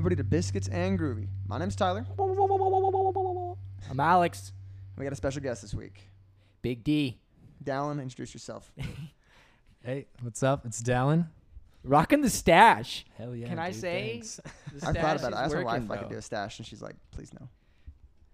welcome 0.00 0.12
everybody 0.12 0.28
to 0.30 0.30
Biscuits 0.30 0.68
and 0.68 0.98
Groovy. 0.98 1.28
My 1.46 1.58
name's 1.58 1.76
Tyler. 1.76 2.06
I'm 3.90 4.00
Alex. 4.00 4.52
We 4.96 5.04
got 5.04 5.12
a 5.12 5.16
special 5.16 5.42
guest 5.42 5.60
this 5.60 5.74
week. 5.74 6.00
Big 6.62 6.82
D. 6.82 7.18
Dallin, 7.62 8.00
introduce 8.00 8.32
yourself. 8.32 8.72
Hey, 9.84 10.06
what's 10.22 10.42
up? 10.42 10.64
It's 10.64 10.82
Dallin. 10.82 11.26
Rocking 11.84 12.20
the 12.22 12.30
stash. 12.30 13.04
Hell 13.18 13.34
yeah. 13.34 13.48
Can 13.48 13.58
I 13.58 13.72
dude, 13.72 13.80
say 13.80 14.10
thanks. 14.12 14.40
the 14.74 14.76
I 14.88 14.92
thought 14.92 14.94
stash 14.94 15.02
about 15.02 15.14
it. 15.14 15.16
is 15.16 15.34
I 15.34 15.44
asked 15.44 15.54
my 15.54 15.62
wife 15.62 15.72
working, 15.72 15.84
if 15.84 15.90
I 15.90 15.96
could 15.96 16.00
bro. 16.02 16.08
do 16.10 16.18
a 16.18 16.22
stash, 16.22 16.58
and 16.58 16.66
she's 16.66 16.82
like, 16.82 16.96
please 17.10 17.32
no. 17.38 17.48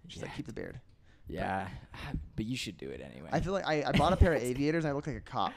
She's 0.07 0.21
like, 0.21 0.31
Yeah. 0.31 0.35
keep 0.37 0.47
the 0.47 0.53
beard. 0.53 0.79
Yeah, 1.27 1.67
but 2.37 2.45
you 2.45 2.55
should 2.57 2.77
do 2.77 2.89
it 2.89 3.01
anyway. 3.01 3.29
I 3.31 3.39
feel 3.41 3.53
like 3.53 3.65
I, 3.65 3.83
I 3.85 3.91
bought 3.93 4.13
a 4.13 4.17
pair 4.17 4.33
of 4.33 4.41
aviators, 4.43 4.83
and 4.85 4.91
I 4.91 4.93
look 4.95 5.07
like 5.07 5.15
a 5.17 5.21
cop. 5.21 5.53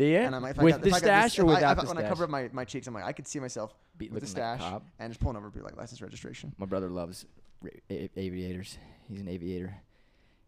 Do 0.00 0.06
you? 0.06 0.16
And 0.18 0.34
I'm 0.34 0.42
like, 0.42 0.52
if 0.52 0.58
I 0.60 0.64
with 0.64 0.74
got, 0.74 0.82
the 0.82 0.88
if 0.88 0.94
I 0.94 0.96
got 0.98 1.04
stash 1.04 1.30
this, 1.32 1.38
or 1.38 1.42
if 1.42 1.48
I- 1.48 1.54
without 1.54 1.72
if 1.72 1.78
I- 1.78 1.82
the 1.82 1.88
When 1.88 1.96
I 1.98 2.00
stash? 2.00 2.08
cover 2.10 2.24
up 2.24 2.30
my, 2.30 2.48
my 2.52 2.64
cheeks, 2.64 2.86
I'm 2.86 2.94
like, 2.94 3.04
I 3.04 3.12
could 3.12 3.26
see 3.28 3.38
myself 3.40 3.74
Be 3.98 4.08
with 4.08 4.22
the 4.22 4.26
looking 4.28 4.42
like 4.42 4.58
stash 4.60 4.70
cop. 4.70 4.86
and 4.98 5.10
just 5.12 5.20
pulling 5.20 5.36
over, 5.36 5.50
be 5.50 5.60
like, 5.60 5.76
license 5.76 6.00
registration. 6.02 6.52
My 6.58 6.66
brother 6.66 6.88
loves 6.88 7.26
ra- 7.62 7.70
a- 7.90 8.10
aviators. 8.16 8.78
He's 9.08 9.20
an 9.20 9.28
aviator, 9.28 9.74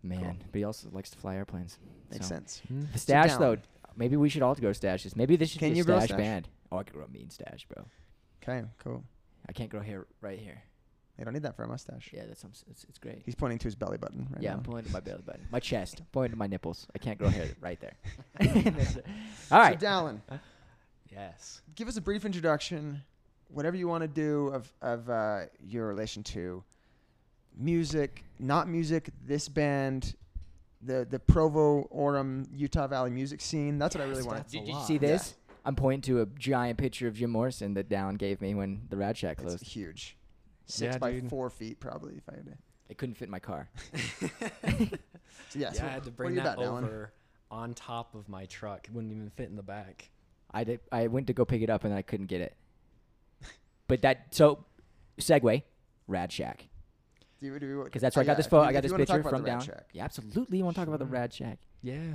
man. 0.03 0.21
Cool. 0.21 0.37
But 0.53 0.59
he 0.59 0.65
also 0.65 0.89
likes 0.93 1.11
to 1.11 1.19
fly 1.19 1.37
airplanes. 1.37 1.79
Makes 2.11 2.27
So- 2.29 2.35
sense. 2.35 2.63
Hmm? 2.69 2.83
The 2.93 2.99
stash 2.99 3.31
down. 3.31 3.41
though, 3.41 3.57
maybe 3.97 4.17
we 4.17 4.29
should 4.29 4.43
all 4.43 4.55
go 4.55 4.71
stashes. 4.71 5.15
Maybe 5.17 5.37
this 5.37 5.51
should 5.51 5.61
Can 5.61 5.71
be 5.73 5.77
you 5.77 5.83
a 5.83 5.87
grow 5.87 5.99
stash, 5.99 6.09
stash? 6.09 6.19
band. 6.19 6.49
Oh, 6.71 6.79
I 6.79 6.83
could 6.85 6.95
grow 6.95 7.05
a 7.05 7.09
mean 7.09 7.29
stash, 7.31 7.67
bro. 7.73 7.85
Okay, 8.43 8.67
cool. 8.79 9.05
I 9.49 9.53
can't 9.53 9.71
grow 9.71 9.81
hair 9.83 10.07
right 10.21 10.39
here. 10.39 10.63
You 11.23 11.25
don't 11.27 11.35
need 11.35 11.45
that 11.45 11.55
for 11.55 11.63
a 11.63 11.69
mustache. 11.69 12.11
Yeah, 12.13 12.25
that's 12.27 12.43
it's, 12.69 12.85
it's 12.89 12.99
great. 12.99 13.23
He's 13.25 13.37
pointing 13.37 13.57
to 13.61 13.65
his 13.65 13.77
belly 13.77 13.97
button 13.97 14.27
right 14.33 14.43
yeah, 14.43 14.51
now. 14.51 14.57
I'm 14.57 14.63
pointing 14.65 14.87
to 14.87 14.93
my 14.93 14.99
belly 14.99 15.23
button, 15.25 15.47
my 15.53 15.61
chest, 15.71 16.01
I'm 16.01 16.07
pointing 16.11 16.33
to 16.33 16.37
my 16.37 16.49
nipples. 16.49 16.89
I 16.97 16.99
can't 16.99 17.17
grow 17.17 17.29
hair 17.29 17.47
right 17.61 17.79
there. 17.81 17.95
All 19.53 19.61
right. 19.61 19.81
So, 19.81 19.87
Dallin, 19.87 20.21
Yes. 21.13 21.63
give 21.77 21.87
us 21.87 21.97
a 21.97 22.01
brief 22.01 22.25
introduction, 22.25 23.03
whatever 23.47 23.77
you 23.77 23.87
want 23.87 24.03
to 24.03 24.09
do 24.09 24.49
of 24.49 24.73
of 24.83 25.09
uh, 25.09 25.43
your 25.65 25.87
relation 25.87 26.25
to 26.25 26.65
music, 27.57 28.25
not 28.41 28.69
music, 28.69 29.11
this 29.25 29.49
band, 29.49 30.17
the 30.83 31.07
the 31.09 31.21
Provo 31.21 31.85
Orem 31.95 32.49
Utah 32.53 32.89
Valley 32.89 33.11
music 33.13 33.41
scene. 33.41 33.79
That's 33.79 33.95
what 33.95 34.03
I 34.03 34.07
really 34.07 34.23
Yes, 34.23 34.27
want. 34.27 34.39
that's 34.39 34.53
to 34.55 34.59
Did 34.59 34.69
you 34.69 34.81
see 34.83 34.99
this? 34.99 35.37
I'm 35.65 35.77
pointing 35.77 36.01
to 36.13 36.23
a 36.23 36.27
giant 36.27 36.79
picture 36.79 37.07
of 37.07 37.15
Jim 37.15 37.31
Morrison 37.31 37.75
that 37.75 37.89
Dallin 37.89 38.19
gave 38.19 38.41
me 38.41 38.57
when 38.57 38.83
the 38.91 38.97
Rad 38.97 39.17
Shack 39.17 39.37
It's 39.39 39.43
closed. 39.45 39.63
huge, 39.65 40.17
six 40.67 40.95
Yeah, 40.95 40.99
by 40.99 41.13
dude. 41.13 41.29
four 41.29 41.51
feet 41.51 41.81
probably. 41.81 42.17
If 42.17 42.29
I 42.29 42.37
had 42.37 42.47
to. 42.47 42.53
It 42.89 42.99
couldn't 42.99 43.15
fit 43.15 43.27
in 43.27 43.31
my 43.31 43.39
car. 43.39 43.69
So 45.49 45.59
yeah, 45.59 45.69
yeah, 45.69 45.73
so 45.73 45.85
I 45.87 45.89
had 45.89 46.05
to 46.05 46.11
bring 46.11 46.35
that 46.37 46.55
about, 46.55 46.59
Dallin? 46.59 46.85
over 46.85 47.13
on 47.51 47.75
top 47.75 48.15
of 48.15 48.29
my 48.29 48.47
truck. 48.47 48.87
It 48.87 48.95
wouldn't 48.95 49.13
even 49.13 49.31
fit 49.31 49.49
in 49.49 49.57
the 49.57 49.63
back. 49.63 50.11
I 50.51 50.65
did. 50.65 50.81
I 50.91 51.07
went 51.07 51.27
to 51.29 51.33
go 51.33 51.45
pick 51.45 51.63
it 51.63 51.71
up 51.71 51.85
and 51.85 51.93
I 51.95 52.03
couldn't 52.03 52.27
get 52.27 52.41
it. 52.41 52.57
But 53.89 54.03
that 54.03 54.27
so, 54.31 54.65
segue, 55.21 55.63
Rad 56.07 56.33
Shack, 56.33 56.69
Do 57.41 57.47
you, 57.47 57.59
do 57.59 57.67
you, 57.67 57.85
because 57.85 58.01
that's 58.01 58.17
where 58.17 58.23
oh, 58.23 58.25
I 58.25 58.27
got 58.27 58.33
yeah, 58.33 58.37
this 58.37 58.47
photo. 58.47 58.65
I 58.65 58.73
got 58.73 58.83
this 58.83 58.93
picture 58.93 59.23
from 59.23 59.31
the 59.31 59.37
Rad 59.39 59.45
down. 59.45 59.61
Shack. 59.61 59.89
Yeah, 59.93 60.05
absolutely. 60.05 60.59
You 60.59 60.65
want 60.65 60.77
to 60.77 60.81
talk 60.81 60.89
about 60.89 61.01
the 61.01 61.07
Rad 61.07 61.33
Shack? 61.35 61.59
Yeah. 61.83 62.15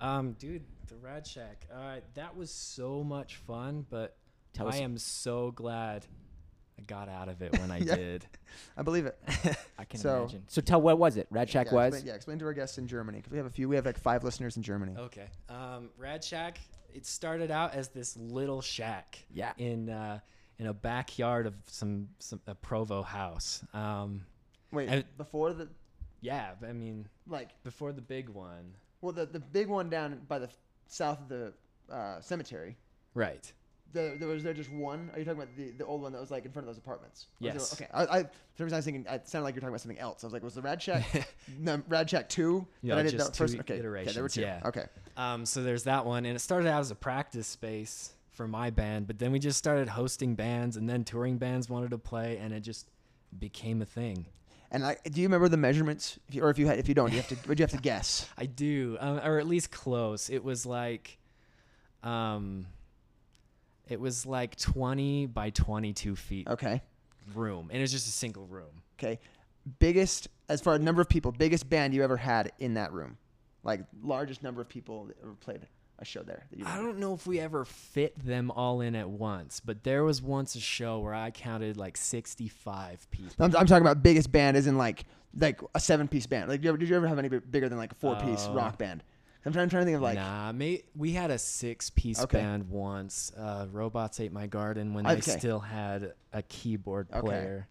Um, 0.00 0.32
dude, 0.32 0.64
the 0.88 0.96
Rad 0.96 1.26
Shack. 1.26 1.66
Uh, 1.74 1.96
that 2.14 2.36
was 2.36 2.50
so 2.50 3.02
much 3.02 3.36
fun, 3.36 3.86
but 3.88 4.16
Tell 4.52 4.66
I 4.66 4.70
us. 4.70 4.80
am 4.80 4.98
so 4.98 5.50
glad 5.50 6.06
I 6.78 6.82
got 6.82 7.08
out 7.08 7.28
of 7.28 7.42
it 7.42 7.52
when 7.58 7.70
I 7.70 7.78
Yeah. 7.78 7.96
did. 7.96 8.26
I 8.76 8.82
believe 8.82 9.06
it. 9.06 9.18
I 9.78 9.84
can 9.84 10.00
So- 10.00 10.20
imagine. 10.22 10.44
So 10.48 10.60
tell 10.60 10.80
what 10.80 10.98
was 10.98 11.16
it? 11.16 11.26
Rad 11.30 11.50
Shack 11.50 11.66
yeah, 11.68 11.74
was. 11.74 11.94
Explain, 11.94 12.06
yeah, 12.08 12.14
explain 12.14 12.38
to 12.38 12.44
our 12.46 12.52
guests 12.52 12.78
in 12.78 12.86
Germany 12.86 13.18
because 13.18 13.32
we 13.32 13.38
have 13.38 13.46
a 13.46 13.50
few. 13.50 13.68
We 13.68 13.76
have 13.76 13.86
like 13.86 13.98
five 13.98 14.24
listeners 14.24 14.56
in 14.56 14.62
Germany. 14.62 14.94
Okay. 14.98 15.28
Um, 15.48 15.90
Rad 15.98 16.22
Shack. 16.24 16.58
It 16.94 17.04
started 17.06 17.50
out 17.50 17.74
as 17.74 17.88
this 17.88 18.16
little 18.16 18.62
shack. 18.62 19.18
Yeah. 19.30 19.52
In 19.58 19.90
uh, 19.90 20.20
in 20.58 20.66
a 20.66 20.74
backyard 20.74 21.46
of 21.46 21.54
some 21.66 22.08
some 22.18 22.40
a 22.46 22.54
Provo 22.54 23.02
house. 23.02 23.62
Um, 23.74 24.24
Wait, 24.72 24.88
I- 24.88 25.04
before 25.16 25.52
the 25.52 25.68
yeah. 26.20 26.52
I 26.66 26.72
mean, 26.72 27.08
like 27.26 27.50
before 27.64 27.92
the 27.92 28.02
big 28.02 28.28
one. 28.28 28.74
Well, 29.00 29.12
the 29.12 29.26
the 29.26 29.40
big 29.40 29.68
one 29.68 29.90
down 29.90 30.20
by 30.28 30.38
the 30.38 30.48
south 30.88 31.20
of 31.20 31.28
the 31.28 31.52
uh, 31.92 32.20
cemetery. 32.20 32.76
Right. 33.14 33.52
The, 33.94 34.16
there 34.18 34.28
was 34.28 34.42
there 34.42 34.52
just 34.52 34.70
one. 34.70 35.10
Are 35.14 35.18
you 35.18 35.24
talking 35.24 35.40
about 35.40 35.56
the, 35.56 35.70
the 35.70 35.86
old 35.86 36.02
one 36.02 36.12
that 36.12 36.20
was 36.20 36.30
like 36.30 36.44
in 36.44 36.52
front 36.52 36.68
of 36.68 36.74
those 36.74 36.78
apartments? 36.78 37.26
Or 37.40 37.46
was 37.46 37.54
Yes. 37.54 37.70
there- 37.70 37.88
okay. 37.88 38.12
I, 38.12 38.18
I 38.18 38.22
for 38.24 38.30
some 38.58 38.64
reason 38.66 38.74
I 38.74 38.78
was 38.78 38.84
thinking 38.84 39.06
it 39.08 39.28
sounded 39.28 39.44
like 39.44 39.54
you're 39.54 39.60
talking 39.60 39.70
about 39.70 39.80
something 39.80 39.98
else. 39.98 40.22
I 40.24 40.26
was 40.26 40.34
like, 40.34 40.42
was 40.42 40.54
the 40.54 40.62
Rad 40.62 40.82
Shack 40.82 41.04
no, 41.58 41.82
Rad 41.88 42.10
Shack 42.10 42.28
two? 42.28 42.66
Yeah, 42.82 42.94
that 42.96 43.00
I 43.00 43.02
did 43.04 43.12
just 43.12 43.32
that 43.32 43.36
first. 43.36 43.54
two 43.54 43.60
Okay. 43.60 43.74
Okay. 43.74 44.12
There 44.12 44.22
were 44.22 44.28
two. 44.28 44.42
yeah. 44.42 44.60
Okay. 44.66 44.84
Um, 45.16 45.46
so 45.46 45.62
there's 45.62 45.84
that 45.84 46.04
one, 46.04 46.26
and 46.26 46.36
it 46.36 46.40
started 46.40 46.68
out 46.68 46.80
as 46.80 46.90
a 46.90 46.94
practice 46.94 47.46
space 47.46 48.12
for 48.30 48.46
my 48.46 48.70
band, 48.70 49.06
but 49.06 49.18
then 49.18 49.32
we 49.32 49.38
just 49.38 49.58
started 49.58 49.88
hosting 49.88 50.34
bands, 50.34 50.76
and 50.76 50.88
then 50.88 51.02
touring 51.02 51.38
bands 51.38 51.68
wanted 51.70 51.90
to 51.90 51.98
play, 51.98 52.36
and 52.38 52.52
it 52.52 52.60
just 52.60 52.88
became 53.38 53.80
a 53.82 53.86
thing. 53.86 54.26
And 54.70 54.84
I, 54.84 54.96
do 55.02 55.20
you 55.22 55.26
remember 55.28 55.48
the 55.48 55.56
measurements? 55.56 56.18
If 56.28 56.34
you, 56.34 56.42
or 56.44 56.50
if 56.50 56.58
you 56.58 56.66
had, 56.66 56.78
if 56.78 56.88
you 56.88 56.94
don't, 56.94 57.10
you 57.10 57.16
have 57.16 57.28
to. 57.28 57.36
Would 57.48 57.58
you 57.58 57.62
have 57.64 57.70
to 57.72 57.78
guess? 57.82 58.28
I 58.36 58.44
do, 58.46 58.98
um, 59.00 59.18
or 59.24 59.38
at 59.38 59.46
least 59.48 59.70
close. 59.70 60.28
It 60.28 60.44
was 60.44 60.66
like, 60.66 61.18
um, 62.02 62.66
it 63.88 64.00
was 64.00 64.26
like 64.26 64.56
20 64.56 65.26
by 65.26 65.50
22 65.50 66.16
feet 66.16 66.48
Okay. 66.48 66.82
room, 67.34 67.68
and 67.70 67.78
it 67.78 67.82
was 67.82 67.92
just 67.92 68.06
a 68.08 68.10
single 68.12 68.46
room. 68.46 68.82
Okay. 68.98 69.18
Biggest 69.78 70.28
as 70.48 70.60
far 70.60 70.74
as 70.74 70.80
number 70.80 71.02
of 71.02 71.08
people, 71.08 71.30
biggest 71.32 71.68
band 71.68 71.92
you 71.94 72.02
ever 72.02 72.16
had 72.16 72.52
in 72.58 72.74
that 72.74 72.92
room, 72.92 73.18
like 73.62 73.80
largest 74.02 74.42
number 74.42 74.60
of 74.62 74.68
people 74.68 75.04
that 75.06 75.16
ever 75.22 75.32
played 75.34 75.60
a 75.98 76.04
show 76.04 76.22
there. 76.22 76.46
That 76.50 76.58
you 76.58 76.64
I 76.64 76.76
don't 76.76 76.98
know 76.98 77.12
if 77.12 77.26
we 77.26 77.38
ever 77.38 77.64
fit 77.66 78.18
them 78.24 78.50
all 78.50 78.80
in 78.80 78.94
at 78.94 79.10
once, 79.10 79.60
but 79.60 79.84
there 79.84 80.04
was 80.04 80.22
once 80.22 80.54
a 80.54 80.60
show 80.60 81.00
where 81.00 81.12
I 81.12 81.30
counted 81.30 81.76
like 81.76 81.96
65 81.98 83.10
people. 83.10 83.32
I'm, 83.38 83.54
I'm 83.56 83.66
talking 83.66 83.82
about 83.82 84.02
biggest 84.02 84.32
band, 84.32 84.56
as 84.56 84.66
in 84.66 84.78
like 84.78 85.04
like 85.38 85.60
a 85.74 85.80
seven 85.80 86.08
piece 86.08 86.26
band. 86.26 86.48
Like, 86.48 86.60
did 86.60 86.64
you 86.64 86.68
ever, 86.70 86.78
did 86.78 86.88
you 86.88 86.96
ever 86.96 87.06
have 87.08 87.18
any 87.18 87.28
bigger 87.28 87.68
than 87.68 87.76
like 87.78 87.92
a 87.92 87.96
four 87.96 88.16
piece 88.16 88.46
Uh, 88.48 88.52
rock 88.52 88.78
band? 88.78 89.02
I'm 89.46 89.52
trying, 89.52 89.68
trying 89.68 89.82
to 89.82 89.84
think 89.86 89.96
of 89.96 90.02
like. 90.02 90.16
nah, 90.16 90.52
may, 90.52 90.82
we 90.96 91.12
had 91.12 91.30
a 91.30 91.38
six-piece 91.38 92.20
Okay. 92.22 92.38
band 92.38 92.68
once. 92.68 93.32
Uh, 93.36 93.66
Robots 93.70 94.20
ate 94.20 94.32
my 94.32 94.46
garden 94.46 94.92
when 94.94 95.06
Okay. 95.06 95.14
they 95.16 95.20
still 95.38 95.60
had 95.60 96.12
a 96.32 96.42
keyboard 96.42 97.08
Okay. 97.12 97.20
player. 97.20 97.68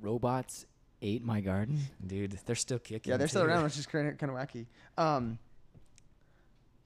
Robots 0.00 0.66
ate 1.02 1.24
my 1.24 1.40
garden. 1.40 1.80
Dude, 2.06 2.38
they're 2.46 2.54
still 2.56 2.78
kicking. 2.78 3.10
Yeah, 3.10 3.16
they're 3.16 3.28
still 3.28 3.42
around, 3.42 3.64
which 3.64 3.76
is 3.78 3.86
kind 3.86 4.08
of 4.08 4.18
kind 4.18 4.30
of 4.30 4.38
wacky. 4.38 4.66
Um. 4.96 5.38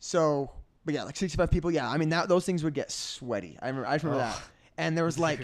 So, 0.00 0.50
but 0.84 0.94
yeah, 0.94 1.04
like 1.04 1.16
65 1.16 1.50
people. 1.50 1.70
Yeah, 1.70 1.88
I 1.88 1.96
mean 1.96 2.08
that 2.10 2.28
those 2.28 2.44
things 2.44 2.64
would 2.64 2.74
get 2.74 2.90
sweaty. 2.90 3.58
I 3.62 3.68
remember. 3.68 3.86
I 3.86 3.94
remember 3.96 4.16
Oh. 4.16 4.18
that. 4.18 4.42
And 4.78 4.96
there 4.96 5.04
was 5.04 5.18
like, 5.18 5.40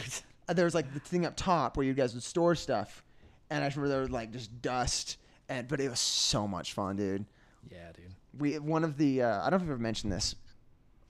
uh, 0.48 0.54
there 0.54 0.64
was 0.64 0.74
like 0.74 0.92
the 0.94 1.00
thing 1.00 1.26
up 1.26 1.34
top 1.36 1.76
where 1.76 1.84
you 1.86 1.94
guys 1.94 2.14
would 2.14 2.22
store 2.22 2.54
stuff, 2.54 3.04
and 3.50 3.62
I 3.62 3.68
remember 3.68 3.88
there 3.88 4.00
was 4.00 4.10
like 4.10 4.32
just 4.32 4.60
dust. 4.62 5.18
And 5.50 5.66
but 5.68 5.80
it 5.80 5.88
was 5.88 6.00
so 6.00 6.46
much 6.48 6.72
fun, 6.74 6.96
dude. 6.96 7.24
Yeah, 7.70 7.92
dude. 7.92 8.14
we 8.38 8.58
one 8.58 8.84
of 8.84 8.96
the 8.96 9.22
uh, 9.22 9.40
I 9.46 9.50
don't 9.50 9.52
know 9.52 9.56
if 9.56 9.62
I've 9.62 9.70
ever 9.70 9.78
mentioned 9.78 10.12
this 10.12 10.34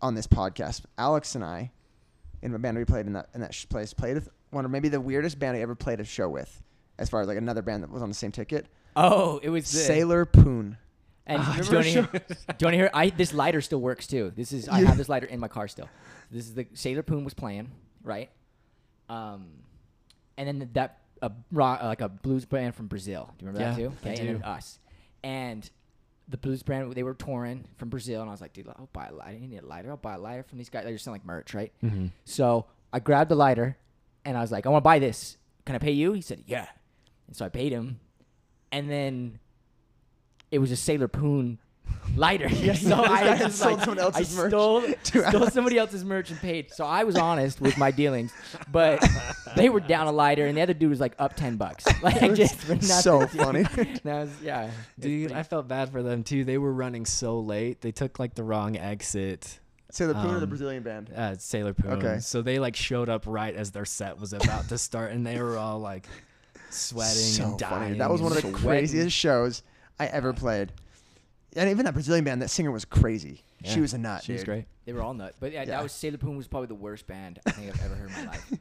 on 0.02 0.14
this 0.14 0.26
podcast. 0.26 0.82
Alex 0.96 1.34
and 1.34 1.44
I, 1.44 1.70
in 2.42 2.52
my 2.52 2.58
band 2.58 2.76
we 2.78 2.84
played 2.84 3.06
in 3.06 3.12
that 3.14 3.28
in 3.34 3.40
that 3.40 3.54
sh- 3.54 3.66
place, 3.68 3.92
played 3.94 4.14
with 4.14 4.28
one 4.50 4.64
of 4.64 4.70
maybe 4.70 4.88
the 4.88 5.00
weirdest 5.00 5.38
band 5.38 5.56
I 5.56 5.60
ever 5.60 5.74
played 5.74 6.00
a 6.00 6.04
show 6.04 6.28
with, 6.28 6.62
as 6.98 7.08
far 7.08 7.20
as 7.20 7.28
like 7.28 7.38
another 7.38 7.62
band 7.62 7.82
that 7.82 7.90
was 7.90 8.02
on 8.02 8.08
the 8.08 8.14
same 8.14 8.32
ticket. 8.32 8.66
Oh, 8.96 9.38
it 9.42 9.50
was 9.50 9.70
the, 9.70 9.78
Sailor 9.78 10.24
Poon. 10.24 10.76
And 11.26 11.42
Ah, 11.44 11.56
do 11.60 11.62
you 11.64 11.68
remember 11.70 11.74
want 11.76 11.84
to 11.84 11.90
hear? 11.90 12.02
do 12.02 12.34
you 12.60 12.66
want 12.66 12.72
to 12.72 12.76
hear? 12.78 12.90
I 12.94 13.10
this 13.10 13.32
lighter 13.34 13.60
still 13.60 13.80
works 13.80 14.06
too. 14.06 14.32
This 14.34 14.52
is 14.52 14.68
I 14.68 14.80
You- 14.80 14.86
have 14.86 14.96
this 14.96 15.08
lighter 15.08 15.26
in 15.26 15.38
my 15.40 15.48
car 15.48 15.68
still. 15.68 15.88
This 16.30 16.44
is 16.46 16.54
the 16.54 16.66
Sailor 16.74 17.02
Poon 17.02 17.24
was 17.24 17.34
playing 17.34 17.70
right, 18.02 18.30
um, 19.08 19.46
and 20.36 20.46
then 20.48 20.70
that 20.74 20.98
a 21.22 21.32
rock, 21.52 21.82
like 21.82 22.00
a 22.00 22.08
blues 22.08 22.44
band 22.44 22.74
from 22.74 22.86
Brazil. 22.86 23.30
Do 23.38 23.44
you 23.44 23.50
remember 23.52 23.70
that 23.74 23.80
Yeah, 23.80 23.88
too? 23.88 23.94
I 24.04 24.08
and 24.14 24.28
then 24.28 24.42
us, 24.42 24.78
and 25.24 25.68
the 26.28 26.36
blues 26.36 26.62
band 26.62 26.92
they 26.92 27.02
were 27.02 27.14
touring 27.14 27.64
from 27.76 27.88
Brazil, 27.88 28.20
and 28.20 28.28
I 28.28 28.32
was 28.32 28.40
like, 28.40 28.52
dude, 28.52 28.68
I'll 28.68 28.88
buy 28.92 29.06
a 29.06 29.14
lighter. 29.14 29.38
You 29.38 29.48
need 29.48 29.62
a 29.62 29.66
lighter? 29.66 29.90
I'll 29.90 29.96
buy 29.96 30.14
a 30.14 30.18
lighter 30.18 30.42
from 30.42 30.58
these 30.58 30.68
guys. 30.68 30.84
They're 30.84 30.92
just 30.92 31.04
selling 31.04 31.20
like 31.20 31.26
merch, 31.26 31.54
right? 31.54 31.72
Mm-hmm. 31.82 32.06
So 32.24 32.66
I 32.92 33.00
grabbed 33.00 33.30
the 33.30 33.36
lighter, 33.36 33.76
and 34.24 34.36
I 34.36 34.40
was 34.40 34.52
like, 34.52 34.66
I 34.66 34.68
want 34.68 34.82
to 34.82 34.84
buy 34.84 34.98
this. 34.98 35.36
Can 35.64 35.74
I 35.74 35.78
pay 35.78 35.92
you? 35.92 36.12
He 36.12 36.20
said, 36.20 36.44
yeah. 36.46 36.66
And 37.26 37.36
so 37.36 37.44
I 37.44 37.48
paid 37.48 37.72
him, 37.72 38.00
and 38.70 38.90
then 38.90 39.38
it 40.50 40.58
was 40.58 40.70
a 40.70 40.76
Sailor 40.76 41.08
Poon 41.08 41.58
lighter. 42.16 42.48
so 42.74 42.94
I 43.02 43.06
I 43.12 43.18
had 43.34 43.38
just 43.38 43.58
sold 43.58 43.74
like, 43.76 43.84
someone 43.84 43.98
else's 44.04 44.38
I 44.38 44.42
merch 44.42 44.50
stole, 44.50 44.82
stole 45.30 45.50
somebody 45.50 45.78
else's 45.78 46.04
merch 46.04 46.30
and 46.30 46.38
paid. 46.40 46.72
So 46.72 46.84
I 46.84 47.04
was 47.04 47.16
honest 47.16 47.60
with 47.60 47.76
my 47.78 47.90
dealings, 47.90 48.32
but 48.72 49.04
they 49.56 49.68
were 49.68 49.80
down 49.80 50.06
a 50.06 50.12
lighter, 50.12 50.46
and 50.46 50.56
the 50.56 50.62
other 50.62 50.74
dude 50.74 50.90
was 50.90 51.00
like 51.00 51.14
up 51.18 51.34
ten 51.36 51.56
bucks, 51.56 51.84
like 52.02 52.20
It 52.22 52.34
just 52.34 52.56
for 52.56 52.74
nothing. 52.74 52.88
so 52.88 53.26
funny. 53.26 53.64
Was 54.04 54.30
yeah, 54.42 54.70
Dude, 54.98 55.32
I 55.32 55.42
felt 55.42 55.68
bad 55.68 55.90
for 55.90 56.02
them 56.02 56.24
too. 56.24 56.44
They 56.44 56.58
were 56.58 56.72
running 56.72 57.06
so 57.06 57.40
late. 57.40 57.80
They 57.80 57.92
took 57.92 58.18
like 58.18 58.34
the 58.34 58.42
wrong 58.44 58.76
exit. 58.76 59.60
Sailor 59.90 60.12
Poon 60.14 60.26
or 60.34 60.34
the 60.38 60.42
Um, 60.42 60.48
Brazilian 60.50 60.82
band? 60.82 61.10
Uh, 61.16 61.34
Sailor 61.38 61.72
Poon. 61.72 61.92
Okay. 61.92 62.18
So 62.20 62.42
they 62.42 62.58
like 62.58 62.76
showed 62.76 63.08
up 63.08 63.22
right 63.26 63.54
as 63.54 63.70
their 63.70 63.86
set 63.86 64.18
was 64.20 64.34
about 64.34 64.68
to 64.68 64.76
start, 64.76 65.12
and 65.12 65.26
they 65.26 65.40
were 65.40 65.56
all 65.56 65.78
like 65.78 66.06
sweating 66.70 67.12
so 67.14 67.44
and 67.44 67.60
funny. 67.60 67.80
dying. 67.86 67.98
That 67.98 68.10
was 68.10 68.20
one 68.20 68.32
of 68.32 68.36
the 68.36 68.42
sweating. 68.42 68.58
craziest 68.60 69.16
shows 69.16 69.62
I 69.98 70.06
ever 70.06 70.32
played. 70.34 70.72
And 71.56 71.70
even 71.70 71.84
that 71.86 71.94
Brazilian 71.94 72.24
band, 72.24 72.42
that 72.42 72.50
singer 72.50 72.70
was 72.70 72.84
crazy. 72.84 73.42
She 73.64 73.80
was 73.80 73.94
a 73.94 73.98
nut. 73.98 74.22
She 74.22 74.32
was 74.32 74.44
great. 74.44 74.66
they 74.84 74.92
were 74.92 75.02
all 75.02 75.14
nuts. 75.14 75.36
But 75.40 75.52
yeah, 75.52 75.60
Yeah. 75.60 75.66
that 75.66 75.82
was 75.82 75.92
Sailor 75.92 76.18
Poon 76.18 76.36
was 76.36 76.46
probably 76.46 76.68
the 76.68 76.74
worst 76.74 77.06
band 77.06 77.40
I 77.46 77.50
think 77.52 77.74
I've 77.74 77.84
ever 77.84 77.94
heard 77.94 78.10
in 78.10 78.16
my 78.26 78.30
life. 78.32 78.52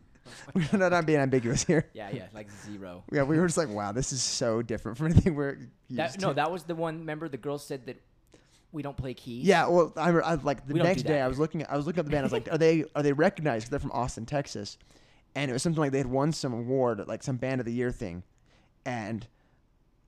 we're 0.73 0.89
not 0.89 1.05
being 1.05 1.19
ambiguous 1.19 1.63
here. 1.63 1.85
Yeah, 1.93 2.09
yeah, 2.11 2.27
like 2.33 2.49
zero. 2.65 3.03
Yeah, 3.11 3.23
we 3.23 3.37
were 3.37 3.45
just 3.45 3.57
like, 3.57 3.69
wow, 3.69 3.91
this 3.91 4.11
is 4.11 4.21
so 4.21 4.61
different 4.61 4.97
from 4.97 5.07
anything 5.11 5.35
we're 5.35 5.53
used 5.53 5.69
That, 5.91 6.13
to. 6.13 6.19
no, 6.21 6.33
that 6.33 6.51
was 6.51 6.63
the 6.63 6.75
one. 6.75 6.99
Remember, 6.99 7.29
the 7.29 7.37
girl 7.37 7.57
said 7.57 7.85
that 7.85 8.01
we 8.71 8.81
don't 8.81 8.97
play 8.97 9.13
keys. 9.13 9.45
Yeah, 9.45 9.67
well, 9.67 9.93
I, 9.95 10.09
I 10.11 10.33
like 10.35 10.65
the 10.67 10.73
We 10.73 10.81
next 10.81 11.03
day 11.03 11.13
that 11.13 11.21
I 11.21 11.27
was 11.27 11.39
looking 11.39 11.61
at 11.61 11.71
I 11.71 11.77
was 11.77 11.85
looking 11.85 11.99
at 11.99 12.05
the 12.05 12.11
band. 12.11 12.23
I 12.23 12.25
was 12.25 12.33
like, 12.33 12.49
are 12.51 12.57
they 12.57 12.83
are 12.95 13.03
they 13.03 13.13
recognized? 13.13 13.69
they're 13.71 13.79
from 13.79 13.91
Austin, 13.93 14.25
Texas, 14.25 14.77
and 15.35 15.49
it 15.49 15.53
was 15.53 15.61
something 15.63 15.79
like 15.79 15.91
they 15.93 15.97
had 15.99 16.07
won 16.07 16.31
some 16.33 16.53
award, 16.53 17.01
like 17.07 17.23
some 17.23 17.37
band 17.37 17.61
of 17.61 17.65
the 17.65 17.73
year 17.73 17.91
thing, 17.91 18.23
and 18.85 19.25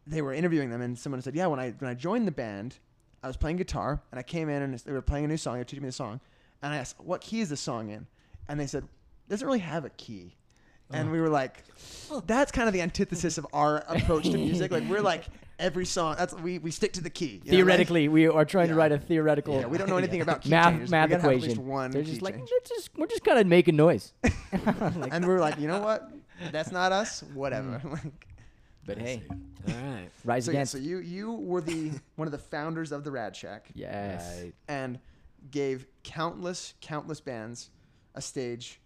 they 0.09 0.21
were 0.21 0.33
interviewing 0.33 0.69
them, 0.69 0.81
and 0.81 0.97
someone 0.97 1.21
said, 1.21 1.35
yeah, 1.35 1.47
when 1.47 1.59
I 1.59 1.71
when 1.79 1.89
I 1.89 1.94
joined 1.94 2.27
the 2.27 2.31
band, 2.31 2.77
I 3.23 3.27
was 3.27 3.38
playing 3.38 3.57
guitar, 3.57 4.01
and 4.11 4.19
I 4.19 4.23
came 4.23 4.50
in 4.50 4.61
and 4.61 4.77
they 4.79 4.91
were 4.91 5.01
playing 5.01 5.25
a 5.25 5.27
new 5.27 5.38
song. 5.38 5.53
They 5.53 5.59
were 5.59 5.65
teaching 5.65 5.83
me 5.83 5.89
the 5.89 5.94
song, 5.94 6.19
and 6.61 6.73
I 6.73 6.77
asked, 6.77 7.00
what 7.00 7.21
key 7.21 7.41
is 7.41 7.50
the 7.50 7.57
song 7.57 7.89
in? 7.89 8.07
And 8.47 8.59
they 8.59 8.67
said, 8.67 8.83
it 8.83 9.29
doesn't 9.29 9.45
really 9.45 9.59
have 9.59 9.85
a 9.85 9.89
key. 9.91 10.35
And 10.91 11.11
we 11.11 11.21
were 11.21 11.29
like, 11.29 11.63
that's 12.25 12.51
kind 12.51 12.67
of 12.67 12.73
the 12.73 12.81
antithesis 12.81 13.38
of 13.38 13.45
our 13.53 13.83
approach 13.88 14.23
to 14.23 14.38
music. 14.38 14.71
Like 14.71 14.89
we're 14.89 15.01
like 15.01 15.25
every 15.59 15.85
song. 15.85 16.15
That's 16.17 16.33
we, 16.33 16.57
we 16.57 16.71
stick 16.71 16.94
to 16.94 17.01
the 17.01 17.11
key. 17.11 17.25
you 17.25 17.31
know, 17.33 17.41
like- 17.44 17.51
Theoretically, 17.51 18.07
we 18.07 18.27
are 18.27 18.44
trying 18.44 18.69
to 18.69 18.73
write 18.75 18.91
a 18.91 18.97
theoretical. 18.97 19.53
Yeah, 19.59 19.67
we 19.67 19.77
don't 19.77 19.88
know 19.88 19.97
anything 20.03 20.21
about 20.21 20.41
key 20.41 20.50
math 20.50 20.71
changes. 20.71 20.89
math 20.89 21.09
we 21.09 21.11
gotta 21.11 21.21
have 21.21 21.31
at 21.31 21.38
equation. 21.38 21.67
one 21.67 21.91
They're 21.91 22.01
just 22.01 22.23
like, 22.23 22.38
change. 22.38 22.50
"Let's 22.51 22.69
just 22.69 22.97
we're 22.97 23.06
just 23.06 23.23
kind 23.23 23.38
of 23.38 23.45
making 23.45 23.75
noise. 23.75 24.13
Like, 24.23 24.33
and 25.11 25.27
we 25.27 25.31
were 25.31 25.39
like, 25.39 25.59
you 25.59 25.67
know 25.67 25.79
what? 25.81 26.09
That's 26.51 26.71
not 26.71 26.91
us. 26.91 27.21
Whatever. 27.35 27.79
Mm. 27.85 27.91
like, 27.91 28.27
but 28.85 28.97
hey, 28.97 29.21
All 29.67 29.73
right. 29.73 30.09
rise 30.25 30.45
so, 30.45 30.51
yeah, 30.51 30.63
so 30.63 30.77
you 30.77 30.99
you 30.99 31.33
were 31.33 31.61
the 31.61 31.91
one 32.15 32.27
of 32.27 32.31
the 32.31 32.37
founders 32.37 32.91
of 32.91 33.03
the 33.03 33.11
Rad 33.11 33.35
Shack 33.35 33.67
yes. 33.73 34.41
Right. 34.41 34.53
and 34.67 34.99
gave 35.51 35.87
countless 36.03 36.73
countless 36.81 37.21
bands 37.21 37.69
a 38.15 38.21
stage 38.21 38.79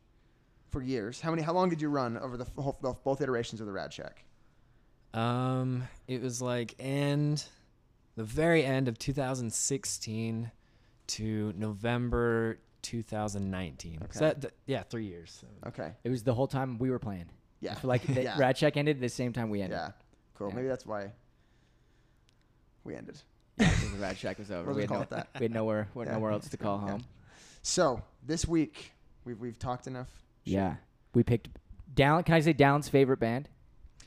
for 0.70 0.82
years. 0.82 1.22
How 1.22 1.30
many? 1.30 1.42
How 1.42 1.54
long 1.54 1.70
did 1.70 1.82
you 1.82 1.90
run 1.90 2.18
over 2.18 2.38
the, 2.38 2.46
whole, 2.58 2.78
the 2.82 2.94
both 2.94 3.22
iterations 3.22 3.62
of 3.62 3.68
the 3.68 3.74
Rad 3.74 3.94
Shack? 3.94 4.26
Um, 5.14 5.88
it 6.08 6.22
was 6.22 6.42
like 6.42 6.76
end, 6.80 7.46
the 8.16 8.24
very 8.24 8.66
end 8.66 8.88
of 8.88 8.98
2016 8.98 10.52
to 11.06 11.54
November 11.56 12.60
2019. 12.82 14.00
Okay. 14.04 14.08
So 14.12 14.20
that, 14.20 14.42
th- 14.42 14.54
yeah, 14.66 14.84
three 14.84 15.06
years. 15.06 15.40
So. 15.40 15.70
Okay. 15.70 15.94
It 16.04 16.10
was 16.10 16.24
the 16.24 16.34
whole 16.34 16.48
time 16.48 16.78
we 16.80 16.90
were 16.90 17.00
playing. 17.00 17.30
Yeah. 17.64 17.72
I 17.72 17.76
feel 17.76 17.88
like 17.88 18.02
the 18.08 18.24
Yeah. 18.24 18.38
Rad 18.38 18.58
Shack 18.58 18.78
ended 18.78 19.00
the 19.00 19.10
same 19.10 19.34
time 19.34 19.50
we 19.50 19.62
ended. 19.62 19.78
Yeah. 19.80 19.92
Cool. 20.38 20.50
Yeah. 20.50 20.56
Maybe 20.56 20.68
that's 20.68 20.86
why 20.86 21.12
we 22.84 22.96
ended. 22.96 23.18
Yeah, 23.58 23.70
because 23.70 23.92
the 23.92 23.98
Rad 24.00 24.18
Shack 24.18 24.40
was 24.40 24.52
over. 24.52 24.64
We'll 24.68 24.76
we, 24.76 24.82
had 24.82 24.90
call 24.90 25.00
no, 25.00 25.06
that. 25.12 25.28
we 25.40 25.44
had 25.46 25.52
nowhere, 25.54 25.88
we 25.96 26.02
had 26.02 26.08
Yeah. 26.10 26.14
nowhere 26.18 26.32
else 26.32 26.50
to 26.50 26.58
call 26.58 26.82
Yeah. 26.84 26.92
home. 26.92 27.04
So 27.62 28.02
this 28.26 28.46
week 28.48 28.92
we've 29.26 29.40
we've 29.40 29.58
talked 29.60 29.88
enough. 29.88 30.10
shit. 30.46 30.54
Yeah, 30.56 30.76
we 31.14 31.24
picked 31.24 31.50
Down. 31.94 32.24
Can 32.24 32.36
I 32.36 32.40
say 32.42 32.54
Down's 32.54 32.90
favorite 32.90 33.20
band? 33.20 33.48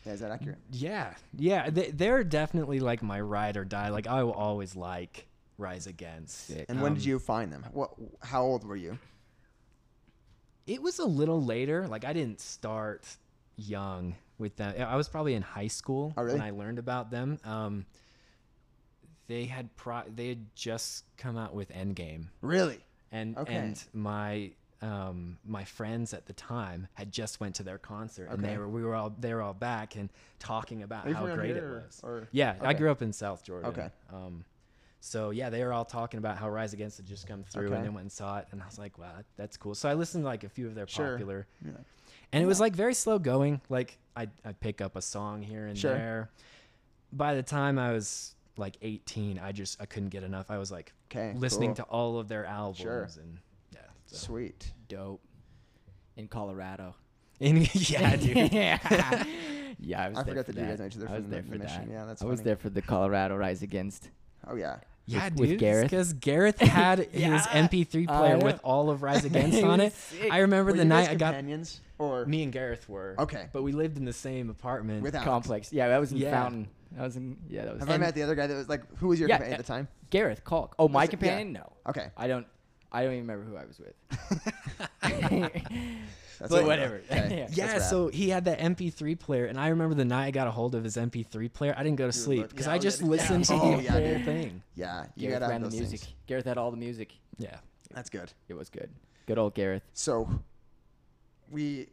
Yeah, 0.04 0.12
is 0.12 0.20
that 0.20 0.30
accurate? 0.30 0.58
Yeah, 0.70 1.14
yeah, 1.36 1.70
they, 1.70 1.90
they're 1.90 2.22
definitely 2.22 2.80
like 2.80 3.02
my 3.02 3.20
ride 3.20 3.56
or 3.56 3.64
die. 3.64 3.88
Like 3.88 4.06
I 4.06 4.22
will 4.24 4.32
always 4.32 4.76
like 4.76 5.26
Rise 5.58 5.86
Against. 5.86 6.48
Sick. 6.48 6.66
And 6.68 6.82
when 6.82 6.94
did 6.94 7.02
Um, 7.04 7.08
you 7.08 7.18
find 7.18 7.50
them? 7.52 7.64
What? 7.72 7.92
How 8.22 8.42
old 8.42 8.64
were 8.64 8.76
you? 8.76 8.98
It 10.66 10.82
was 10.82 10.98
a 10.98 11.04
little 11.04 11.42
later. 11.42 11.86
Like 11.88 12.04
I 12.04 12.12
didn't 12.12 12.40
start 12.40 13.06
young 13.56 14.14
with 14.38 14.56
them. 14.56 14.74
I 14.86 14.96
was 14.96 15.08
probably 15.08 15.34
in 15.34 15.42
high 15.42 15.66
school 15.68 16.12
Oh, 16.16 16.22
really? 16.22 16.38
when 16.38 16.46
I 16.46 16.50
learned 16.50 16.78
about 16.78 17.10
them. 17.10 17.38
Um, 17.44 17.86
they 19.28 19.44
had 19.46 19.74
pro- 19.76 20.04
they 20.14 20.28
had 20.28 20.54
just 20.54 21.04
come 21.16 21.36
out 21.36 21.54
with 21.54 21.70
Endgame, 21.72 22.26
Really? 22.42 22.78
and 23.10 23.36
Okay. 23.36 23.54
and 23.54 23.82
my 23.92 24.52
um 24.82 25.38
my 25.44 25.64
friends 25.64 26.12
at 26.14 26.26
the 26.26 26.32
time 26.34 26.86
had 26.94 27.10
just 27.10 27.40
went 27.40 27.56
to 27.56 27.62
their 27.64 27.78
concert, 27.78 28.28
and 28.30 28.44
they 28.44 28.56
were 28.56 28.68
we 28.68 28.84
were 28.84 28.94
all 28.94 29.10
they 29.18 29.34
were 29.34 29.42
all 29.42 29.54
back 29.54 29.96
and 29.96 30.10
talking 30.38 30.82
about 30.82 31.10
how 31.10 31.26
great 31.34 31.56
it 31.56 31.64
was. 31.64 32.00
or- 32.04 32.28
yeah, 32.30 32.54
I 32.60 32.74
grew 32.74 32.90
up 32.90 33.02
in 33.02 33.12
South 33.12 33.42
Jordan. 33.42 33.70
Okay. 33.70 33.90
Um, 34.12 34.44
so 35.00 35.30
yeah, 35.30 35.50
they 35.50 35.64
were 35.64 35.72
all 35.72 35.84
talking 35.84 36.18
about 36.18 36.36
how 36.36 36.48
Rise 36.48 36.72
Against 36.72 36.98
had 36.98 37.06
just 37.06 37.26
come 37.26 37.42
through, 37.42 37.66
Okay. 37.66 37.76
and 37.76 37.84
then 37.84 37.94
went 37.94 38.04
and 38.04 38.12
saw 38.12 38.38
it, 38.38 38.46
and 38.52 38.62
I 38.62 38.66
was 38.66 38.78
like, 38.78 38.96
wow, 38.98 39.12
that's 39.36 39.56
cool. 39.56 39.74
So 39.74 39.88
I 39.88 39.94
listened 39.94 40.22
to 40.22 40.28
like 40.28 40.44
a 40.44 40.48
few 40.48 40.66
of 40.68 40.74
their 40.74 40.86
Sure. 40.86 41.12
popular, 41.12 41.46
Yeah. 41.64 41.72
And 42.32 42.42
it 42.42 42.46
was 42.46 42.60
like 42.60 42.74
very 42.74 42.94
slow 42.94 43.18
going. 43.18 43.60
Like 43.68 43.98
I 44.16 44.28
I 44.44 44.52
pick 44.52 44.80
up 44.80 44.96
a 44.96 45.02
song 45.02 45.42
here 45.42 45.66
and 45.66 45.76
Sure. 45.78 45.94
there. 45.94 46.30
By 47.12 47.34
the 47.34 47.42
time 47.42 47.78
I 47.78 47.92
was 47.92 48.34
like 48.56 48.76
18, 48.82 49.38
I 49.38 49.52
just 49.52 49.80
I 49.80 49.86
couldn't 49.86 50.08
get 50.10 50.22
enough. 50.22 50.50
I 50.50 50.58
was 50.58 50.70
like 50.72 50.92
Okay. 51.10 51.34
listening 51.38 51.70
cool. 51.70 51.76
to 51.76 51.82
all 51.84 52.18
of 52.18 52.28
their 52.28 52.44
albums 52.46 52.78
Sure. 52.78 53.08
and 53.22 53.38
yeah. 53.72 53.80
So. 54.06 54.16
Sweet. 54.16 54.72
Dope. 54.88 55.20
In 56.16 56.28
Colorado. 56.28 56.94
And 57.40 57.74
yeah, 57.90 58.16
dude. 58.16 58.36
yeah. 58.52 59.24
yeah, 59.78 60.04
I 60.04 60.08
was 60.08 60.18
I 60.18 60.22
there 60.22 60.34
forgot 60.34 60.46
for 60.46 60.52
that 60.52 60.60
you 60.60 60.66
guys 60.66 60.78
that. 60.78 60.82
know 60.82 60.86
each 60.86 60.96
other 60.96 61.08
I 61.08 61.12
was 61.12 61.22
from 61.22 61.30
there 61.30 61.42
the- 61.42 61.48
for 61.48 61.58
the 61.58 61.64
mission. 61.64 61.88
that. 61.88 61.92
Yeah, 61.92 62.04
that's 62.06 62.22
I 62.22 62.24
was 62.26 62.42
there 62.42 62.56
for 62.56 62.70
the 62.70 62.82
Colorado 62.82 63.36
Rise 63.36 63.62
Against. 63.62 64.10
Oh 64.46 64.56
yeah. 64.56 64.78
Yeah, 65.08 65.28
with 65.36 65.50
dude. 65.50 65.58
Gareth? 65.60 65.84
Because 65.90 66.12
Gareth 66.14 66.58
had 66.60 66.98
his 67.12 67.42
MP3 67.42 68.06
player 68.08 68.36
know. 68.38 68.44
with 68.44 68.60
all 68.64 68.90
of 68.90 69.02
Rise 69.02 69.24
Against 69.30 69.62
on 69.62 69.80
it. 69.80 69.92
sick. 69.92 70.32
I 70.32 70.38
remember 70.38 70.72
Were 70.72 70.78
the 70.78 70.84
night 70.84 71.08
I 71.08 71.14
got 71.14 71.34
companions 71.34 71.80
or 71.98 72.26
me 72.26 72.42
and 72.42 72.52
Gareth 72.52 72.88
were. 72.88 73.14
Okay. 73.18 73.48
But 73.52 73.62
we 73.62 73.70
lived 73.72 73.96
in 73.98 74.04
the 74.04 74.12
same 74.12 74.50
apartment. 74.50 75.02
with 75.02 75.14
Alex? 75.14 75.24
Complex. 75.28 75.72
Yeah, 75.72 75.88
that 75.88 75.98
was 76.00 76.10
in 76.12 76.18
Yeah. 76.18 76.30
Fountain. 76.32 76.68
That 76.92 77.02
was 77.04 77.16
in 77.16 77.36
yeah, 77.48 77.64
that 77.66 77.74
was 77.74 77.80
Have 77.80 77.90
I 77.90 77.98
met 77.98 78.14
the 78.14 78.22
other 78.22 78.34
guy 78.34 78.46
that 78.46 78.54
was 78.54 78.68
like 78.68 78.82
who 78.96 79.08
was 79.08 79.20
your 79.20 79.28
Yeah, 79.28 79.36
companion 79.36 79.54
at 79.54 79.60
uh, 79.60 79.62
the 79.62 79.68
time? 79.68 79.88
Gareth 80.10 80.44
Kalk. 80.44 80.74
Oh, 80.78 80.88
my 80.88 81.00
Was 81.00 81.08
it- 81.08 81.12
yeah. 81.12 81.18
companion? 81.18 81.52
No. 81.52 81.72
Okay. 81.88 82.08
I 82.16 82.26
don't 82.26 82.46
I 82.90 83.02
don't 83.04 83.12
even 83.12 83.26
remember 83.26 83.44
who 83.48 83.56
I 83.56 83.64
was 83.64 83.78
with. 83.78 83.94
That's 86.38 86.50
but 86.50 86.62
all 86.64 86.70
I 86.70 86.76
know. 86.76 86.82
whatever. 86.82 87.00
Okay. 87.10 87.48
Yeah. 87.52 87.74
yeah, 87.74 87.78
so 87.78 88.08
he 88.08 88.28
had 88.28 88.44
that 88.46 88.58
MP3 88.58 89.18
player, 89.18 89.46
and 89.46 89.58
I 89.58 89.68
remember 89.68 89.94
the 89.94 90.04
night 90.04 90.26
I 90.26 90.30
got 90.30 90.46
a 90.46 90.50
hold 90.50 90.74
of 90.74 90.84
his 90.84 90.96
MP3 90.96 91.52
player, 91.52 91.74
I 91.76 91.82
didn't 91.82 91.96
go 91.96 92.10
to 92.10 92.16
You 92.16 92.20
were 92.20 92.24
sleep 92.24 92.48
because 92.50 92.66
yeah, 92.66 92.72
I 92.72 92.78
just 92.78 93.00
yeah, 93.00 93.06
listened 93.06 93.48
yeah. 93.48 93.56
to 93.56 93.62
Oh, 93.62 93.76
the 93.76 93.82
yeah, 93.82 93.90
whole 93.92 94.00
dude. 94.00 94.24
thing. 94.24 94.62
Yeah, 94.74 95.06
you 95.14 95.28
Gareth 95.30 95.48
ran 95.48 95.62
the 95.62 95.70
music. 95.70 96.00
things. 96.00 96.12
Gareth 96.26 96.44
had 96.44 96.58
all 96.58 96.70
the 96.70 96.76
music. 96.76 97.12
Yeah. 97.38 97.56
That's 97.94 98.10
good. 98.10 98.32
It 98.48 98.54
was 98.54 98.68
good. 98.68 98.90
Good 99.26 99.38
old 99.38 99.54
Gareth. 99.54 99.82
So 99.94 100.28
we, 101.50 101.88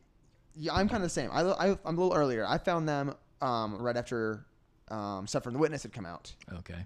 yeah, 0.55 0.73
I'm 0.73 0.87
kind 0.89 0.97
of 1.03 1.07
the 1.07 1.09
same. 1.09 1.29
I, 1.31 1.41
I 1.41 1.67
I'm 1.85 1.97
a 1.97 2.01
little 2.01 2.13
earlier. 2.13 2.45
I 2.45 2.57
found 2.57 2.87
them 2.89 3.15
um, 3.41 3.77
right 3.81 3.95
after 3.95 4.45
um, 4.89 5.27
Sufferer 5.27 5.49
and 5.49 5.55
the 5.55 5.59
Witness 5.59 5.83
had 5.83 5.93
come 5.93 6.05
out. 6.05 6.33
Okay. 6.59 6.85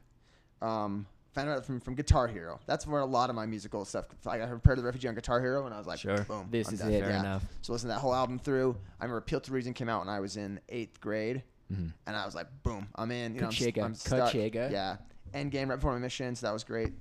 Um, 0.61 1.05
found 1.41 1.49
out 1.49 1.65
from, 1.65 1.79
from 1.79 1.95
Guitar 1.95 2.27
Hero. 2.27 2.59
That's 2.65 2.85
where 2.87 3.01
a 3.01 3.05
lot 3.05 3.29
of 3.29 3.35
my 3.35 3.45
musical 3.45 3.85
stuff. 3.85 4.05
Like 4.25 4.41
I 4.41 4.45
heard 4.47 4.61
the 4.77 4.83
Refugee 4.83 5.07
on 5.07 5.15
Guitar 5.15 5.39
Hero, 5.41 5.65
and 5.65 5.73
I 5.73 5.77
was 5.77 5.87
like, 5.87 5.99
Sure. 5.99 6.17
boom, 6.23 6.47
This 6.51 6.67
I'm 6.67 6.73
is 6.75 6.79
done. 6.81 6.91
it. 6.91 7.01
Fair 7.01 7.09
Yeah. 7.11 7.19
enough. 7.19 7.43
So 7.61 7.73
listen 7.73 7.89
to 7.89 7.93
that 7.95 7.99
whole 8.01 8.13
album 8.15 8.39
through. 8.39 8.77
I 8.99 9.05
remember 9.05 9.17
Appeal 9.19 9.39
to 9.41 9.51
Reason 9.51 9.73
came 9.73 9.89
out 9.89 9.99
when 10.05 10.09
I 10.09 10.19
was 10.19 10.37
in 10.37 10.59
eighth 10.69 10.99
grade, 11.01 11.43
Mhm. 11.71 11.93
and 12.05 12.15
I 12.15 12.25
was 12.25 12.33
like, 12.35 12.47
boom, 12.63 12.87
I'm 12.95 13.11
in. 13.11 13.35
You 13.35 13.41
know, 13.41 13.47
I'm, 13.47 13.83
I'm 13.83 13.93
stuck. 13.95 14.33
Yeah. 14.33 14.97
Endgame 15.33 15.67
right 15.69 15.75
before 15.75 15.91
my 15.93 15.99
mission, 15.99 16.35
so 16.35 16.47
that 16.47 16.53
was 16.53 16.63
great, 16.63 16.93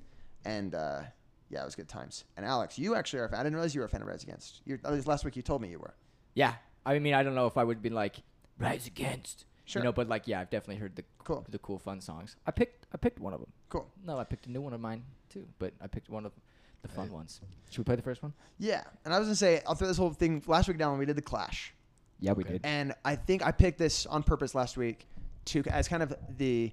and 0.45 0.75
uh, 0.75 1.02
yeah, 1.49 1.62
it 1.62 1.64
was 1.64 1.76
good 1.76 1.88
times. 1.88 2.25
And 2.37 2.45
Alex, 2.45 2.78
you 2.78 2.95
actually 2.97 3.21
are. 3.21 3.26
A 3.26 3.28
fan. 3.28 3.38
I 3.40 3.43
didn't 3.45 3.55
realize 3.55 3.75
you 3.75 3.81
were 3.81 3.87
a 3.87 3.88
fan 3.88 4.02
of 4.02 4.09
Rise 4.09 4.23
Against. 4.25 4.62
You, 4.64 4.78
at 4.85 4.93
least 4.93 5.07
last 5.07 5.25
week 5.25 5.37
you 5.37 5.43
told 5.43 5.62
me 5.62 5.69
you 5.71 5.78
were. 5.78 5.95
Yeah. 6.35 6.55
I 6.85 6.99
mean, 6.99 7.14
I 7.14 7.23
don't 7.23 7.35
know 7.35 7.47
if 7.47 7.57
I 7.57 7.64
would 7.64 7.81
be 7.83 7.90
like 7.90 8.16
Rise 8.59 8.87
Against. 8.87 9.45
Sure. 9.64 9.81
You 9.81 9.85
know, 9.85 9.93
but 9.93 10.09
like, 10.09 10.26
yeah, 10.28 10.40
I've 10.40 10.50
definitely 10.50 10.76
heard 10.81 10.95
the 10.97 11.05
Cool. 11.25 11.45
the 11.49 11.59
cool 11.59 11.78
fun 11.81 12.00
songs. 12.00 12.37
I 12.47 12.50
picked 12.52 12.86
I 12.97 12.99
picked 12.99 13.21
one 13.21 13.35
of 13.35 13.41
them. 13.41 13.50
Cool. 13.69 13.87
No, 14.07 14.19
I 14.19 14.25
picked 14.25 14.47
a 14.47 14.50
new 14.50 14.62
one 14.62 14.73
of 14.73 14.81
mine 14.81 15.05
too, 15.29 15.47
but 15.59 15.75
I 15.83 15.87
picked 15.87 16.09
one 16.09 16.25
of 16.25 16.33
the 16.81 16.88
fun 16.88 17.05
Right. 17.09 17.12
ones. 17.12 17.43
Should 17.69 17.79
we 17.81 17.85
play 17.85 17.97
the 17.97 18.00
first 18.00 18.23
one? 18.23 18.33
Yeah, 18.59 18.85
and 19.05 19.12
I 19.12 19.19
was 19.19 19.29
gonna 19.29 19.37
say 19.37 19.61
I'll 19.67 19.75
throw 19.75 19.87
this 19.87 19.99
whole 19.99 20.11
thing 20.15 20.43
last 20.47 20.67
week 20.67 20.79
down 20.79 20.93
when 20.93 20.99
we 20.99 21.05
did 21.05 21.15
the 21.17 21.21
Clash, 21.23 21.75
Yeah, 22.21 22.33
we 22.33 22.43
Okay. 22.45 22.55
did. 22.55 22.65
and 22.65 22.95
I 23.05 23.17
think 23.17 23.45
I 23.45 23.53
picked 23.53 23.76
this 23.79 24.07
on 24.07 24.23
purpose 24.23 24.55
last 24.55 24.79
week 24.79 25.07
to 25.47 25.62
as 25.67 25.88
kind 25.88 26.03
of 26.03 26.15
the 26.38 26.73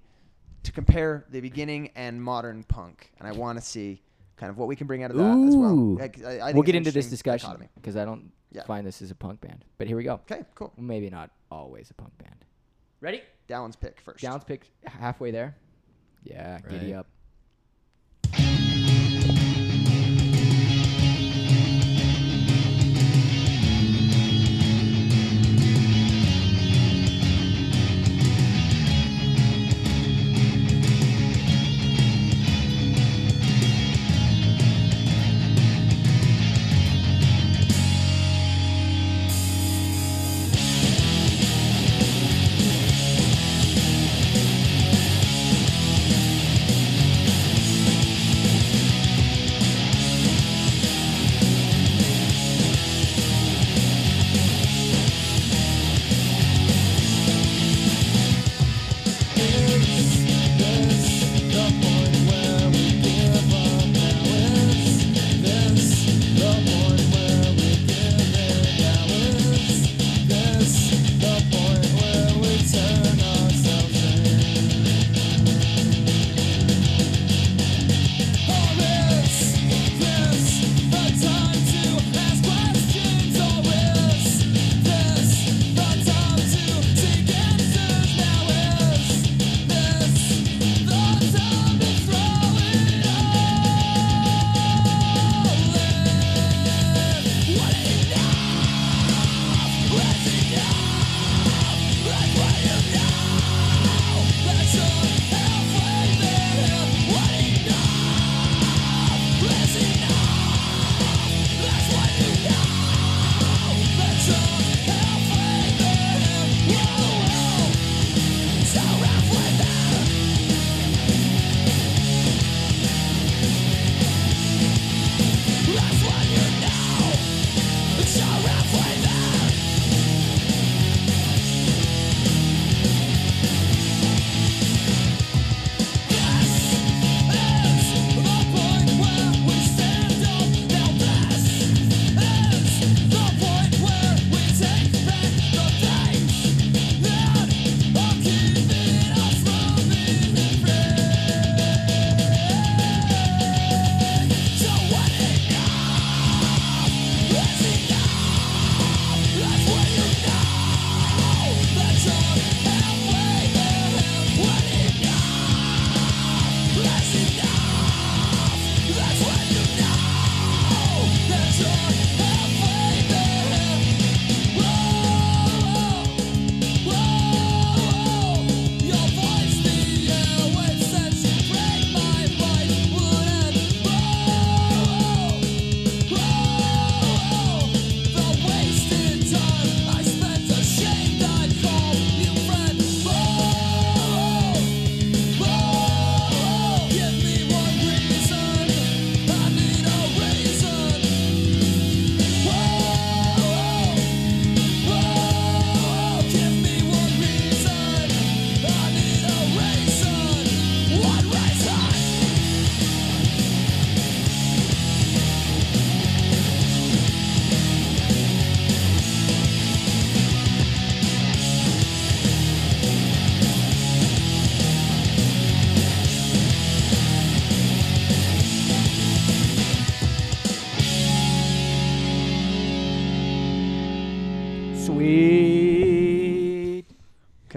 to 0.64 0.72
compare 0.72 1.26
the 1.30 1.42
beginning 1.42 1.90
and 1.96 2.24
modern 2.24 2.64
punk, 2.64 3.12
and 3.20 3.28
I 3.28 3.34
want 3.34 3.60
to 3.60 3.66
see 3.66 4.02
kind 4.38 4.50
of 4.50 4.58
what 4.58 4.70
we 4.70 4.78
can 4.78 4.88
bring 4.88 5.04
out 5.04 5.12
of 5.12 5.18
that 5.18 5.38
as 5.46 5.58
well. 5.58 5.78
Ooh. 5.78 5.98
Like, 5.98 6.24
I, 6.24 6.40
I 6.40 6.46
think 6.46 6.56
we'll 6.56 6.62
it's 6.62 6.66
get 6.68 6.72
an 6.76 6.78
into 6.78 6.92
this 6.92 7.06
interesting 7.06 7.10
discussion 7.10 7.50
dichotomy. 7.50 7.70
because 7.76 7.98
I 7.98 8.06
don't 8.06 8.32
Yeah. 8.52 8.64
find 8.64 8.88
this 8.88 9.02
as 9.02 9.12
a 9.12 9.16
punk 9.16 9.42
band. 9.42 9.66
But 9.78 9.88
here 9.88 9.98
we 9.98 10.04
go. 10.04 10.14
Okay, 10.14 10.46
cool. 10.56 10.72
Maybe 10.78 11.10
not 11.10 11.32
always 11.52 11.92
a 11.92 11.94
punk 11.94 12.18
band. 12.18 12.46
Ready? 13.02 13.22
Dallin's 13.48 13.76
pick 13.76 14.00
first. 14.00 14.22
Downs 14.22 14.46
picked 14.46 14.70
halfway 14.86 15.32
there. 15.32 15.58
Yeah, 16.24 16.60
giddy 16.70 16.94
Right. 16.94 17.00
up. 17.00 17.08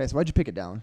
Okay, 0.07 0.13
so 0.13 0.17
why'd 0.19 0.29
you 0.29 0.33
pick 0.35 0.47
it 0.47 0.55
down? 0.55 0.83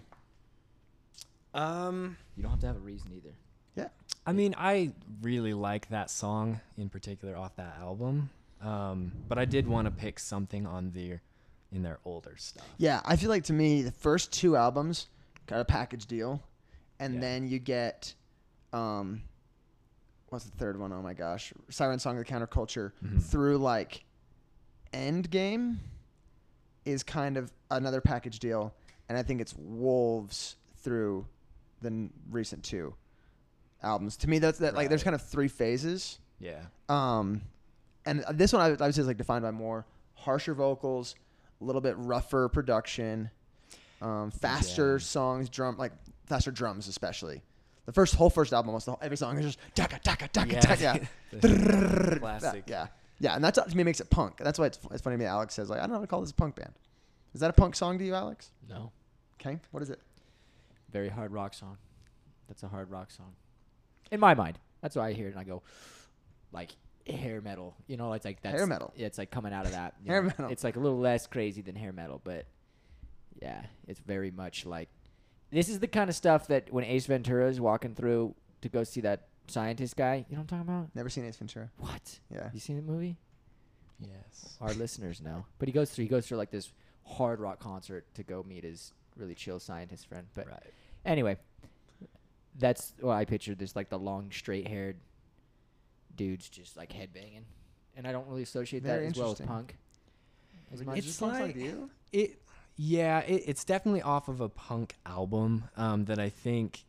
Um, 1.54 2.18
You 2.36 2.42
don't 2.42 2.50
have 2.50 2.60
to 2.60 2.66
have 2.66 2.76
a 2.76 2.80
reason 2.80 3.10
either. 3.16 3.32
Yeah. 3.74 3.88
I 4.26 4.32
mean, 4.34 4.54
I 4.58 4.92
really 5.22 5.54
like 5.54 5.88
that 5.88 6.10
song 6.10 6.60
in 6.76 6.90
particular 6.90 7.34
off 7.34 7.56
that 7.56 7.74
album. 7.80 8.28
Um, 8.60 9.12
but 9.26 9.38
I 9.38 9.46
did 9.46 9.66
want 9.66 9.86
to 9.86 9.90
pick 9.90 10.18
something 10.18 10.66
on 10.66 10.90
their 10.90 11.22
in 11.72 11.82
their 11.82 11.98
older 12.04 12.34
stuff. 12.36 12.66
Yeah, 12.76 13.00
I 13.04 13.16
feel 13.16 13.30
like 13.30 13.44
to 13.44 13.52
me 13.54 13.80
the 13.82 13.90
first 13.92 14.30
two 14.30 14.56
albums 14.56 15.08
got 15.46 15.58
a 15.60 15.64
package 15.64 16.04
deal, 16.06 16.40
and 17.00 17.14
Yeah. 17.14 17.20
then 17.20 17.48
you 17.48 17.58
get, 17.58 18.14
um, 18.74 19.22
what's 20.28 20.44
the 20.44 20.56
third 20.56 20.78
one? 20.78 20.92
Oh 20.92 21.02
my 21.02 21.14
gosh, 21.14 21.52
Siren 21.70 21.98
Song 21.98 22.16
of 22.18 22.24
the 22.26 22.30
Counterculture 22.32 22.92
Mhm. 23.02 23.22
through 23.22 23.56
like 23.58 24.04
Endgame 24.92 25.78
is 26.84 27.02
kind 27.02 27.36
of 27.36 27.50
another 27.72 28.00
package 28.00 28.38
deal, 28.38 28.72
and 29.08 29.16
I 29.18 29.22
think 29.22 29.40
it's 29.40 29.54
Wolves 29.56 30.56
through 30.78 31.26
the 31.82 31.88
n- 31.88 32.10
recent 32.30 32.62
two 32.64 32.94
albums. 33.82 34.16
To 34.18 34.28
me, 34.28 34.38
that's 34.38 34.58
that 34.58 34.74
like 34.74 34.88
there's 34.88 35.00
Right. 35.02 35.04
kind 35.04 35.14
of 35.14 35.22
three 35.22 35.48
phases. 35.48 36.18
Yeah. 36.38 36.60
Um, 36.88 37.42
and 38.06 38.24
this 38.32 38.52
one 38.52 38.62
I, 38.62 38.70
would- 38.70 38.82
I 38.82 38.86
would 38.86 38.94
say 38.94 39.00
is 39.02 39.06
like 39.06 39.16
defined 39.16 39.42
by 39.42 39.50
more 39.50 39.86
harsher 40.14 40.54
vocals, 40.54 41.14
a 41.60 41.64
little 41.64 41.80
bit 41.80 41.94
rougher 41.98 42.48
production, 42.48 43.30
um, 44.02 44.30
faster 44.30 44.92
Yeah. 44.94 44.98
songs, 45.04 45.48
drum 45.48 45.76
like 45.78 45.92
faster 46.26 46.50
drums 46.50 46.88
especially. 46.88 47.42
The 47.86 47.92
first 47.92 48.14
whole 48.14 48.30
first 48.30 48.52
album, 48.54 48.70
almost 48.70 48.86
the 48.86 48.92
whole, 48.92 49.00
every 49.02 49.16
song 49.18 49.36
is 49.38 49.44
just 49.44 49.58
taka 49.74 49.98
taka 50.02 50.28
taka 50.28 50.52
Yeah. 50.54 50.60
taka. 50.60 50.82
Yeah. 50.82 50.98
The 51.40 52.18
classic. 52.20 52.64
Yeah, 52.66 52.86
yeah, 53.18 53.34
and 53.34 53.44
that's 53.44 53.58
to 53.62 53.76
me 53.76 53.82
makes 53.84 54.00
it 54.00 54.08
punk. 54.08 54.38
That's 54.38 54.58
why 54.58 54.66
it's, 54.66 54.78
it's 54.90 55.02
funny 55.02 55.14
to 55.16 55.18
me. 55.18 55.26
Alex 55.26 55.54
says 55.54 55.68
like 55.68 55.78
I 55.78 55.82
don't 55.82 55.90
know 55.90 55.96
how 55.96 56.00
to 56.02 56.06
call 56.06 56.20
this 56.22 56.30
a 56.30 56.34
punk 56.34 56.54
band. 56.56 56.72
Is 57.34 57.40
that 57.40 57.50
a 57.50 57.52
punk 57.52 57.74
song 57.74 57.98
to 57.98 58.04
you, 58.04 58.14
Alex? 58.14 58.50
No. 58.68 58.92
Okay, 59.40 59.58
what 59.72 59.82
is 59.82 59.90
it? 59.90 60.00
Very 60.90 61.08
hard 61.08 61.32
rock 61.32 61.52
song. 61.52 61.76
That's 62.48 62.62
a 62.62 62.68
hard 62.68 62.90
rock 62.90 63.10
song. 63.10 63.32
In 64.10 64.20
my 64.20 64.34
mind. 64.34 64.58
That's 64.80 64.96
why 64.96 65.08
I 65.08 65.12
hear 65.12 65.28
it 65.28 65.30
and 65.30 65.40
I 65.40 65.44
go, 65.44 65.62
like 66.52 66.70
hair 67.06 67.40
metal. 67.40 67.74
You 67.86 67.96
know, 67.96 68.12
it's 68.12 68.24
like 68.24 68.42
that's 68.42 68.56
Hair 68.56 68.66
metal. 68.66 68.92
Yeah, 68.96 69.06
it's 69.06 69.18
like 69.18 69.30
coming 69.30 69.52
out 69.52 69.66
of 69.66 69.72
that. 69.72 69.94
Hair 70.06 70.22
know. 70.22 70.28
metal. 70.28 70.48
It's 70.50 70.62
like 70.62 70.76
a 70.76 70.78
little 70.78 70.98
less 70.98 71.26
crazy 71.26 71.62
than 71.62 71.74
hair 71.74 71.92
metal, 71.92 72.20
but 72.22 72.46
yeah, 73.40 73.62
it's 73.88 74.00
very 74.00 74.30
much 74.30 74.66
like 74.66 74.88
this 75.50 75.68
is 75.68 75.80
the 75.80 75.86
kind 75.88 76.10
of 76.10 76.16
stuff 76.16 76.46
that 76.48 76.72
when 76.72 76.84
Ace 76.84 77.06
Ventura 77.06 77.48
is 77.48 77.60
walking 77.60 77.94
through 77.94 78.34
to 78.62 78.68
go 78.68 78.84
see 78.84 79.00
that 79.02 79.28
scientist 79.48 79.96
guy, 79.96 80.24
you 80.28 80.36
know 80.36 80.42
what 80.42 80.52
I'm 80.52 80.66
talking 80.66 80.74
about? 80.74 80.94
Never 80.94 81.08
seen 81.08 81.24
Ace 81.24 81.36
Ventura. 81.36 81.70
What? 81.78 82.18
Yeah. 82.30 82.50
You 82.52 82.60
seen 82.60 82.76
the 82.76 82.82
movie? 82.82 83.16
Yes. 84.00 84.56
Our 84.60 84.72
listeners 84.74 85.20
know. 85.20 85.46
But 85.58 85.68
he 85.68 85.72
goes 85.72 85.90
through 85.90 86.04
he 86.04 86.08
goes 86.08 86.26
through 86.26 86.38
like 86.38 86.50
this 86.50 86.72
hard 87.06 87.40
rock 87.40 87.58
concert 87.60 88.04
to 88.14 88.22
go 88.22 88.42
meet 88.48 88.64
his 88.64 88.92
really 89.16 89.34
chill 89.34 89.58
scientist 89.60 90.06
friend. 90.08 90.26
But 90.34 90.46
right. 90.48 90.72
Anyway, 91.04 91.36
that's 92.58 92.94
what 93.00 93.14
I 93.14 93.24
pictured. 93.24 93.58
This 93.58 93.76
like 93.76 93.88
the 93.90 93.98
long, 93.98 94.30
straight-haired 94.30 94.96
dudes 96.16 96.48
just 96.48 96.76
like 96.76 96.92
headbanging, 96.92 97.42
and 97.96 98.06
I 98.06 98.12
don't 98.12 98.26
really 98.28 98.42
associate 98.42 98.82
Very 98.82 99.04
that 99.04 99.10
as 99.10 99.18
well 99.18 99.32
as 99.32 99.40
punk. 99.40 99.76
As 100.72 100.82
much. 100.84 100.98
is 100.98 101.06
It's 101.06 101.18
this 101.18 101.28
punk 101.28 101.42
like- 101.42 101.56
you? 101.56 101.90
It 102.12 102.38
yeah, 102.76 103.20
it, 103.20 103.44
it's 103.46 103.64
definitely 103.64 104.02
off 104.02 104.28
of 104.28 104.40
a 104.40 104.48
punk 104.48 104.94
album 105.06 105.64
um, 105.76 106.06
that 106.06 106.18
I 106.18 106.28
think 106.28 106.82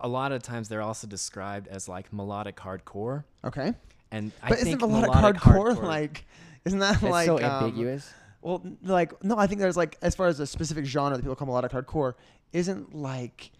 a 0.00 0.08
lot 0.08 0.32
of 0.32 0.42
times 0.42 0.68
they're 0.68 0.82
also 0.82 1.06
described 1.06 1.68
as 1.68 1.88
like 1.88 2.12
melodic 2.12 2.56
hardcore. 2.56 3.24
Okay, 3.44 3.72
And 4.10 4.32
I 4.42 4.48
but 4.48 4.58
think 4.58 4.76
isn't 4.76 4.80
melodic, 4.80 5.14
melodic 5.14 5.40
hardcore, 5.42 5.82
like? 5.82 6.24
Isn't 6.64 6.80
that 6.80 7.02
like 7.02 7.26
so 7.26 7.36
um, 7.38 7.44
ambiguous. 7.64 8.12
Well, 8.40 8.62
like 8.82 9.22
no, 9.24 9.36
I 9.36 9.46
think 9.46 9.60
there's 9.60 9.76
like 9.76 9.96
as 10.02 10.14
far 10.14 10.26
as 10.28 10.40
a 10.40 10.46
specific 10.46 10.84
genre 10.84 11.16
that 11.16 11.22
people 11.22 11.36
call 11.36 11.46
melodic 11.46 11.72
hardcore 11.72 12.14
isn't 12.52 12.94
like, 12.94 13.50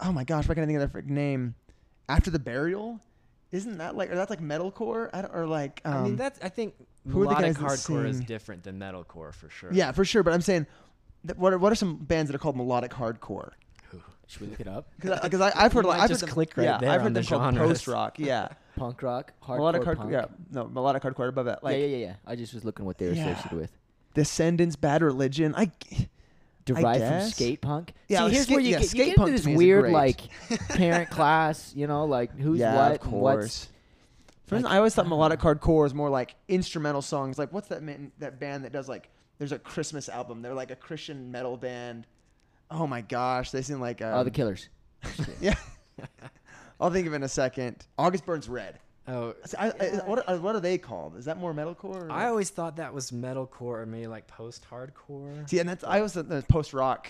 oh 0.00 0.12
my 0.12 0.24
gosh, 0.24 0.48
why 0.48 0.54
can't 0.54 0.64
I 0.64 0.66
think 0.66 0.76
of 0.76 0.80
their 0.80 0.88
frick 0.88 1.06
name? 1.06 1.54
After 2.08 2.30
the 2.30 2.38
burial, 2.38 3.00
isn't 3.52 3.78
that 3.78 3.96
like 3.96 4.10
or 4.10 4.16
that's 4.16 4.30
like 4.30 4.40
metalcore? 4.40 5.10
I 5.12 5.22
don't, 5.22 5.34
or 5.34 5.46
like 5.46 5.80
um, 5.84 5.94
I 5.94 6.02
mean 6.02 6.16
that's 6.16 6.40
I 6.42 6.48
think 6.48 6.74
who 7.08 7.22
are 7.22 7.24
the 7.24 7.30
melodic 7.30 7.56
guys 7.58 7.86
hardcore 7.86 8.06
is 8.06 8.20
different 8.20 8.64
than 8.64 8.78
metalcore 8.78 9.32
for 9.34 9.48
sure. 9.48 9.72
yeah 9.72 9.92
for 9.92 10.04
sure. 10.04 10.22
But 10.22 10.32
I'm 10.32 10.40
saying, 10.40 10.66
that 11.24 11.38
what 11.38 11.52
are 11.52 11.58
what 11.58 11.72
are 11.72 11.76
some 11.76 11.96
bands 11.96 12.30
that 12.30 12.34
are 12.34 12.38
called 12.38 12.56
melodic 12.56 12.92
hardcore? 12.92 13.52
Should 14.28 14.40
we 14.40 14.46
look 14.48 14.60
it 14.60 14.68
up? 14.68 14.88
Because 14.98 15.40
I've 15.40 15.72
heard 15.72 15.84
like 15.84 16.00
I've 16.00 16.08
just 16.08 16.20
heard 16.20 16.28
them, 16.28 16.34
click 16.34 16.56
right 16.56 16.64
yeah, 16.64 16.78
there 16.78 16.90
I've 16.90 17.00
heard 17.00 17.06
on 17.06 17.12
the 17.12 17.20
them 17.20 17.38
called 17.38 17.56
post 17.56 17.86
rock. 17.86 18.18
Yeah, 18.18 18.48
Punk 18.76 19.02
rock, 19.02 19.32
hardcore 19.42 19.56
melodic 19.56 19.82
hardcore. 19.82 20.12
Yeah, 20.12 20.26
no 20.52 20.68
melodic 20.68 21.02
hardcore 21.02 21.28
above 21.28 21.46
that. 21.46 21.64
Like 21.64 21.78
yeah, 21.78 21.86
yeah, 21.86 21.96
yeah, 21.96 22.06
yeah. 22.06 22.14
I 22.26 22.36
just 22.36 22.54
was 22.54 22.64
looking 22.64 22.84
what 22.84 22.98
they 22.98 23.06
were 23.08 23.14
Yeah. 23.14 23.30
associated 23.30 23.58
with. 23.58 23.72
Descendents, 24.14 24.76
Bad 24.76 25.02
Religion. 25.02 25.54
I 25.56 25.70
Derived 26.64 26.84
from 27.00 27.08
guess. 27.10 27.34
skate 27.34 27.60
punk. 27.60 27.92
Yeah, 28.08 28.18
See, 28.18 28.22
like 28.24 28.32
here's 28.32 28.44
skate- 28.46 28.54
where 28.56 28.60
you 28.64 28.70
yeah, 28.70 28.76
get, 28.78 28.82
you 28.82 28.88
skate 28.88 29.06
get 29.06 29.16
punk 29.16 29.28
into 29.28 29.38
to 29.38 29.42
this 29.42 29.46
me 29.46 29.52
is 29.52 29.58
weird 29.58 29.82
great. 29.82 29.92
like 29.92 30.20
parent 30.70 31.10
class. 31.10 31.72
You 31.76 31.86
know, 31.86 32.04
like 32.06 32.36
who's 32.38 32.58
yeah, 32.58 32.74
what, 32.74 33.00
of 33.00 33.02
and 33.06 33.12
what's 33.20 33.36
course. 33.36 33.68
For 34.46 34.54
instance, 34.56 34.72
I 34.72 34.76
always 34.78 34.94
thought 34.94 35.06
melodic 35.08 35.40
hardcore 35.40 35.86
is 35.86 35.94
more 35.94 36.08
like 36.10 36.34
instrumental 36.48 37.02
songs. 37.02 37.38
Like 37.38 37.52
what's 37.52 37.68
that 37.68 37.82
man, 37.82 38.10
that 38.18 38.38
band 38.40 38.64
that 38.64 38.72
does 38.72 38.88
like? 38.88 39.10
There's 39.38 39.52
a 39.52 39.58
Christmas 39.58 40.08
album. 40.08 40.40
They're 40.42 40.54
like 40.54 40.70
a 40.70 40.76
Christian 40.76 41.30
metal 41.30 41.56
band. 41.56 42.06
Oh 42.70 42.86
my 42.86 43.00
gosh, 43.00 43.50
they 43.52 43.62
seem 43.62 43.80
like 43.80 44.02
um, 44.02 44.14
oh 44.14 44.24
the 44.24 44.30
Killers. 44.30 44.68
yeah. 45.40 45.54
I'll 46.80 46.90
think 46.90 47.06
of 47.06 47.12
it 47.12 47.16
in 47.16 47.22
a 47.22 47.28
second. 47.28 47.86
August 47.98 48.26
Burns 48.26 48.48
Red. 48.48 48.78
Oh, 49.08 49.34
So 49.44 49.56
I, 49.58 49.68
I, 49.68 49.86
what, 50.04 50.28
are, 50.28 50.36
what 50.38 50.56
are 50.56 50.60
they 50.60 50.78
called? 50.78 51.16
Is 51.16 51.26
that 51.26 51.38
more 51.38 51.54
metalcore? 51.54 52.08
Or? 52.08 52.10
I 52.10 52.26
always 52.26 52.50
thought 52.50 52.76
that 52.76 52.92
was 52.92 53.12
metalcore 53.12 53.60
or 53.82 53.86
maybe 53.86 54.08
like 54.08 54.26
post 54.26 54.66
hardcore. 54.70 55.48
see, 55.48 55.60
and 55.60 55.68
that's 55.68 55.84
I 55.84 56.00
was 56.00 56.14
thought 56.14 56.28
that 56.28 56.48
post 56.48 56.74
rock. 56.74 57.08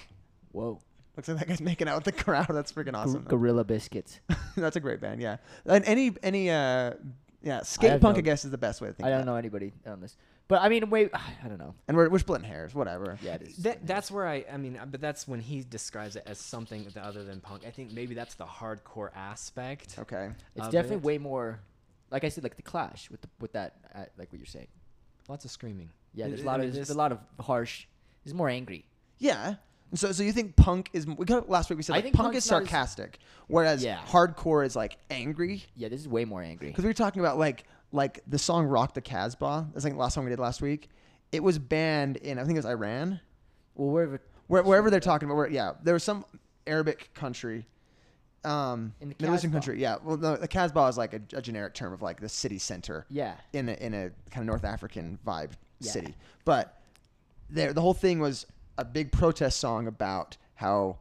Whoa. 0.53 0.79
Looks 1.17 1.29
like 1.29 1.39
that 1.39 1.49
guy's 1.49 1.61
making 1.63 1.89
out 1.89 1.95
with 1.97 2.05
the 2.05 2.23
crowd. 2.23 2.49
That's 2.51 2.71
freaking 2.71 2.93
Gor- 2.93 3.01
awesome. 3.01 3.23
Gorilla 3.25 3.65
Biscuits. 3.65 4.21
that's 4.57 4.77
a 4.77 4.81
great 4.81 5.01
band. 5.01 5.23
Yeah, 5.23 5.39
and 5.65 5.83
any 5.87 6.15
any 6.23 6.51
uh 6.51 6.93
yeah 7.43 7.63
skate 7.63 7.93
have 7.93 8.01
punk 8.03 8.17
no- 8.17 8.19
I 8.19 8.23
guess 8.23 8.45
is 8.45 8.51
the 8.51 8.59
best 8.59 8.83
way 8.83 8.89
to 8.89 8.93
think. 8.95 9.07
I 9.07 9.11
don't 9.11 9.21
that. 9.21 9.27
know 9.27 9.37
anybody 9.37 9.73
on 9.87 10.03
this, 10.03 10.17
but 10.49 10.63
I 10.63 10.69
mean, 10.69 10.89
wait, 10.91 11.11
I 11.15 11.49
don't 11.49 11.59
know. 11.59 11.75
And 11.89 11.97
we're 11.97 12.09
we're 12.09 12.19
splitting 12.19 12.47
hairs. 12.47 12.75
Whatever. 12.75 13.19
Yeah, 13.23 13.35
it 13.35 13.43
is. 13.43 13.57
That, 13.59 13.87
that's 13.87 14.11
where 14.11 14.27
I, 14.27 14.45
I 14.53 14.57
mean, 14.57 14.77
uh, 14.77 14.87
but 14.87 15.01
that's 15.01 15.27
when 15.27 15.41
he 15.41 15.63
describes 15.69 16.17
it 16.17 16.23
as 16.27 16.39
something 16.39 16.87
other 17.01 17.25
than 17.25 17.41
punk. 17.41 17.63
I 17.67 17.71
think 17.71 17.93
maybe 17.93 18.15
that's 18.15 18.35
the 18.35 18.45
hardcore 18.47 19.11
aspect. 19.15 19.97
Okay. 19.99 20.31
It's 20.55 20.69
definitely 20.69 20.97
it. 20.97 21.03
way 21.03 21.19
more, 21.19 21.61
like 22.11 22.25
I 22.25 22.29
said, 22.29 22.45
like 22.45 22.57
the 22.57 22.63
Clash 22.63 23.11
with 23.11 23.21
the 23.23 23.29
with 23.41 23.53
that, 23.53 23.75
uh, 23.95 24.01
like 24.19 24.33
what 24.33 24.39
you're 24.39 24.47
saying. 24.47 24.69
Lots 25.29 25.45
of 25.45 25.51
screaming. 25.51 25.91
Yeah, 26.15 26.27
I- 26.27 26.29
there's 26.29 26.41
a 26.41 26.45
I 26.45 26.47
lot 26.47 26.61
of 26.61 26.73
there's 26.75 26.89
this- 26.89 26.95
a 26.95 26.99
lot 26.99 27.13
of 27.13 27.19
harsh. 27.41 27.87
There's 28.25 28.35
more 28.35 28.49
angry. 28.49 28.87
Yeah. 29.19 29.55
So, 29.95 30.11
so 30.11 30.25
you 30.25 30.33
think 30.33 30.57
punk 30.57 30.91
is? 30.93 31.07
We 31.07 31.25
got 31.27 31.49
last 31.49 31.71
week. 31.71 31.77
We 31.77 31.83
said 31.85 31.93
I 31.93 31.97
like, 31.99 32.05
think 32.07 32.17
punk 32.17 32.35
is 32.35 32.51
not 32.51 32.63
as- 32.63 32.69
sarcastic, 32.69 33.19
whereas 33.47 33.85
Yeah. 33.85 34.01
hardcore 34.09 34.67
is 34.67 34.75
like 34.75 34.97
angry. 35.11 35.65
Yeah, 35.77 35.89
this 35.89 36.01
is 36.01 36.09
way 36.09 36.25
more 36.25 36.43
angry. 36.43 36.69
Because 36.69 36.83
we 36.83 36.89
were 36.91 36.95
talking 36.95 37.21
about 37.21 37.39
like 37.39 37.65
like 37.93 38.21
the 38.27 38.39
song 38.39 38.67
"Rock 38.67 38.95
the 38.95 39.01
Casbah." 39.01 39.69
That's 39.73 39.85
like 39.85 39.95
the 39.95 39.99
last 39.99 40.15
song 40.15 40.25
we 40.25 40.31
did 40.31 40.39
last 40.39 40.61
week. 40.63 40.89
It 41.33 41.43
was 41.43 41.59
banned 41.59 42.17
in 42.19 42.39
I 42.39 42.43
think 42.45 42.55
it 42.57 42.59
was 42.59 42.67
Iran, 42.67 43.21
Well, 43.75 43.91
wherever 43.91 44.21
where, 44.49 44.63
wherever 44.63 44.91
they're 44.91 45.01
talking 45.01 45.27
about. 45.29 45.37
Where, 45.37 45.49
yeah, 45.51 45.73
there 45.83 45.95
was 45.95 46.05
some 46.05 46.25
Arabic 46.67 47.11
country, 47.15 47.67
um, 48.45 48.93
In 49.01 49.09
the 49.11 49.17
Middle 49.19 49.35
Eastern 49.35 49.51
Casbah. 49.51 49.53
country. 49.67 49.81
Yeah, 49.83 49.97
well, 50.05 50.17
the, 50.17 50.37
the 50.37 50.49
Casbah 50.49 50.87
is 50.87 50.97
like 50.99 51.15
a, 51.15 51.21
a 51.37 51.43
generic 51.43 51.75
term 51.75 51.93
of 51.93 52.01
like 52.03 52.21
the 52.21 52.29
city 52.29 52.59
center 52.59 53.07
yeah, 53.11 53.35
in 53.53 53.69
a 53.69 53.73
in 53.75 53.93
a 53.95 54.11
kind 54.31 54.43
of 54.43 54.47
North 54.47 54.65
African 54.65 55.19
vibe 55.27 55.51
Yeah. 55.81 55.91
city. 55.93 56.15
But 56.45 56.81
there, 57.51 57.73
the 57.73 57.81
whole 57.81 57.95
thing 57.95 58.19
was 58.21 58.47
a 58.79 58.85
big 58.85 59.11
protest 59.13 59.59
song 59.61 59.87
about 59.89 60.37
how 60.55 60.99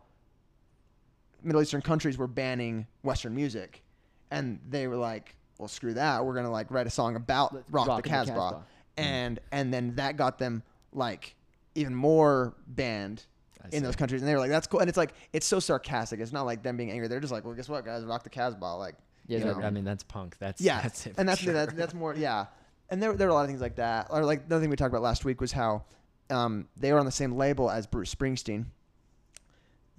Middle 1.44 1.62
Eastern 1.62 1.82
countries 1.82 2.18
were 2.18 2.28
banning 2.28 2.88
Western 3.04 3.36
music, 3.36 3.84
and 4.32 4.60
they 4.68 4.88
were 4.88 4.96
like, 4.96 5.36
"Well, 5.58 5.68
screw 5.68 5.94
that. 5.96 6.26
We're 6.26 6.36
gonna 6.36 6.52
like 6.52 6.72
write 6.72 6.88
a 6.88 6.92
song 6.92 7.16
about 7.16 7.54
rock, 7.70 7.88
rock 7.88 8.04
the 8.04 8.10
in 8.10 8.14
the 8.14 8.18
Casbah," 8.18 8.34
Casbah. 8.34 8.66
and 8.98 9.40
and 9.52 9.74
then 9.74 9.96
that 9.96 10.18
got 10.18 10.38
them 10.40 10.64
like 10.94 11.36
even 11.76 11.96
more 11.96 12.56
banned. 12.68 13.26
In 13.72 13.82
those 13.82 13.96
countries, 13.96 14.22
and 14.22 14.30
they 14.30 14.34
were 14.36 14.40
like, 14.40 14.52
"That's 14.52 14.68
cool," 14.68 14.80
and 14.82 14.88
it's 14.88 14.98
like 14.98 15.14
it's 15.34 15.48
so 15.48 15.60
sarcastic. 15.60 16.20
It's 16.20 16.32
not 16.32 16.44
like 16.44 16.62
them 16.62 16.78
being 16.78 16.92
angry. 16.92 17.08
They're 17.08 17.20
just 17.20 17.34
like, 17.34 17.46
"Well, 17.46 17.56
guess 17.56 17.68
what, 17.68 17.84
guys? 17.84 18.04
Rock 18.06 18.24
the 18.24 18.30
Casbah." 18.30 18.76
Like, 18.78 18.94
Yeah, 19.26 19.40
you 19.40 19.46
know. 19.46 19.60
I 19.60 19.72
mean, 19.72 19.84
that's 19.84 20.04
punk. 20.04 20.38
That's 20.38 20.62
Yeah, 20.62 20.82
That's 20.82 21.08
it. 21.08 21.16
and 21.18 21.28
that's 21.28 21.42
sure. 21.42 21.52
that's 21.52 21.74
that's 21.74 21.96
more 21.96 22.14
yeah. 22.18 22.46
And 22.92 23.02
there 23.02 23.14
there 23.14 23.26
were 23.26 23.32
a 23.32 23.34
lot 23.34 23.42
of 23.42 23.48
things 23.48 23.62
like 23.62 23.78
that. 23.78 24.08
Or 24.12 24.24
like 24.24 24.48
the 24.48 24.60
thing 24.60 24.70
we 24.70 24.76
talked 24.76 24.92
about 24.94 25.02
last 25.02 25.26
week 25.26 25.42
was 25.42 25.52
how 25.52 25.86
um, 26.30 26.68
they 26.78 26.94
were 26.94 27.00
on 27.00 27.08
the 27.08 27.12
same 27.12 27.38
label 27.38 27.72
as 27.72 27.88
Bruce 27.88 28.14
Springsteen. 28.14 28.66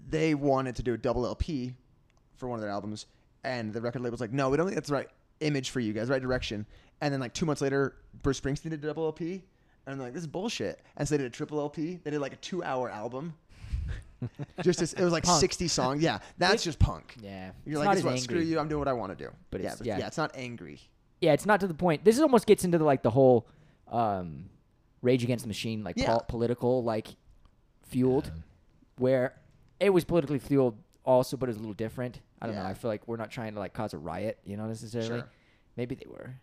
They 0.08 0.34
wanted 0.36 0.76
to 0.76 0.84
do 0.84 0.94
a 0.94 0.98
double 0.98 1.26
LP 1.26 1.74
for 2.36 2.48
one 2.48 2.58
of 2.58 2.62
their 2.62 2.70
albums, 2.70 3.06
and 3.42 3.72
the 3.72 3.80
record 3.80 4.02
label's 4.02 4.20
like, 4.20 4.32
"No, 4.32 4.48
we 4.50 4.56
don't 4.56 4.66
think 4.66 4.76
that's 4.76 4.88
the 4.90 4.94
right 4.94 5.08
image 5.40 5.70
for 5.70 5.80
you 5.80 5.92
guys, 5.92 6.08
right 6.08 6.22
direction." 6.22 6.66
And 7.00 7.12
then 7.12 7.20
like 7.20 7.34
two 7.34 7.46
months 7.46 7.60
later, 7.62 7.96
Bruce 8.22 8.40
Springsteen 8.40 8.70
did 8.70 8.74
a 8.84 8.86
double 8.86 9.04
LP, 9.06 9.44
and 9.86 9.98
they're 10.00 10.06
like, 10.06 10.14
"This 10.14 10.22
is 10.22 10.26
bullshit." 10.26 10.80
And 10.96 11.06
so 11.06 11.14
they 11.16 11.22
did 11.22 11.26
a 11.26 11.34
triple 11.34 11.60
LP. 11.60 12.00
They 12.02 12.10
did 12.10 12.20
like 12.20 12.32
a 12.32 12.36
two-hour 12.36 12.90
album. 12.90 13.34
just 14.62 14.80
as, 14.82 14.92
it 14.94 15.02
was 15.02 15.12
like 15.12 15.24
Punk. 15.24 15.40
sixty 15.40 15.68
songs. 15.68 16.02
Yeah, 16.02 16.18
that's 16.38 16.64
just 16.64 16.78
punk. 16.78 17.14
yeah. 17.20 17.50
You're 17.64 17.78
It's 17.80 17.86
like, 17.86 17.98
not 18.04 18.12
what? 18.12 18.18
Screw 18.20 18.40
you. 18.40 18.58
I'm 18.58 18.68
doing 18.68 18.78
what 18.78 18.88
I 18.88 18.92
want 18.94 19.16
to 19.16 19.24
do." 19.24 19.30
But 19.50 19.60
yeah, 19.60 19.74
but 19.76 19.86
yeah. 19.86 19.98
yeah, 19.98 20.06
it's 20.06 20.16
not 20.16 20.30
angry. 20.34 20.80
Yeah, 21.20 21.32
it's 21.32 21.46
not 21.46 21.60
to 21.60 21.66
the 21.66 21.74
point. 21.74 22.04
This 22.04 22.18
almost 22.18 22.46
gets 22.46 22.64
into 22.64 22.78
the 22.78 22.84
like 22.84 23.02
the 23.02 23.10
whole 23.10 23.46
um, 23.90 24.48
Rage 25.02 25.22
Against 25.22 25.44
the 25.44 25.48
Machine, 25.48 25.84
like 25.84 25.96
Yeah. 25.98 26.06
pol- 26.06 26.24
political, 26.28 26.82
like 26.82 27.08
fueled, 27.88 28.26
Yeah. 28.26 28.42
where 28.98 29.34
it 29.80 29.90
was 29.90 30.04
politically 30.04 30.38
fueled 30.38 30.76
also, 31.04 31.36
but 31.36 31.48
it 31.48 31.50
was 31.50 31.56
a 31.58 31.60
little 31.60 31.74
different. 31.74 32.20
I 32.46 32.54
don't 32.54 32.62
know. 32.62 32.68
I 32.68 32.74
feel 32.74 32.90
like 32.90 33.06
we're 33.06 33.16
not 33.16 33.30
trying 33.30 33.54
to 33.54 33.60
like 33.60 33.72
cause 33.72 33.94
a 33.94 33.98
riot, 33.98 34.38
you 34.44 34.56
know, 34.56 34.66
necessarily. 34.66 35.08
Sure. 35.08 35.28
Maybe 35.76 35.94
they 35.94 36.06
were. 36.08 36.34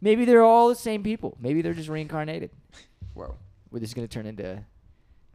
Maybe 0.00 0.24
they're 0.24 0.44
all 0.44 0.68
the 0.68 0.74
same 0.74 1.02
people. 1.02 1.36
Maybe 1.40 1.62
they're 1.62 1.74
just 1.74 1.88
reincarnated. 1.88 2.50
Whoa. 3.14 3.36
We're 3.70 3.80
just 3.80 3.94
gonna 3.94 4.08
turn 4.08 4.26
into 4.26 4.62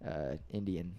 uh, 0.08 0.38
Indian. 0.52 0.94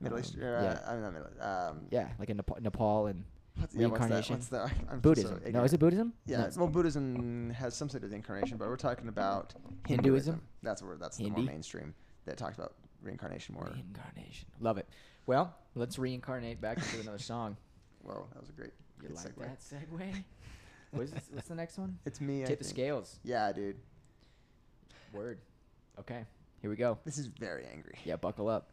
Middle 0.00 0.18
um, 0.18 0.24
East. 0.24 0.36
Uh, 0.36 0.44
yeah, 0.44 0.80
I'm 0.86 1.02
not 1.02 1.12
Middle. 1.12 1.28
Um, 1.40 1.80
yeah, 1.90 2.08
like 2.18 2.30
in 2.30 2.36
Nepal, 2.36 2.58
Nepal 2.60 3.06
and 3.06 3.24
What's, 3.58 3.74
yeah, 3.74 3.86
what's 3.86 4.00
that? 4.00 4.04
reincarnation. 4.04 4.34
What's 4.36 4.48
that? 4.48 4.72
I'm 4.90 5.00
Buddhism. 5.00 5.40
So 5.44 5.50
no, 5.50 5.64
is 5.64 5.72
it 5.72 5.80
Buddhism? 5.80 6.12
Yeah. 6.26 6.38
No. 6.38 6.50
Well, 6.56 6.68
Buddhism 6.68 7.50
has 7.50 7.74
some 7.74 7.88
sort 7.88 8.04
of 8.04 8.12
incarnation, 8.12 8.56
but 8.56 8.68
we're 8.68 8.76
talking 8.76 9.08
about 9.08 9.54
Hinduism? 9.86 10.04
Hinduism. 10.04 10.42
That's 10.62 10.82
where 10.82 10.96
that's 10.96 11.16
the 11.16 11.30
more 11.30 11.42
mainstream 11.42 11.94
that 12.24 12.36
talks 12.36 12.56
about 12.56 12.74
reincarnation 13.02 13.54
more. 13.54 13.70
Reincarnation. 13.72 14.48
Love 14.60 14.78
it. 14.78 14.88
Well, 15.26 15.54
let's 15.74 15.98
reincarnate 15.98 16.60
back 16.60 16.78
into 16.78 17.00
another 17.00 17.18
song. 17.18 17.56
Whoa, 18.02 18.26
that 18.32 18.40
was 18.40 18.48
a 18.48 18.52
great. 18.52 18.72
You 19.02 19.08
good 19.08 19.16
like 19.16 19.34
segue. 19.34 19.42
that 19.42 19.60
segue? 19.60 20.24
What's, 20.90 21.10
this, 21.10 21.28
what's 21.30 21.48
the 21.48 21.54
next 21.54 21.76
one? 21.76 21.98
It's 22.06 22.18
me. 22.18 22.42
I 22.42 22.46
Tip 22.46 22.58
the 22.60 22.64
think. 22.64 22.74
scales. 22.74 23.18
Yeah, 23.22 23.52
dude. 23.52 23.76
Word. 25.12 25.38
Okay, 26.00 26.24
here 26.62 26.70
we 26.70 26.76
go. 26.76 26.96
This 27.04 27.18
is 27.18 27.26
very 27.26 27.66
angry. 27.70 27.98
Yeah, 28.04 28.16
buckle 28.16 28.48
up. 28.48 28.70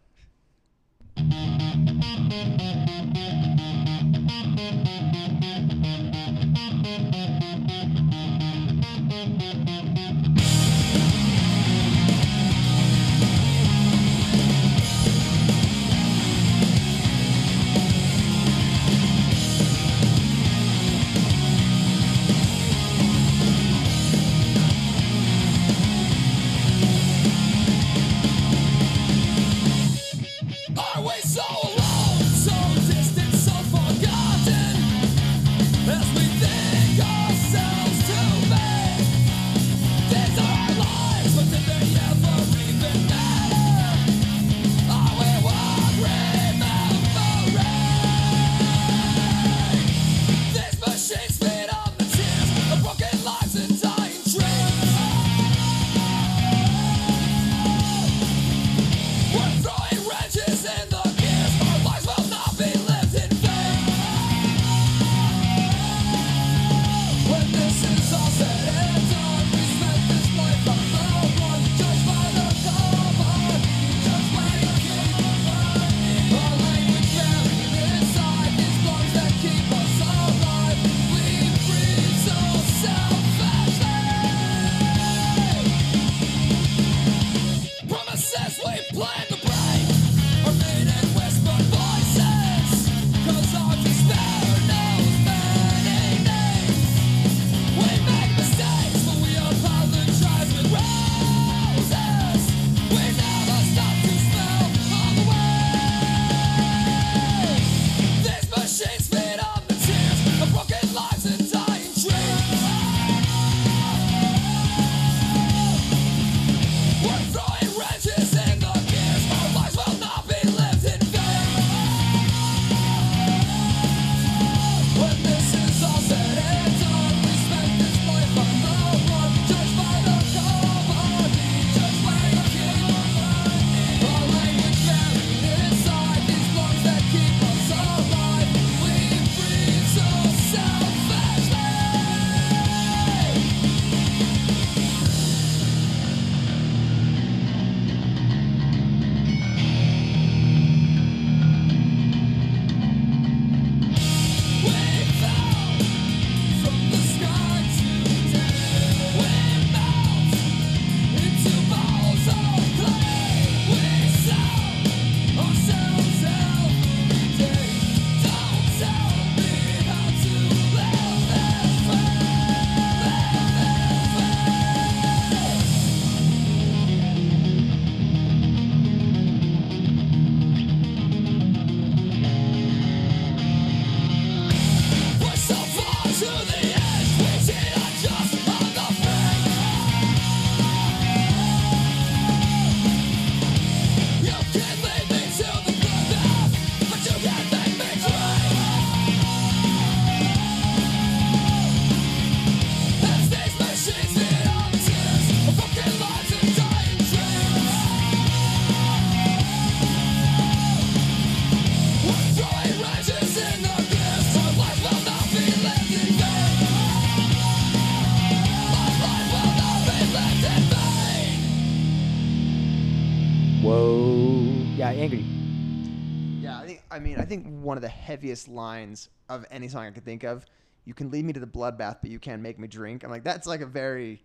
Heaviest 228.06 228.48
lines 228.48 229.10
of 229.30 229.46
any 229.52 229.68
song 229.68 229.86
I 229.86 229.92
could 229.92 230.06
think 230.06 230.24
of. 230.24 230.46
You 230.86 230.94
can 230.94 231.10
lead 231.10 231.26
me 231.26 231.34
to 231.34 231.40
the 231.40 231.48
bloodbath, 231.48 231.98
but 232.02 232.10
you 232.12 232.20
can't 232.20 232.42
make 232.42 232.60
me 232.60 232.68
drink. 232.68 233.04
I'm 233.04 233.10
like, 233.10 233.24
that's 233.24 233.48
like 233.48 233.62
a 233.62 233.66
very. 233.66 234.24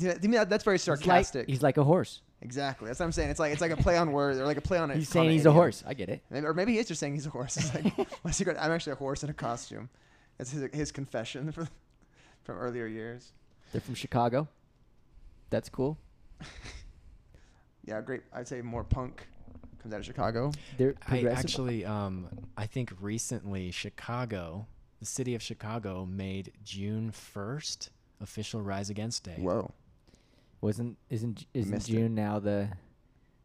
To 0.00 0.28
me, 0.28 0.36
that- 0.38 0.48
that's 0.50 0.64
very 0.64 0.78
He's 0.78 0.88
like, 0.88 0.98
sarcastic. 0.98 1.48
he's 1.48 1.62
like 1.62 1.76
a 1.76 1.84
horse. 1.84 2.22
exactly. 2.40 2.86
That's 2.88 2.98
what 2.98 3.06
I'm 3.06 3.12
saying. 3.12 3.30
It's 3.30 3.38
like 3.38 3.52
it's 3.52 3.60
like 3.60 3.70
a 3.70 3.76
play 3.76 3.96
on 3.98 4.10
words 4.18 4.38
or 4.38 4.46
like 4.46 4.56
a 4.56 4.62
play 4.62 4.78
on. 4.78 4.90
A, 4.90 4.94
He's 4.96 5.08
saying 5.08 5.30
he's 5.30 5.46
a 5.46 5.52
horse. 5.52 5.84
I 5.86 5.94
get 5.94 6.08
it. 6.08 6.22
Maybe, 6.30 6.46
or 6.46 6.54
maybe 6.54 6.74
he's 6.76 6.88
just 6.88 6.98
saying 7.00 7.14
he's 7.14 7.26
a 7.26 7.30
horse. 7.30 7.56
It's 7.58 7.74
like, 7.74 8.36
he 8.36 8.44
got? 8.44 8.56
I'm 8.58 8.72
actually 8.72 8.92
a 8.92 8.96
horse 8.96 9.22
in 9.22 9.30
a 9.30 9.34
costume. 9.34 9.88
That's 10.38 10.50
his, 10.50 10.68
his 10.72 10.90
confession 10.90 11.52
from, 11.56 11.68
from 12.44 12.56
earlier 12.56 12.86
years. 12.86 13.32
They're 13.72 13.80
from 13.82 13.94
Chicago. 13.94 14.48
That's 15.50 15.68
cool. 15.68 15.98
yeah, 17.84 18.00
great. 18.00 18.22
I'd 18.32 18.48
say 18.48 18.62
more 18.62 18.84
punk 18.84 19.26
comes 19.80 19.94
out 19.94 20.00
of 20.00 20.06
Chicago. 20.06 20.52
They're 20.78 20.94
I 21.08 21.22
actually, 21.24 21.84
um, 21.84 22.28
I 22.56 22.66
think 22.66 22.92
recently 23.00 23.70
Chicago, 23.70 24.66
the 25.00 25.06
city 25.06 25.34
of 25.34 25.42
Chicago, 25.42 26.06
made 26.06 26.52
June 26.64 27.10
first 27.10 27.90
official 28.20 28.60
Rise 28.60 28.90
Against 28.90 29.24
Day. 29.24 29.36
Whoa. 29.38 29.72
wasn't 30.60 30.98
isn't 31.08 31.46
isn't 31.54 31.72
Missed 31.72 31.88
it. 31.88 31.92
June 31.92 32.14
now 32.14 32.38
the 32.38 32.68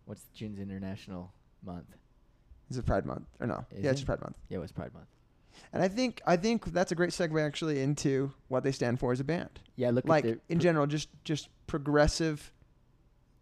what's 0.05 0.25
June's 0.33 0.59
international 0.59 1.33
month? 1.65 1.95
Is 2.69 2.77
it 2.77 2.85
Pride 2.85 3.05
Month 3.05 3.27
or 3.39 3.47
no? 3.47 3.65
Is 3.71 3.83
yeah, 3.83 3.91
it's? 3.91 4.03
Pride 4.03 4.21
Month. 4.21 4.35
Yeah, 4.49 4.57
it 4.57 4.61
was 4.61 4.71
Pride 4.71 4.93
Month. 4.93 5.07
And 5.71 5.81
I 5.81 5.87
think 5.87 6.21
I 6.25 6.35
think 6.35 6.65
that's 6.65 6.91
a 6.91 6.95
great 6.95 7.11
segue 7.11 7.41
actually 7.45 7.81
into 7.81 8.33
what 8.49 8.63
they 8.63 8.71
stand 8.71 8.99
for 8.99 9.11
as 9.11 9.19
a 9.19 9.23
band. 9.23 9.61
Yeah, 9.75 9.91
look 9.91 10.07
like 10.07 10.25
at 10.25 10.27
their 10.27 10.39
in 10.49 10.57
pro- 10.57 10.63
general, 10.63 10.87
just 10.87 11.09
just 11.23 11.49
progressive 11.67 12.51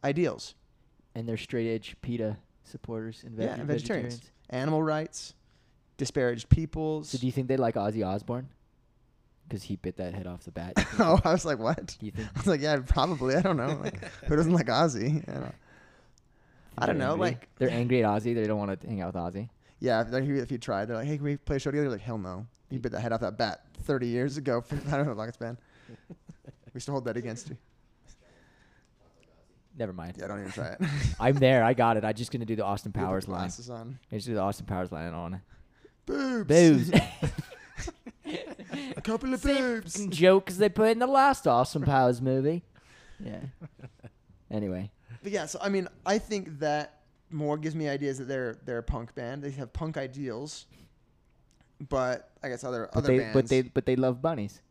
ideals, 0.03 0.55
and 1.15 1.27
their 1.27 1.37
straight 1.37 1.73
edge 1.73 1.95
PETA 2.01 2.37
supporters 2.63 3.23
and, 3.23 3.35
veg- 3.35 3.45
Yeah, 3.47 3.53
and 3.55 3.63
vegetarians. 3.67 4.13
vegetarians. 4.15 4.31
animal 4.49 4.83
rights, 4.83 5.33
disparaged 5.97 6.49
peoples. 6.49 7.09
So 7.09 7.17
do 7.17 7.25
you 7.25 7.31
think 7.31 7.47
they 7.47 7.57
like 7.57 7.75
Ozzy 7.75 8.05
Osbourne? 8.05 8.49
Because 9.47 9.63
he 9.63 9.75
bit 9.75 9.97
that 9.97 10.13
head 10.13 10.25
off 10.27 10.43
the 10.45 10.51
bat. 10.51 10.73
oh, 10.99 11.19
I 11.23 11.31
was 11.31 11.43
like, 11.45 11.59
what? 11.59 11.95
Do 11.99 12.05
you 12.05 12.11
think? 12.11 12.27
I 12.35 12.39
was 12.39 12.47
like, 12.47 12.61
yeah, 12.61 12.77
probably. 12.85 13.35
I 13.35 13.41
don't 13.41 13.57
know. 13.57 13.79
Like, 13.83 14.03
who 14.25 14.35
doesn't 14.35 14.53
like 14.53 14.67
Ozzy? 14.67 15.27
I 15.29 15.33
don't, 15.33 15.55
I 16.77 16.85
don't 16.85 16.97
know, 16.97 17.11
angry? 17.11 17.19
like- 17.29 17.49
they're 17.57 17.69
angry 17.69 18.03
at 18.03 18.09
Ozzy. 18.09 18.33
They 18.33 18.47
don't 18.47 18.57
want 18.57 18.79
to 18.81 18.87
hang 18.87 19.01
out 19.01 19.13
with 19.13 19.21
Ozzy. 19.21 19.49
yeah, 19.79 20.01
if, 20.01 20.11
like, 20.11 20.23
if 20.23 20.51
you 20.51 20.57
tried, 20.57 20.85
they're 20.85 20.95
like, 20.97 21.07
hey, 21.07 21.17
can 21.17 21.25
we 21.25 21.37
play 21.37 21.57
a 21.57 21.59
show 21.59 21.71
together? 21.71 21.89
Like, 21.89 22.01
hell 22.01 22.17
no. 22.17 22.47
You 22.69 22.79
bit 22.79 22.91
that 22.93 23.01
head 23.01 23.11
off 23.11 23.19
that 23.21 23.37
bat 23.37 23.65
30 23.83 24.07
years 24.07 24.37
ago. 24.37 24.63
I 24.71 24.75
don't 24.75 24.87
know 24.89 25.03
how 25.03 25.11
long 25.13 25.27
it's 25.27 25.37
been. 25.37 25.57
We 26.73 26.79
still 26.79 26.93
hold 26.93 27.05
that 27.05 27.17
against 27.17 27.49
you. 27.49 27.57
Never 29.77 29.93
mind. 29.93 30.15
Yeah, 30.19 30.27
don't 30.27 30.39
even 30.39 30.51
try 30.51 30.67
it. 30.79 30.79
I'm 31.19 31.35
there. 31.35 31.63
I 31.63 31.73
got 31.73 31.97
it. 31.97 32.05
I'm 32.05 32.13
just 32.13 32.31
gonna 32.31 32.45
do 32.45 32.55
the 32.55 32.63
Austin 32.65 32.91
You 32.95 32.99
have 32.99 33.05
the 33.07 33.11
Powers 33.11 33.27
line. 33.27 33.39
glasses 33.41 33.69
on. 33.69 33.97
I 34.11 34.15
just 34.15 34.27
do 34.27 34.33
the 34.35 34.39
Austin 34.41 34.65
Powers 34.65 34.91
line. 34.91 35.07
I 35.07 35.11
don't. 35.11 35.41
Boobs. 36.47 36.91
A 38.97 39.01
couple 39.01 39.33
of 39.33 39.39
Same 39.41 39.55
boobs. 39.57 39.93
fucking 39.93 40.11
jokes 40.11 40.57
they 40.57 40.69
put 40.69 40.89
in 40.91 40.99
the 40.99 41.07
last 41.07 41.45
Austin 41.47 41.83
Powers 41.83 42.21
movie. 42.21 42.63
Yeah. 43.19 43.39
Anyway, 44.49 44.91
But 45.21 45.31
yeah, 45.31 45.45
so 45.47 45.59
I 45.61 45.69
mean, 45.69 45.87
I 46.05 46.17
think 46.19 46.59
that 46.59 47.01
more 47.31 47.57
gives 47.57 47.75
me 47.75 47.89
ideas 47.89 48.17
that 48.19 48.27
they're 48.27 48.57
they're 48.65 48.77
a 48.79 48.83
punk 48.83 49.15
band. 49.15 49.41
They 49.43 49.51
have 49.51 49.73
punk 49.73 49.97
ideals, 49.97 50.65
but 51.89 52.29
I 52.43 52.49
guess 52.49 52.63
other 52.63 52.89
but 52.93 52.97
other 52.99 53.07
they 53.07 53.17
bands. 53.19 53.33
but 53.33 53.47
they 53.47 53.61
but 53.63 53.85
they 53.85 53.95
love 53.95 54.21
bunnies. 54.21 54.61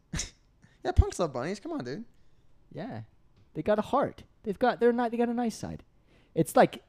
yeah, 0.84 0.92
punks 0.92 1.18
love 1.18 1.32
bunnies. 1.32 1.58
Come 1.60 1.72
on, 1.72 1.84
dude. 1.84 2.04
Yeah, 2.72 3.02
they 3.54 3.62
got 3.62 3.78
a 3.78 3.82
heart. 3.82 4.22
They've 4.44 4.58
got 4.58 4.80
they're 4.80 4.92
not 4.92 5.10
they 5.10 5.16
got 5.16 5.28
a 5.28 5.34
nice 5.34 5.56
side. 5.56 5.82
It's 6.34 6.56
like, 6.56 6.82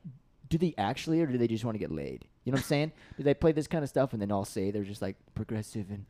do 0.50 0.58
they 0.58 0.74
actually 0.78 1.22
or 1.22 1.28
do 1.28 1.38
they 1.38 1.48
just 1.48 1.66
want 1.66 1.76
to 1.76 1.80
get 1.80 1.92
laid? 1.92 2.26
You 2.46 2.52
know 2.52 2.56
what 2.58 2.62
I'm 2.62 2.66
saying? 2.68 2.92
do 3.18 3.24
they 3.24 3.34
play 3.34 3.52
this 3.52 3.68
kind 3.68 3.84
of 3.84 3.90
stuff 3.90 4.14
and 4.14 4.22
then 4.22 4.32
all 4.32 4.46
say 4.46 4.72
they're 4.72 4.84
just 4.84 5.02
like 5.02 5.16
progressive 5.36 5.90
and 5.90 6.06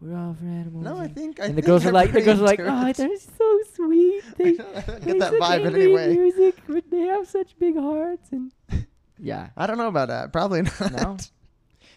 we're 0.00 0.16
all 0.16 0.34
for 0.34 0.44
animals? 0.46 0.84
No, 0.84 0.96
I 0.98 1.08
think 1.08 1.40
I 1.40 1.46
and 1.46 1.52
the 1.52 1.56
think 1.56 1.66
girls 1.66 1.86
are 1.86 1.92
like 1.92 2.12
the 2.12 2.20
girls 2.22 2.40
are 2.40 2.44
like, 2.44 2.58
into 2.60 2.70
oh, 2.70 2.92
they're 2.92 3.16
so 3.16 3.58
sweet. 3.74 4.22
They, 4.36 4.50
I 4.50 4.80
don't 4.80 5.00
they 5.00 5.12
get 5.12 5.18
that 5.20 5.32
vibe 5.34 5.64
angry 5.66 5.82
anyway. 5.84 6.14
Music, 6.16 6.56
but 6.68 6.90
they 6.90 7.00
have 7.02 7.26
such 7.28 7.58
big 7.58 7.76
hearts 7.76 8.30
and 8.32 8.52
yeah. 9.18 9.48
I 9.56 9.66
don't 9.66 9.78
know 9.78 9.88
about 9.88 10.08
that. 10.08 10.32
Probably 10.32 10.62
not. 10.62 10.92
No, 10.92 11.16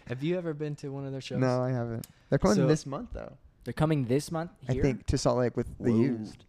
Have 0.08 0.22
you 0.22 0.36
ever 0.38 0.54
been 0.54 0.74
to 0.76 0.88
one 0.90 1.04
of 1.06 1.12
their 1.12 1.20
shows? 1.20 1.38
No, 1.38 1.62
I 1.62 1.70
haven't. 1.70 2.06
They're 2.30 2.38
coming 2.38 2.56
So- 2.56 2.66
this 2.66 2.86
month 2.86 3.10
though. 3.12 3.32
they're 3.64 3.72
coming 3.72 4.04
this 4.06 4.32
month. 4.32 4.50
I 4.68 4.74
think 4.74 5.06
to 5.06 5.18
Salt 5.18 5.38
Lake 5.38 5.56
with 5.56 5.68
the 5.78 5.92
used. 5.92 6.44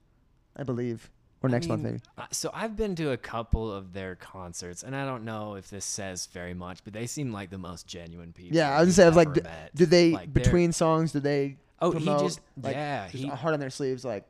I 0.57 0.63
believe, 0.63 1.09
or 1.43 1.49
I 1.49 1.51
next 1.51 1.67
month 1.67 1.83
maybe. 1.83 1.99
uh, 2.17 2.25
So 2.31 2.49
I've 2.53 2.75
been 2.75 2.95
to 2.95 3.11
a 3.11 3.17
couple 3.17 3.71
of 3.71 3.93
their 3.93 4.15
concerts, 4.15 4.81
and 4.81 4.95
I 4.95 5.05
don't 5.05 5.25
know 5.25 5.55
if 5.55 5.69
this 5.69 5.85
says 5.85 6.25
very 6.27 6.53
much, 6.53 6.83
but 6.83 6.93
they 6.93 7.05
seem 7.05 7.31
like 7.31 7.49
the 7.51 7.57
most 7.57 7.85
genuine 7.85 8.31
people. 8.33 8.57
Yeah, 8.57 8.69
I 8.75 8.79
was 8.79 8.87
gonna 8.87 8.93
say, 8.93 9.03
I 9.03 9.07
was 9.09 9.15
like, 9.17 9.27
ever 9.27 9.35
d- 9.35 9.41
met. 9.43 9.75
Did 9.75 9.89
they 9.91 10.11
Like, 10.11 10.33
between 10.33 10.71
songs? 10.71 11.11
Did 11.11 11.23
they? 11.23 11.57
Oh, 11.81 11.91
promote, 11.91 12.21
he 12.21 12.27
just 12.27 12.39
like, 12.61 12.75
yeah, 12.75 13.03
just 13.09 13.15
he 13.23 13.29
a 13.29 13.35
heart 13.35 13.53
on 13.53 13.59
their 13.59 13.69
sleeves, 13.69 14.03
like 14.05 14.23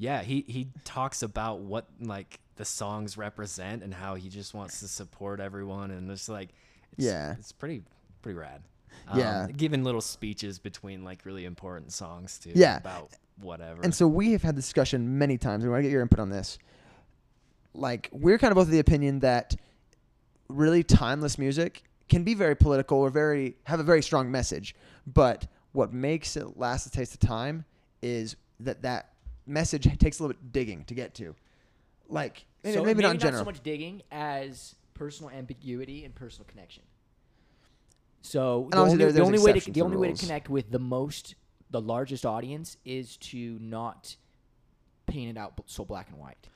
yeah 0.00 0.22
he 0.22 0.44
he 0.46 0.68
talks 0.84 1.22
about 1.24 1.58
what 1.58 1.86
like 2.00 2.38
the 2.56 2.64
songs 2.64 3.16
represent 3.18 3.82
and 3.82 3.92
how 3.92 4.14
he 4.14 4.28
just 4.28 4.54
wants 4.54 4.80
to 4.80 4.88
support 4.88 5.38
everyone, 5.40 5.90
and 5.90 6.10
it's 6.10 6.28
like 6.28 6.48
it's, 6.96 7.04
Yeah. 7.04 7.34
it's 7.38 7.52
pretty 7.52 7.82
pretty 8.22 8.38
rad. 8.38 8.62
Um, 9.10 9.18
yeah. 9.18 9.46
giving 9.56 9.84
little 9.84 10.00
speeches 10.00 10.58
between 10.58 11.04
like 11.04 11.24
really 11.24 11.44
important 11.44 11.92
songs 11.92 12.38
too. 12.38 12.52
Yeah. 12.54 12.76
about 12.78 13.10
whatever. 13.40 13.82
And 13.82 13.94
so 13.94 14.06
we 14.06 14.32
have 14.32 14.42
had 14.42 14.54
discussion 14.54 15.18
many 15.18 15.38
times. 15.38 15.64
We 15.64 15.70
want 15.70 15.78
to 15.80 15.82
get 15.84 15.92
your 15.92 16.02
input 16.02 16.18
on 16.20 16.30
this. 16.30 16.58
Like 17.74 18.08
we're 18.12 18.38
kind 18.38 18.50
of 18.50 18.56
both 18.56 18.66
of 18.66 18.72
the 18.72 18.80
opinion 18.80 19.20
that 19.20 19.54
really 20.48 20.82
timeless 20.82 21.38
music 21.38 21.84
can 22.08 22.24
be 22.24 22.34
very 22.34 22.54
political 22.56 22.98
or 22.98 23.10
very 23.10 23.56
have 23.64 23.80
a 23.80 23.84
very 23.84 24.02
strong 24.02 24.30
message, 24.30 24.74
but 25.06 25.46
what 25.72 25.92
makes 25.92 26.36
it 26.36 26.56
last 26.56 26.84
the 26.84 26.90
taste 26.90 27.12
of 27.14 27.20
time 27.20 27.64
is 28.02 28.36
that 28.60 28.82
that 28.82 29.12
message 29.46 29.84
takes 29.98 30.18
a 30.18 30.22
little 30.22 30.34
bit 30.34 30.52
digging 30.52 30.84
to 30.84 30.94
get 30.94 31.14
to. 31.14 31.34
Like 32.08 32.46
maybe, 32.64 32.76
So 32.76 32.84
maybe 32.84 33.02
not 33.02 33.12
in 33.14 33.18
general. 33.20 33.42
so 33.42 33.44
much 33.44 33.62
digging 33.62 34.02
as 34.10 34.74
personal 34.94 35.30
ambiguity 35.30 36.04
and 36.04 36.14
personal 36.14 36.46
connection. 36.48 36.82
So 38.22 38.68
the 38.70 38.78
only, 38.78 38.96
there- 38.96 39.12
the 39.12 39.22
only 39.22 39.38
way 39.38 39.52
to 39.52 39.58
exceptions 39.58 39.74
the 39.74 39.80
to 39.80 39.84
only 39.84 39.96
way 39.96 40.12
to 40.12 40.18
connect 40.20 40.48
with 40.50 40.70
the 40.70 40.78
most 40.78 41.34
the 41.70 41.80
largest 41.80 42.24
audience 42.24 42.76
is 42.84 43.16
to 43.18 43.58
not 43.60 44.16
paint 45.06 45.36
it 45.36 45.40
out 45.40 45.52
so 45.66 45.84
black 45.84 46.08
and 46.10 46.18
white. 46.18 46.48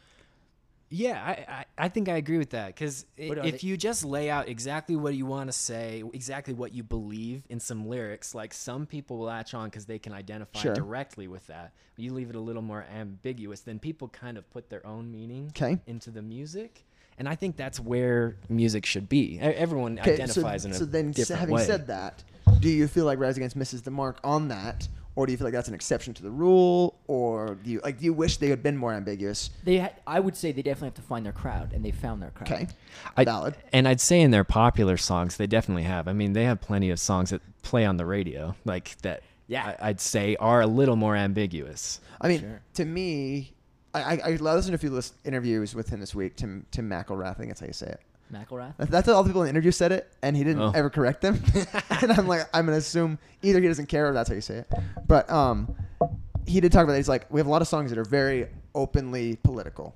Yeah, 0.94 1.22
I, 1.25 1.31
I, 1.51 1.64
I 1.87 1.88
think 1.88 2.11
I 2.11 2.16
agree 2.16 2.37
with 2.37 2.51
that 2.51 2.66
because 2.68 3.07
if 3.16 3.61
they- 3.61 3.66
you 3.66 3.79
just 3.79 4.05
lay 4.05 4.29
out 4.29 4.48
exactly 4.48 4.94
what 4.96 5.14
you 5.14 5.25
want 5.25 5.48
to 5.48 5.53
say, 5.53 6.03
exactly 6.12 6.53
what 6.53 6.75
you 6.75 6.83
believe 6.83 7.44
in 7.48 7.61
some 7.61 7.88
lyrics, 7.88 8.35
like 8.35 8.53
some 8.53 8.85
people 8.85 9.16
will 9.18 9.27
latch 9.27 9.55
on 9.55 9.68
because 9.70 9.87
they 9.87 9.98
can 9.98 10.12
identify 10.12 10.59
Sure. 10.61 10.75
directly 10.75 11.29
with 11.29 11.46
that. 11.46 11.72
You 11.96 12.12
leave 12.12 12.29
it 12.29 12.37
a 12.37 12.40
little 12.40 12.61
more 12.62 12.85
ambiguous, 12.94 13.61
then 13.61 13.79
people 13.79 14.09
kind 14.09 14.37
of 14.37 14.51
put 14.51 14.68
their 14.68 14.87
own 14.87 15.11
meaning 15.11 15.51
'Kay. 15.55 15.79
into 15.87 16.11
the 16.11 16.20
music. 16.22 16.85
And 17.18 17.29
I 17.29 17.35
think 17.35 17.57
that's 17.57 17.79
where 17.79 18.37
music 18.48 18.85
should 18.87 19.09
be. 19.09 19.35
E- 19.37 19.40
Everyone 19.40 19.98
Okay, 19.98 20.14
identifies 20.14 20.62
so, 20.62 20.68
in 20.68 20.75
a 20.75 20.79
so 20.79 20.85
then 20.85 21.12
different 21.12 21.40
having 21.40 21.55
way. 21.55 21.64
said 21.64 21.87
that, 21.88 22.25
do 22.61 22.68
you 22.68 22.88
feel 22.88 23.05
like 23.05 23.18
Rise 23.18 23.37
Against 23.37 23.55
misses 23.57 23.83
the 23.83 23.90
mark 23.90 24.18
on 24.25 24.48
that, 24.48 24.88
or 25.14 25.27
do 25.27 25.33
you 25.33 25.38
feel 25.38 25.46
like 25.46 25.53
that's 25.55 25.68
an 25.68 25.75
exception 25.75 26.14
to 26.14 26.22
the 26.22 26.31
rule, 26.31 26.98
or 27.07 27.57
do 27.62 27.70
you 27.70 27.81
like 27.85 27.98
do 27.98 28.05
you 28.07 28.14
wish 28.14 28.38
they 28.38 28.48
had 28.48 28.62
been 28.62 28.77
more 28.77 28.92
ambiguous? 28.94 29.51
They 29.62 29.79
ha- 29.79 29.92
I 30.07 30.20
would 30.20 30.35
say 30.37 30.53
they 30.53 30.62
definitely 30.62 30.88
have 30.88 30.94
to 30.94 31.03
find 31.03 31.25
their 31.27 31.33
crowd, 31.35 31.72
and 31.75 31.85
they 31.85 31.90
found 31.90 32.22
their 32.22 32.31
crowd. 32.31 32.51
Okay, 32.51 32.68
I- 33.16 33.25
valid. 33.25 33.57
And 33.72 33.87
I'd 33.87 34.01
say 34.01 34.20
in 34.22 34.31
their 34.31 34.44
popular 34.44 34.96
songs, 34.96 35.37
they 35.37 35.46
definitely 35.46 35.83
have. 35.85 36.09
I 36.09 36.12
mean, 36.14 36.33
they 36.33 36.44
have 36.44 36.61
plenty 36.61 36.88
of 36.90 36.98
songs 36.98 37.31
that 37.31 37.42
play 37.62 37.85
on 37.85 37.98
the 37.98 38.07
radio, 38.07 38.57
like 38.64 38.96
that. 39.03 39.22
Yeah. 39.48 39.75
I, 39.81 39.88
I'd 39.90 40.01
say 40.01 40.35
are 40.37 40.62
a 40.62 40.66
little 40.66 40.96
more 40.96 41.14
ambiguous. 41.14 42.01
I 42.20 42.29
mean, 42.29 42.40
Sure. 42.40 42.62
to 42.75 42.85
me, 42.87 43.53
I, 43.94 44.02
I, 44.02 44.20
I 44.24 44.31
listened 44.37 44.72
to 44.72 44.74
a 44.74 44.78
few 44.78 44.90
lis- 44.90 45.12
interviews 45.24 45.74
with 45.74 45.88
him 45.88 46.00
this 46.00 46.14
week. 46.14 46.37
Tim 46.37 46.66
Tim 46.70 46.88
McIlrath, 46.88 47.31
I 47.31 47.35
think 47.35 47.48
that's 47.50 47.61
how 47.61 47.66
you 47.66 47.72
say 47.72 47.87
it. 47.88 48.00
McIlrath. 48.33 48.74
That's 48.78 49.07
how 49.07 49.12
all 49.14 49.22
the 49.22 49.28
people 49.28 49.42
in 49.42 49.46
the 49.46 49.50
interview 49.50 49.70
said 49.72 49.92
it, 49.92 50.11
and 50.22 50.35
he 50.35 50.42
didn't 50.44 50.62
Oh. 50.62 50.72
ever 50.74 50.88
correct 50.88 51.20
them. 51.20 51.42
and 52.00 52.12
I'm 52.12 52.26
like, 52.26 52.48
I'm 52.55 52.64
gonna 52.64 52.78
assume 52.78 53.18
either 53.42 53.61
he 53.61 53.68
doesn't 53.68 53.87
care 53.87 54.09
or 54.09 54.12
that's 54.14 54.28
how 54.31 54.35
you 54.35 54.40
say 54.40 54.59
it. 54.59 54.72
But 55.07 55.28
um, 55.31 55.74
he 56.46 56.61
did 56.61 56.72
talk 56.72 56.85
about 56.85 56.92
that. 56.92 56.98
He's 56.98 57.09
like, 57.09 57.31
we 57.33 57.38
have 57.40 57.46
a 57.46 57.50
lot 57.50 57.61
of 57.62 57.68
songs 57.68 57.90
that 57.90 57.98
are 57.98 58.05
very 58.05 58.48
openly 58.74 59.37
political, 59.42 59.94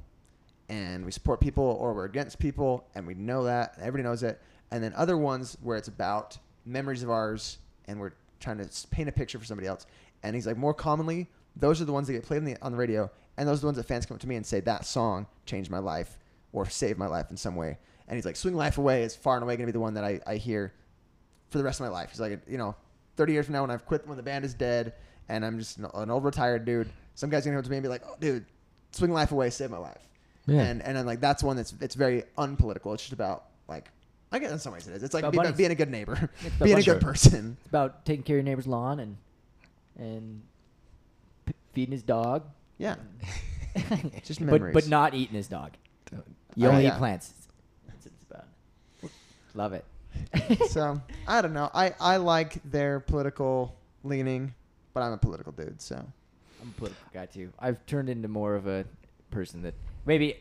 and 0.69 1.05
we 1.07 1.13
support 1.13 1.41
people 1.41 1.65
or 1.65 1.95
we're 1.95 2.05
against 2.05 2.39
people, 2.39 2.87
and 2.95 3.07
we 3.07 3.15
know 3.15 3.45
that, 3.45 3.73
and 3.77 3.83
everybody 3.87 4.03
knows 4.03 4.23
it. 4.23 4.41
And 4.71 4.83
then 4.85 4.93
other 4.97 5.17
ones 5.17 5.57
where 5.63 5.77
it's 5.79 5.89
about 5.89 6.37
memories 6.67 7.03
of 7.03 7.11
ours, 7.11 7.59
and 7.87 7.99
we're 8.01 8.13
trying 8.41 8.59
to 8.59 8.65
s- 8.65 8.87
paint 8.91 9.09
a 9.09 9.13
picture 9.13 9.39
for 9.39 9.45
somebody 9.47 9.69
else. 9.69 9.87
And 10.23 10.35
he's 10.35 10.47
like, 10.47 10.57
more 10.59 10.75
commonly, 10.75 11.29
those 11.55 11.81
are 11.81 11.85
the 11.85 11.93
ones 11.93 12.07
that 12.09 12.15
get 12.15 12.25
played 12.25 12.39
on 12.39 12.45
the, 12.45 12.57
on 12.61 12.73
the 12.73 12.79
radio, 12.79 13.11
and 13.37 13.49
those 13.49 13.59
are 13.59 13.61
the 13.63 13.67
ones 13.67 13.77
that 13.77 13.85
fans 13.85 14.07
come 14.07 14.15
up 14.17 14.21
to 14.21 14.29
me 14.29 14.37
and 14.37 14.45
say 14.47 14.61
that 14.61 14.85
song 14.87 15.27
changed 15.45 15.71
my 15.71 15.79
life 15.79 16.19
or 16.53 16.69
saved 16.69 16.99
my 16.99 17.07
life 17.07 17.31
in 17.31 17.37
some 17.37 17.55
way. 17.57 17.79
And 18.09 18.17
he's 18.17 18.25
like, 18.25 18.37
Swing 18.37 18.55
Life 18.55 18.79
Away 18.79 19.03
is 19.03 19.15
far 19.17 19.35
and 19.35 19.43
away 19.43 19.57
going 19.57 19.67
to 19.67 19.73
be 19.73 19.77
the 19.77 19.81
one 19.81 19.95
that 19.95 20.05
I, 20.05 20.21
I 20.27 20.37
hear 20.37 20.73
for 21.51 21.59
the 21.59 21.65
rest 21.65 21.81
of 21.81 21.87
my 21.87 21.91
life. 21.93 22.11
He's 22.11 22.21
like, 22.21 22.41
you 22.49 22.57
know, 22.57 22.75
30 23.17 23.33
years 23.33 23.47
from 23.47 23.55
now 23.55 23.63
when 23.63 23.71
I've 23.71 23.85
quit, 23.85 24.07
when 24.07 24.17
the 24.17 24.23
band 24.23 24.45
is 24.45 24.55
dead, 24.55 24.95
and 25.29 25.45
I'm 25.45 25.59
just 25.59 25.79
an- 25.79 25.87
an 25.95 26.11
old 26.11 26.25
retired 26.25 26.65
dude, 26.65 26.89
some 27.15 27.31
guy's 27.31 27.45
going 27.45 27.53
to 27.53 27.57
come 27.57 27.59
up 27.61 27.65
to 27.65 27.71
me 27.71 27.77
and 27.79 27.83
be 27.83 27.89
like, 27.89 28.03
oh, 28.07 28.15
dude, 28.21 28.45
Swing 28.93 29.13
Life 29.13 29.33
Away 29.33 29.51
saved 29.51 29.71
my 29.73 29.79
life. 29.79 30.01
Yeah. 30.47 30.63
And, 30.63 30.81
and 30.83 30.97
I'm 30.97 31.05
like, 31.07 31.21
that's 31.21 31.43
one 31.43 31.57
that's 31.57 31.75
it's 31.81 31.97
very 31.97 32.23
unpolitical. 32.39 32.93
It's 32.95 33.03
just 33.03 33.13
about, 33.13 33.47
like, 33.69 33.91
I 34.31 34.39
guess 34.39 34.53
in 34.53 34.59
some 34.61 34.73
ways 34.73 34.87
it 34.87 34.95
is. 34.95 35.03
It's 35.03 35.15
like 35.15 35.23
About 35.25 35.33
be- 35.33 35.39
bunnies. 35.39 35.57
being 35.57 35.73
a 35.73 35.75
good 35.75 35.91
neighbor, 35.91 36.31
being 36.63 36.79
a 36.79 36.83
good 36.83 37.01
person. 37.01 37.57
It's 37.61 37.69
about 37.69 38.05
taking 38.05 38.23
care 38.23 38.37
of 38.37 38.45
your 38.45 38.45
neighbor's 38.45 38.67
lawn 38.69 39.01
and 39.01 39.17
and 39.99 40.43
p- 41.47 41.55
feeding 41.73 41.93
his 41.93 42.03
dog. 42.03 42.45
Yeah. 42.79 42.97
Just 44.25 44.41
but 44.41 44.47
memories. 44.47 44.75
but 44.75 44.89
not 44.89 45.15
eating 45.15 45.35
his 45.37 45.49
dog. 45.49 45.73
Oh, 46.15 46.19
you 46.55 46.67
Oh, 46.67 46.71
only 46.71 46.85
yeah. 46.85 46.95
eat 46.95 46.99
plants. 46.99 47.33
That's 47.87 48.05
what 48.07 48.13
it's 48.15 48.25
about. 48.25 48.45
Love 49.55 49.73
it. 49.73 49.85
so 50.71 51.01
I 51.29 51.43
don't 51.43 51.53
know. 51.53 51.71
I, 51.75 51.95
I 52.01 52.17
like 52.17 52.61
their 52.71 53.01
political 53.01 53.77
leaning, 54.03 54.55
but 54.95 55.03
I'm 55.03 55.13
a 55.13 55.19
political 55.19 55.53
dude, 55.53 55.81
so 55.81 55.97
I'm 55.97 56.69
a 56.71 56.79
political 56.79 57.07
guy 57.13 57.27
too. 57.27 57.53
I've 57.59 57.85
turned 57.87 58.09
into 58.09 58.29
more 58.29 58.55
of 58.55 58.67
a 58.67 58.85
person 59.31 59.63
that 59.63 59.75
maybe 60.07 60.37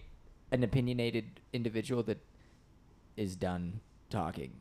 an 0.52 0.64
opinionated 0.64 1.26
individual 1.52 2.04
that 2.04 2.20
is 3.18 3.36
done 3.36 3.80
talking 4.10 4.52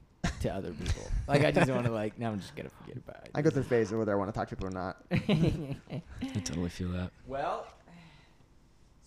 to 0.40 0.54
other 0.54 0.72
people. 0.72 1.02
Like 1.26 1.44
I 1.44 1.50
just 1.50 1.70
want 1.70 1.86
to 1.86 1.92
like 1.92 2.18
now 2.18 2.30
I'm 2.30 2.40
just 2.40 2.54
gonna 2.56 2.70
forget 2.80 2.96
about 2.96 3.24
it. 3.24 3.30
I 3.34 3.42
go 3.42 3.50
through 3.50 3.62
a 3.62 3.64
phase 3.64 3.92
of 3.92 3.98
whether 3.98 4.12
I 4.12 4.14
want 4.14 4.32
to 4.32 4.38
talk 4.38 4.48
to 4.48 4.56
people 4.56 4.68
or 4.68 4.70
not. 4.70 4.96
I 5.10 6.02
totally 6.44 6.70
feel 6.70 6.88
that. 6.90 7.10
well, 7.26 7.66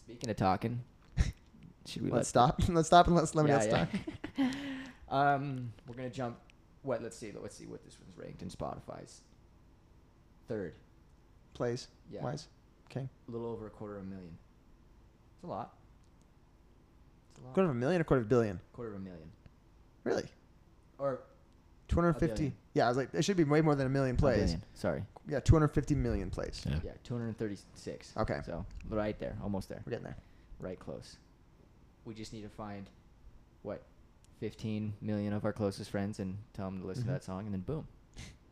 speaking 0.04 0.30
of 0.30 0.36
talking, 0.36 0.82
should 1.86 2.02
we 2.04 2.10
Let's 2.10 2.34
let 2.36 2.58
stop. 2.58 2.62
Let's 2.70 2.88
stop 2.88 3.08
and 3.08 3.16
let's 3.16 3.34
let 3.36 3.46
me 3.46 3.52
Yeah, 3.52 3.58
else 3.58 3.68
yeah. 3.68 3.86
talk. 3.86 4.54
um, 5.10 5.72
we're 5.88 5.96
gonna 5.96 6.10
jump. 6.10 6.38
What? 6.84 7.02
Let's 7.02 7.18
see. 7.18 7.32
Let's 7.40 7.56
see 7.56 7.66
what 7.66 7.84
this 7.84 7.98
one's 8.00 8.18
ranked 8.18 8.42
in 8.42 8.50
Spotify's. 8.50 9.22
Third. 10.48 10.74
Plays. 11.54 11.88
Yeah. 12.12 12.24
Wise. 12.24 12.48
Okay. 12.92 13.08
A 13.28 13.32
little 13.32 13.48
over 13.48 13.68
a 13.68 13.70
quarter 13.70 13.98
of 13.98 14.04
a 14.04 14.06
million. 14.06 14.38
It's 15.36 15.44
a 15.44 15.48
lot. 15.48 15.74
It's 17.32 17.42
a 17.42 17.46
lot. 17.46 17.54
Quarter 17.54 17.70
of 17.70 17.76
a 17.76 17.80
million 17.80 18.02
or 18.02 18.04
quarter 18.04 18.22
of 18.22 18.28
a 18.28 18.30
billion? 18.30 18.60
quarter 18.74 18.92
of 18.92 18.98
a 18.98 19.04
million. 19.04 19.30
Really? 20.04 20.24
Or 21.00 21.20
250. 21.90 22.36
billion. 22.36 22.56
Yeah, 22.74 22.86
I 22.86 22.90
was 22.90 22.98
like, 22.98 23.10
it 23.14 23.24
should 23.24 23.38
be 23.38 23.44
way 23.44 23.62
more 23.62 23.76
than 23.76 23.88
a 23.88 23.90
million 23.90 24.16
a 24.16 24.20
plays. 24.20 24.40
billion, 24.40 24.64
Sorry. 24.74 25.04
Yeah, 25.28 25.40
250 25.40 25.96
million 25.96 26.30
plays. 26.30 26.64
Yeah. 26.68 26.80
Yeah, 26.84 26.92
236. 27.04 28.14
Okay. 28.18 28.40
So 28.46 28.66
right 28.90 29.18
there, 29.20 29.36
almost 29.44 29.70
there. 29.70 29.82
We're 29.86 29.92
getting 29.92 30.06
there. 30.06 30.18
Right 30.60 30.80
close. 30.80 31.18
We 32.06 32.14
just 32.14 32.34
need 32.34 32.44
to 32.44 32.50
find 32.50 32.90
what 33.64 33.82
15 34.40 34.94
million 35.02 35.34
of 35.34 35.44
our 35.46 35.52
closest 35.54 35.90
friends 35.92 36.20
and 36.20 36.38
tell 36.54 36.70
them 36.70 36.82
to 36.82 36.88
listen 36.88 37.04
Mhm. 37.04 37.08
to 37.08 37.12
that 37.14 37.24
song, 37.24 37.46
and 37.46 37.54
then 37.54 37.62
boom, 37.62 37.88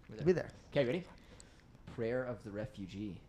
we're 0.10 0.18
We'll 0.18 0.26
be 0.26 0.32
there. 0.34 0.50
Okay, 0.72 0.86
ready? 0.86 1.04
Prayer 1.96 2.24
of 2.24 2.44
the 2.44 2.52
refugee. 2.52 3.20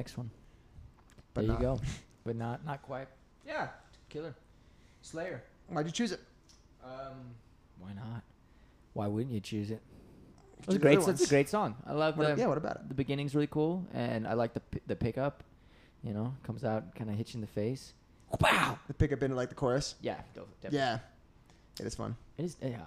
Next 0.00 0.16
one. 0.16 0.30
But 1.34 1.42
there 1.42 1.48
not. 1.52 1.60
you 1.60 1.66
go. 1.66 1.80
But 2.24 2.36
not 2.36 2.64
not 2.64 2.80
quite. 2.82 3.08
Yeah, 3.46 3.68
killer. 4.08 4.34
Slayer. 5.02 5.42
Why'd 5.68 5.86
you 5.86 5.92
choose 5.92 6.12
it? 6.12 6.20
Um, 6.82 7.34
why 7.78 7.92
not? 7.92 8.22
Why 8.94 9.06
wouldn't 9.06 9.32
you 9.34 9.40
choose 9.40 9.70
it? 9.70 9.82
It's 10.64 10.74
a 10.74 10.78
great. 10.78 10.98
other 10.98 11.12
It's 11.12 11.24
a 11.24 11.28
great 11.28 11.48
song. 11.48 11.76
I 11.86 11.92
love 11.92 12.16
What, 12.16 12.34
the 12.34 12.40
yeah, 12.40 12.48
what 12.48 12.58
about 12.58 12.76
it? 12.76 12.88
the 12.88 12.94
beginning's 12.94 13.34
really 13.34 13.46
cool, 13.46 13.86
and 13.92 14.26
I 14.26 14.32
like 14.34 14.54
the 14.54 14.60
pi- 14.60 14.80
the 14.86 14.96
pickup. 14.96 15.44
You 16.02 16.14
know, 16.14 16.34
comes 16.44 16.64
out 16.64 16.94
kind 16.94 17.10
of 17.10 17.16
hits 17.16 17.34
you 17.34 17.38
in 17.38 17.42
the 17.42 17.46
face. 17.46 17.92
Wow. 18.40 18.78
The 18.88 18.94
pickup 18.94 19.22
into 19.22 19.36
like 19.36 19.50
the 19.50 19.54
chorus? 19.54 19.96
Yeah, 20.00 20.16
definitely. 20.34 20.78
Yeah. 20.78 20.98
It 21.78 21.86
is 21.86 21.94
fun. 21.94 22.16
It 22.38 22.44
is. 22.46 22.56
Yeah, 22.62 22.78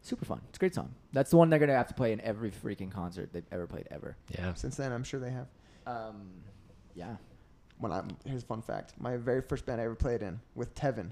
super 0.00 0.24
fun. 0.24 0.40
It's 0.48 0.56
a 0.58 0.60
great 0.60 0.74
song. 0.74 0.94
That's 1.12 1.30
the 1.30 1.36
one 1.36 1.50
they're 1.50 1.58
gonna 1.58 1.74
have 1.76 1.88
to 1.88 1.94
play 1.94 2.12
in 2.12 2.20
every 2.22 2.50
freaking 2.50 2.90
concert 2.90 3.30
they've 3.32 3.50
ever 3.52 3.66
played 3.66 3.88
ever. 3.90 4.16
Yeah. 4.30 4.54
Since 4.54 4.76
then, 4.76 4.90
I'm 4.92 5.04
sure 5.04 5.20
they 5.20 5.30
have. 5.30 5.48
Um, 5.86 6.30
yeah. 6.94 7.16
When 7.78 7.92
I 7.92 8.02
here's 8.24 8.42
a 8.42 8.46
fun 8.46 8.62
fact: 8.62 8.94
my 8.98 9.16
very 9.16 9.42
first 9.42 9.66
band 9.66 9.80
I 9.80 9.84
ever 9.84 9.94
played 9.94 10.22
in 10.22 10.40
with 10.54 10.74
Tevin. 10.74 11.10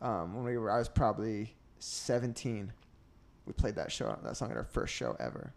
Um, 0.00 0.34
when 0.34 0.44
we 0.44 0.56
were, 0.58 0.70
I 0.70 0.78
was 0.78 0.88
probably 0.88 1.54
17. 1.78 2.72
We 3.46 3.52
played 3.52 3.76
that 3.76 3.92
show, 3.92 4.16
that 4.24 4.36
song 4.36 4.50
at 4.50 4.56
our 4.56 4.64
first 4.64 4.92
show 4.94 5.16
ever, 5.20 5.52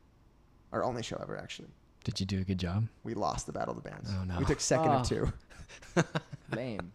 our 0.72 0.84
only 0.84 1.02
show 1.02 1.18
ever 1.22 1.38
actually. 1.38 1.70
Did 2.04 2.20
you 2.20 2.26
do 2.28 2.40
a 2.40 2.44
good 2.44 2.60
job? 2.60 2.88
We 3.04 3.16
lost 3.16 3.48
the 3.48 3.52
battle 3.54 3.76
of 3.76 3.84
the 3.84 3.90
bands. 3.90 4.12
Oh, 4.14 4.24
no. 4.24 4.38
We 4.38 4.46
took 4.46 4.60
second 4.60 4.90
Oh. 4.90 4.98
of 4.98 5.08
two. 5.10 5.34
Lame. 6.56 6.92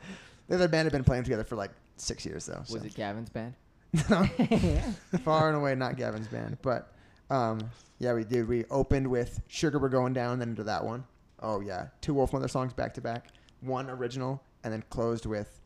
The 0.49 0.55
other 0.55 0.68
band 0.68 0.87
had 0.87 0.92
been 0.92 1.03
playing 1.03 1.25
together 1.25 1.42
for 1.42 1.57
like 1.57 1.73
six 1.96 2.25
years 2.25 2.46
though. 2.46 2.59
Was 2.61 2.68
so. 2.70 2.77
it 2.77 2.94
Gavin's 2.94 3.31
band? 3.31 3.55
No. 4.09 4.25
Far 5.25 5.49
and 5.49 5.57
away 5.57 5.75
not 5.75 5.96
Gavin's 5.96 6.29
band, 6.29 6.59
but 6.62 6.92
um, 7.30 7.70
yeah, 7.98 8.12
we 8.14 8.24
did. 8.24 8.48
We 8.48 8.64
opened 8.70 9.06
with 9.08 9.40
"Sugar 9.48 9.78
We're 9.78 9.88
Going 9.88 10.12
Down," 10.12 10.38
then 10.38 10.50
into 10.50 10.64
that 10.64 10.84
one. 10.84 11.04
Oh 11.40 11.60
yeah, 11.60 11.88
two 12.00 12.14
Wolfmother 12.14 12.50
songs 12.50 12.72
back 12.72 12.94
to 12.94 13.00
back, 13.00 13.28
one 13.60 13.88
original, 13.90 14.42
and 14.64 14.72
then 14.72 14.82
closed 14.90 15.26
with 15.26 15.60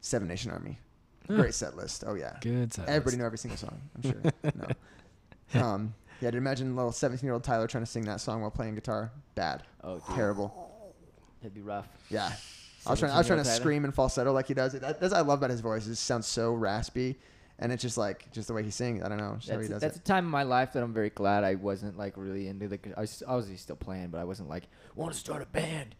Seven 0.00 0.26
Nation 0.28 0.50
Army. 0.50 0.78
Great 1.26 1.54
set 1.54 1.76
list. 1.76 2.04
Oh 2.06 2.14
yeah, 2.14 2.36
Good. 2.40 2.72
set 2.72 2.88
everybody 2.88 3.04
list. 3.04 3.18
knew 3.18 3.24
every 3.26 3.38
single 3.38 3.58
song. 3.58 3.80
I'm 3.96 4.02
sure. 4.02 4.22
no. 4.54 4.66
Um, 5.54 5.94
yeah, 6.20 6.30
to 6.30 6.36
imagine 6.36 6.76
little 6.76 6.92
17 6.92 7.24
year 7.26 7.32
old 7.32 7.42
Tyler 7.42 7.66
trying 7.66 7.82
to 7.82 7.90
sing 7.90 8.04
that 8.04 8.20
song 8.20 8.42
while 8.42 8.50
playing 8.50 8.74
guitar. 8.74 9.10
Bad. 9.34 9.62
Oh, 9.82 9.94
dude. 9.94 10.14
Terrible. 10.14 10.94
It'd 11.40 11.54
be 11.54 11.62
rough. 11.62 11.88
Yeah. 12.10 12.30
I 12.86 12.90
was 12.90 12.98
trying. 13.00 13.12
I 13.12 13.16
was 13.18 13.26
trying 13.26 13.38
to 13.38 13.44
Tyler? 13.44 13.56
scream 13.56 13.86
in 13.86 13.92
falsetto 13.92 14.30
like 14.32 14.46
he 14.48 14.52
does. 14.52 14.72
That, 14.72 15.00
that's 15.00 15.12
what 15.12 15.14
I 15.14 15.20
love 15.20 15.38
about 15.38 15.48
his 15.48 15.60
voice. 15.60 15.86
It 15.86 15.96
sounds 15.96 16.26
so 16.26 16.52
raspy, 16.52 17.16
and 17.60 17.72
it's 17.72 17.82
just 17.82 17.96
like 17.98 18.30
just 18.32 18.48
the 18.48 18.54
way 18.54 18.62
he 18.62 18.70
sings. 18.70 19.02
I 19.02 19.08
don't 19.08 19.18
know. 19.18 19.34
Just 19.38 19.50
how 19.50 19.54
he 19.58 19.66
That's, 19.66 19.70
does 19.70 19.80
that's 19.82 19.96
it. 19.96 20.00
a 20.00 20.04
time 20.04 20.24
in 20.24 20.30
my 20.30 20.44
life 20.44 20.72
that 20.74 20.82
I'm 20.82 20.92
very 20.92 21.10
glad 21.10 21.44
I 21.44 21.56
wasn't 21.56 21.98
like 21.98 22.14
really 22.16 22.48
into 22.48 22.68
the. 22.68 22.78
I 22.96 23.00
was 23.02 23.22
obviously 23.26 23.56
still 23.56 23.76
playing, 23.76 24.08
but 24.08 24.18
I 24.20 24.24
wasn't 24.24 24.48
like 24.48 24.64
want 24.94 25.12
to 25.12 25.18
start 25.18 25.42
a 25.42 25.46
band 25.46 25.94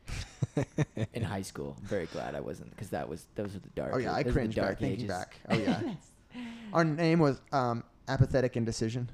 in 1.14 1.22
high 1.22 1.42
school. 1.42 1.76
I'm 1.80 1.86
very 1.86 2.06
glad 2.06 2.34
I 2.34 2.40
wasn't 2.40 2.70
because 2.70 2.90
that 2.90 3.08
was 3.08 3.26
those 3.34 3.54
were 3.54 3.60
the 3.60 3.68
dark. 3.70 3.92
Oh 3.94 3.98
yeah, 3.98 4.12
I 4.14 4.22
those 4.22 4.32
cringe 4.32 4.54
dark 4.54 4.70
back 4.70 4.78
thinking 4.78 5.04
ages. 5.06 5.08
back. 5.16 5.36
Oh 5.48 5.56
yeah. 5.56 5.80
Our 6.72 6.84
name 6.84 7.18
was 7.18 7.40
um, 7.52 7.82
apathetic 8.08 8.56
indecision. 8.56 9.10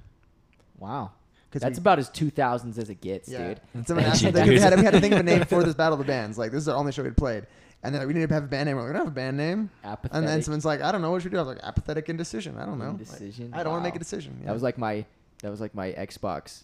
Wow, 0.79 1.13
'Cause 1.51 1.63
that's 1.63 1.79
we- 1.79 1.83
about 1.83 1.99
as 2.01 2.11
2000s 2.11 2.77
as 2.79 2.91
it 2.91 3.01
gets, 3.01 3.29
Yeah. 3.29 3.49
dude. 3.49 3.61
And 3.75 3.87
someone 3.87 4.05
asked 4.07 4.25
me, 4.25 4.33
like, 4.33 4.47
we, 4.49 4.59
had, 4.59 4.77
we 4.77 4.85
had 4.85 4.93
to 4.93 5.01
think 5.01 5.15
of 5.15 5.21
a 5.21 5.23
name 5.23 5.45
for 5.47 5.63
this 5.63 5.75
battle 5.75 5.95
of 5.95 5.99
the 6.01 6.05
bands. 6.05 6.37
Like 6.37 6.51
this 6.51 6.59
is 6.59 6.65
the 6.67 6.75
only 6.75 6.91
show 6.93 7.05
we'd 7.05 7.17
played, 7.17 7.47
and 7.85 7.95
then 7.95 8.01
like, 8.01 8.09
we 8.09 8.15
need 8.15 8.27
to 8.29 8.35
have 8.35 8.45
a 8.45 8.47
band 8.49 8.67
name. 8.67 8.77
We're 8.77 8.83
like, 8.83 8.89
we 8.91 8.93
don't 8.95 9.05
have 9.07 9.13
a 9.13 9.15
band 9.15 9.37
name. 9.37 9.71
Apathetic. 9.85 10.17
And 10.17 10.27
then 10.27 10.43
someone's 10.43 10.65
like, 10.65 10.81
I 10.81 10.91
don't 10.91 11.03
know 11.03 11.11
what 11.11 11.23
should 11.23 11.31
we 11.33 11.37
do. 11.37 11.39
I 11.39 11.43
was 11.43 11.55
like, 11.55 11.65
apathetic 11.65 12.09
indecision. 12.09 12.59
I 12.59 12.65
don't 12.67 12.79
know. 12.79 12.91
Like, 12.93 13.01
Indecision? 13.01 13.51
I 13.55 13.63
don't 13.63 13.73
want 13.73 13.83
to 13.85 13.89
make 13.89 13.97
a 13.97 13.99
decision. 13.99 14.41
That 14.45 14.53
was 14.53 14.63
like 14.63 14.79
my 14.79 15.05
that 15.43 15.51
was 15.51 15.61
like 15.61 15.75
my 15.75 15.93
Xbox 15.93 16.63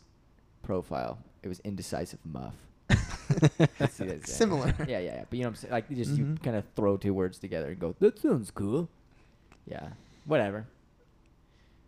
profile. 0.62 1.18
It 1.42 1.48
was 1.48 1.60
indecisive 1.60 2.18
muff. 2.24 2.54
Let's 3.78 3.94
see 3.94 4.06
that. 4.06 4.26
Similar. 4.26 4.74
Yeah, 4.80 4.98
yeah, 4.98 5.00
yeah. 5.00 5.24
But 5.30 5.36
you 5.38 5.44
know 5.44 5.48
what 5.48 5.52
I'm 5.52 5.56
saying? 5.56 5.72
Like 5.72 5.84
you 5.90 5.96
just 5.96 6.10
you 6.16 6.24
Mhm. 6.24 6.42
kind 6.42 6.56
of 6.56 6.64
throw 6.74 6.96
two 6.96 7.14
words 7.14 7.38
together 7.38 7.68
and 7.68 7.78
go, 7.78 7.94
that 8.00 8.18
sounds 8.18 8.50
cool. 8.50 8.88
Yeah. 9.66 9.88
Whatever. 10.26 10.66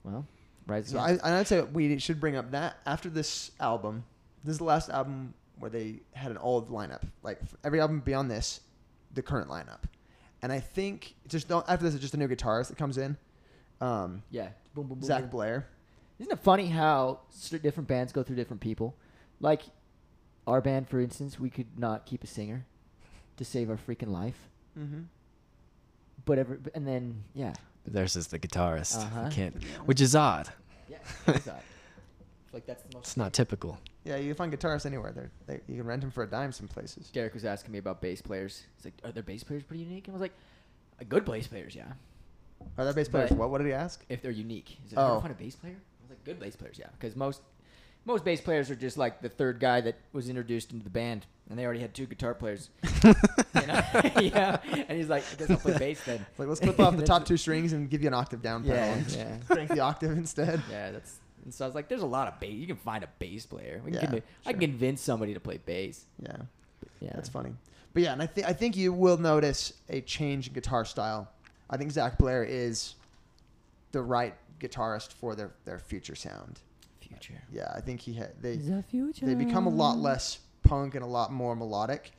Well, 0.04 0.26
right. 0.66 0.86
So 0.86 0.98
I, 0.98 1.18
I'd 1.22 1.46
say 1.46 1.62
we 1.62 1.98
should 1.98 2.20
bring 2.20 2.36
up 2.36 2.50
that 2.52 2.76
after 2.86 3.08
this 3.08 3.50
album. 3.60 4.04
This 4.44 4.52
is 4.52 4.58
the 4.58 4.64
last 4.64 4.90
album 4.90 5.34
where 5.58 5.70
they 5.70 6.00
had 6.12 6.30
an 6.30 6.38
old 6.38 6.70
lineup. 6.70 7.02
Like 7.22 7.40
every 7.64 7.80
album 7.80 8.00
beyond 8.00 8.30
this, 8.30 8.60
the 9.14 9.22
current 9.22 9.48
lineup. 9.48 9.80
And 10.42 10.52
I 10.52 10.60
think 10.60 11.14
just 11.28 11.48
don't, 11.48 11.64
after 11.68 11.84
this, 11.84 11.94
it's 11.94 12.02
just 12.02 12.14
a 12.14 12.16
new 12.16 12.28
guitarist 12.28 12.68
that 12.68 12.78
comes 12.78 12.98
in. 12.98 13.16
Um, 13.80 14.22
yeah. 14.30 14.48
Boom, 14.74 14.86
boom, 14.86 14.98
boom, 14.98 15.06
Zach 15.06 15.22
boom. 15.22 15.30
Blair. 15.30 15.68
Isn't 16.18 16.32
it 16.32 16.38
funny 16.40 16.66
how 16.66 17.20
different 17.62 17.88
bands 17.88 18.12
go 18.12 18.22
through 18.22 18.36
different 18.36 18.60
people? 18.60 18.96
Like 19.40 19.62
our 20.46 20.60
band, 20.60 20.88
for 20.88 21.00
instance, 21.00 21.38
we 21.38 21.50
could 21.50 21.78
not 21.78 22.06
keep 22.06 22.24
a 22.24 22.26
singer 22.26 22.64
to 23.36 23.44
save 23.44 23.70
our 23.70 23.76
freaking 23.76 24.08
life. 24.08 24.48
Mm-hmm. 24.78 25.02
But 26.24 26.38
every, 26.38 26.58
and 26.74 26.86
then 26.86 27.24
yeah, 27.34 27.54
But 27.84 27.92
there's 27.94 28.14
just 28.14 28.30
the 28.30 28.38
guitarist. 28.38 28.98
Uh-huh. 28.98 29.28
can't, 29.30 29.62
which 29.84 30.00
is 30.00 30.14
odd. 30.14 30.48
yeah. 30.88 30.98
it's 31.26 31.48
odd. 31.48 31.60
like 32.52 32.66
that's 32.66 32.82
the 32.84 32.96
most. 32.96 33.06
It's 33.06 33.16
not 33.16 33.32
typical. 33.32 33.78
Yeah, 34.05 34.16
you 34.16 34.26
can 34.28 34.34
find 34.34 34.53
guitarists 34.53 34.84
anywhere. 34.86 35.12
They're, 35.12 35.30
they, 35.46 35.61
you 35.68 35.76
can 35.78 35.86
rent 35.86 36.00
them 36.00 36.11
for 36.11 36.24
a 36.24 36.26
dime 36.26 36.50
some 36.53 36.66
places. 36.68 37.09
Derek 37.11 37.34
was 37.34 37.44
asking 37.44 37.72
me 37.72 37.78
about 37.78 38.00
bass 38.00 38.20
players. 38.20 38.64
He's 38.76 38.84
like, 38.86 38.94
"Are 39.05 39.12
their 39.12 39.22
bass 39.22 39.44
players 39.44 39.62
pretty 39.62 39.84
unique?" 39.84 40.09
And 40.09 40.14
I 40.14 40.16
was 40.16 40.20
like, 40.22 40.32
"Uh, 41.00 41.05
"Good 41.09 41.24
bass 41.24 41.46
players, 41.46 41.74
yeah. 41.76 41.92
Are 42.78 42.84
there 42.84 42.92
bass 42.94 43.09
players? 43.09 43.30
But- 43.30 43.38
What? 43.38 43.50
What 43.50 43.59
did 43.59 43.68
he 43.68 43.72
ask? 43.72 44.05
If 44.09 44.20
they're 44.22 44.30
unique." 44.32 44.78
Like, 44.84 44.92
"You 44.92 44.98
Oh. 44.98 45.12
ever 45.12 45.20
find 45.20 45.32
a 45.32 45.36
bass 45.36 45.55
player?" 45.55 45.76
I 45.76 46.03
was 46.03 46.11
like, 46.11 46.24
"Good 46.24 46.40
bass 46.40 46.57
players, 46.57 46.78
yeah." 46.78 46.88
Because 46.98 47.14
most 47.16 47.42
most 48.05 48.24
bass 48.24 48.40
players 48.40 48.68
are 48.68 48.74
just 48.74 48.98
like 48.98 49.22
the 49.22 49.28
third 49.28 49.61
guy 49.61 49.80
that 49.82 49.94
was 50.12 50.28
introduced 50.28 50.72
into 50.72 50.82
the 50.82 50.90
band, 50.90 51.24
and 51.48 51.57
they 51.57 51.64
already 51.64 51.78
had 51.78 51.94
two 51.94 52.07
guitar 52.07 52.34
players. 52.34 52.70
you 53.05 53.12
know? 53.68 53.80
yeah. 54.20 54.59
And 54.88 54.98
he's 54.98 55.09
like, 55.09 55.22
"I 55.32 55.36
guess 55.36 55.50
I'll 55.50 55.57
play 55.59 55.78
bass 55.78 56.03
then." 56.05 56.26
It's 56.28 56.38
like 56.40 56.48
let's 56.48 56.61
clip 56.61 56.80
off 56.80 56.96
the 56.96 57.05
top 57.07 57.24
two 57.24 57.36
strings 57.36 57.72
and 57.72 57.88
give 57.88 58.03
you 58.03 58.09
an 58.09 58.14
octave 58.14 58.42
down 58.42 58.64
pedal. 58.64 58.76
Yeah, 59.14 59.16
yeah. 59.16 59.36
Crank 59.48 59.70
the 59.70 59.78
octave 59.80 60.11
instead. 60.18 60.61
Yeah, 60.68 60.90
that's. 60.90 61.20
And 61.45 61.53
so 61.53 61.64
I 61.64 61.68
was 61.68 61.74
like, 61.74 61.88
"There's 61.88 62.03
a 62.03 62.07
lot 62.07 62.28
of 62.28 62.38
bass. 62.40 62.53
You 62.55 62.66
can 62.66 62.76
find 62.76 63.03
a 63.03 63.09
bass 63.18 63.47
player. 63.47 63.80
We 63.84 63.93
can 63.93 64.01
Yeah, 64.01 64.11
convi- 64.11 64.22
I 64.47 64.53
can 64.53 64.61
convince 64.61 65.01
somebody 65.01 65.34
to 65.34 65.40
play 65.40 65.59
bass." 65.59 66.05
Yeah. 66.22 66.36
Yeah, 67.01 67.11
That's 67.14 67.28
funny. 67.28 67.53
But 67.95 68.05
yeah, 68.05 68.12
and 68.12 68.22
I 68.22 68.26
think 68.26 68.47
I 68.47 68.53
think 68.53 68.76
you 68.76 68.93
will 68.93 69.18
notice 69.18 69.72
a 69.88 70.01
change 70.01 70.49
in 70.49 70.55
guitar 70.55 70.84
style. 70.84 71.28
I 71.68 71.76
think 71.76 71.90
Zach 71.90 72.16
Blair 72.18 72.45
is 72.45 72.95
the 73.93 74.03
right 74.03 74.34
guitarist 74.61 75.12
for 75.12 75.34
their, 75.34 75.51
their 75.64 75.78
future 75.78 76.14
sound. 76.14 76.61
Future. 77.01 77.43
Yeah, 77.53 77.70
I 77.74 77.80
think 77.80 78.01
he 78.01 78.14
had 78.14 78.32
they 78.40 78.57
The 78.57 78.82
future. 78.84 79.26
they 79.26 79.34
become 79.34 79.66
a 79.66 79.70
lot 79.70 79.99
less 79.99 80.38
punk 80.62 80.95
and 80.95 81.03
a 81.05 81.07
lot 81.07 81.32
more 81.32 81.55
melodic. 81.57 82.12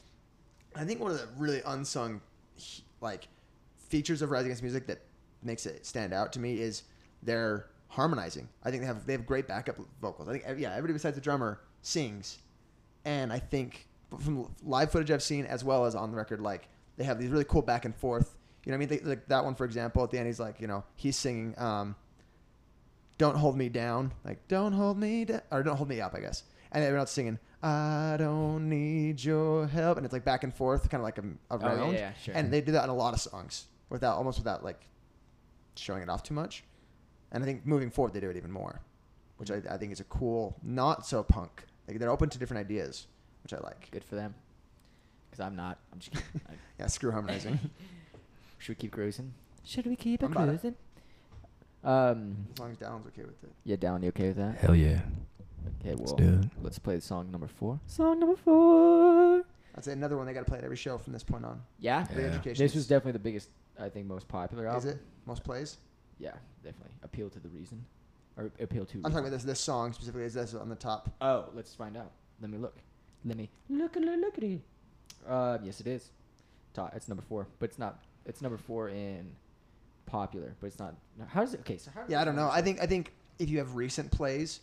I 0.76 0.84
think 0.86 1.00
one 1.00 1.12
of 1.12 1.18
the 1.18 1.28
really 1.38 1.62
unsung 1.66 2.22
like 3.02 3.28
features 3.90 4.22
of 4.22 4.32
Rise 4.32 4.46
Against 4.46 4.64
Music 4.64 4.86
that 4.88 5.02
makes 5.44 5.66
it 5.66 5.86
stand 5.86 6.14
out 6.14 6.34
to 6.34 6.40
me 6.40 6.60
is 6.60 6.84
their 7.22 7.68
harmonizing. 7.94 8.50
I 8.64 8.72
think 8.72 8.82
they 8.82 8.88
have 8.88 9.06
they 9.06 9.14
have 9.14 9.26
great 9.26 9.48
backup 9.48 9.78
vocals. 10.02 10.28
I 10.28 10.34
think 10.34 10.60
yeah, 10.60 10.72
everybody 10.72 10.94
besides 10.94 11.16
the 11.16 11.22
drummer 11.22 11.62
sings, 11.82 12.40
and 13.06 13.32
I 13.32 13.40
think 13.40 13.88
from 14.20 14.52
live 14.64 14.92
footage 14.92 15.12
I've 15.12 15.24
seen 15.24 15.46
as 15.46 15.64
well 15.64 15.86
as 15.86 15.96
on 15.96 16.12
the 16.12 16.18
record, 16.18 16.42
like 16.42 16.68
they 16.98 17.04
have 17.04 17.20
these 17.20 17.30
really 17.30 17.44
cool 17.44 17.62
back 17.62 17.86
and 17.86 17.96
forth. 17.96 18.36
You 18.66 18.72
know 18.72 18.78
what 18.78 18.86
I 18.88 18.90
mean? 18.90 19.00
They, 19.04 19.10
like 19.10 19.28
that 19.28 19.44
one 19.46 19.56
for 19.56 19.66
example. 19.66 20.04
At 20.04 20.12
the 20.12 20.18
end, 20.18 20.28
he's 20.28 20.40
like, 20.40 20.60
you 20.60 20.68
know, 20.68 20.84
he's 20.96 21.16
singing. 21.16 21.54
Um, 21.58 21.96
don't 23.20 23.36
hold 23.38 23.56
me 23.56 23.70
down, 23.70 24.12
like 24.26 24.48
don't 24.48 24.74
hold 24.74 24.98
me 24.98 25.26
down, 25.26 25.42
or 25.52 25.62
don't 25.62 25.78
hold 25.78 25.90
me 25.90 26.02
up, 26.02 26.16
I 26.16 26.20
guess. 26.20 26.44
And 26.72 26.84
everyone 26.84 27.02
else 27.02 27.12
singing, 27.12 27.38
I 27.62 28.16
don't 28.18 28.68
need 28.68 29.24
your 29.24 29.68
help, 29.68 29.98
and 29.98 30.06
it's 30.06 30.14
like 30.14 30.26
back 30.26 30.44
and 30.44 30.52
forth, 30.54 30.90
kind 30.90 31.00
of 31.00 31.06
like 31.06 31.20
a, 31.20 31.24
a 31.52 31.60
Oh, 31.80 31.92
yeah, 31.92 32.00
yeah, 32.00 32.14
sure. 32.14 32.34
And 32.36 32.52
they 32.52 32.62
do 32.62 32.72
that 32.72 32.84
in 32.86 32.90
a 32.90 32.96
lot 32.96 33.14
of 33.14 33.22
songs 33.22 33.66
without 33.90 34.18
almost 34.18 34.40
without 34.40 34.64
like 34.64 34.82
showing 35.76 36.02
it 36.02 36.10
off 36.10 36.24
too 36.24 36.34
much. 36.34 36.64
And 37.34 37.44
I 37.44 37.46
think 37.46 37.66
moving 37.66 37.90
forward, 37.90 38.14
they 38.14 38.20
do 38.20 38.30
it 38.30 38.38
even 38.38 38.52
more, 38.52 38.80
which 39.38 39.50
I, 39.52 39.62
I 39.70 39.78
think 39.78 39.92
is 39.92 40.00
a 40.00 40.04
cool, 40.06 40.56
not 40.64 41.06
so 41.06 41.24
punk. 41.24 41.66
Like 41.88 42.00
they're 42.00 42.12
open 42.12 42.30
to 42.30 42.38
different 42.40 42.62
ideas, 42.62 43.08
which 43.44 43.54
I 43.54 43.58
like. 43.60 43.90
Good 43.92 44.04
for 44.04 44.16
them. 44.16 44.36
Because 45.30 45.44
I'm 45.46 45.56
not. 45.56 45.80
I'm 45.92 46.00
just 46.00 46.12
kidding. 46.12 46.42
I- 46.50 46.54
Yeah, 46.80 46.88
screw 46.88 47.12
harmonizing. 47.12 47.60
Should 48.60 48.70
we 48.70 48.76
keep 48.76 48.92
cruising? 48.92 49.34
Should 49.66 49.86
we 49.88 49.96
keep 49.96 50.22
I'm 50.24 50.32
about 50.32 50.48
it. 50.50 50.52
cruising? 50.62 50.76
Um, 51.84 52.48
as 52.54 52.60
long 52.60 52.72
as 52.72 52.78
Down's 52.78 53.06
okay 53.08 53.24
with 53.24 53.44
it. 53.44 53.52
yeah, 53.66 53.76
down. 53.76 54.04
You 54.04 54.10
okay 54.10 54.28
with 54.30 54.38
that? 54.38 54.56
Hell 54.58 54.76
yeah. 54.76 55.02
Okay, 55.82 55.96
well, 55.96 55.98
Let's 55.98 56.14
do 56.14 56.40
it. 56.42 56.46
let's 56.62 56.80
play 56.80 57.00
song 57.02 57.30
number 57.32 57.48
four. 57.48 57.80
Song 57.88 58.20
number 58.20 58.36
four. 58.38 59.44
I'd 59.76 59.84
say 59.84 59.92
another 59.92 60.16
one 60.18 60.26
they 60.26 60.34
got 60.34 60.42
to 60.42 60.50
play 60.50 60.60
at 60.60 60.64
every 60.64 60.78
show 60.78 60.98
from 60.98 61.12
this 61.14 61.24
point 61.24 61.44
on. 61.44 61.62
Yeah. 61.80 62.04
The 62.04 62.22
Yeah. 62.22 62.28
education. 62.28 62.64
This 62.64 62.76
was 62.76 62.88
definitely 62.88 63.14
the 63.14 63.20
biggest, 63.20 63.50
I 63.80 63.90
think, 63.90 64.06
most 64.08 64.28
popular 64.30 64.68
album. 64.68 64.80
Is 64.88 64.96
it 64.96 65.02
most 65.26 65.44
plays? 65.44 65.78
Yeah, 66.24 66.32
definitely. 66.64 66.94
Appeal 67.04 67.30
to 67.30 67.40
the 67.40 67.50
reason, 67.50 67.84
or 68.38 68.50
appeal 68.60 68.86
to. 68.86 68.98
I'm 68.98 69.04
talking 69.12 69.20
about 69.20 69.32
this 69.32 69.44
this 69.44 69.60
song 69.60 69.92
specifically. 69.92 70.24
Is 70.26 70.34
this 70.34 70.54
on 70.54 70.70
the 70.70 70.76
top? 70.76 71.10
Oh, 71.20 71.50
let's 71.54 71.74
find 71.76 71.98
out. 71.98 72.12
Let 72.42 72.50
me 72.50 72.58
look. 72.58 72.78
Let 73.26 73.38
me 73.38 73.50
look 73.70 73.98
at 73.98 74.04
look 74.04 74.38
at 74.38 74.44
it. 74.44 74.62
Uh, 75.28 75.58
yes, 75.64 75.80
it 75.82 75.88
is. 75.88 76.12
Top. 76.74 76.94
It's 76.96 77.08
number 77.10 77.24
four, 77.28 77.48
but 77.60 77.70
it's 77.70 77.78
not. 77.80 78.04
It's 78.26 78.42
number 78.42 78.58
four 78.58 78.88
in 78.90 79.32
popular, 80.06 80.56
but 80.62 80.68
it's 80.68 80.80
not. 80.80 80.96
no, 81.20 81.26
How 81.26 81.42
does 81.42 81.54
it? 81.54 81.60
Okay, 81.62 81.78
so 81.78 81.92
how? 81.94 82.04
Yeah, 82.08 82.22
I 82.22 82.26
don't 82.26 82.36
know. 82.38 82.50
I 82.50 82.62
think 82.62 82.82
I 82.82 82.86
think 82.86 83.12
if 83.40 83.50
you 83.50 83.58
have 83.58 83.76
recent 83.76 84.10
plays, 84.12 84.62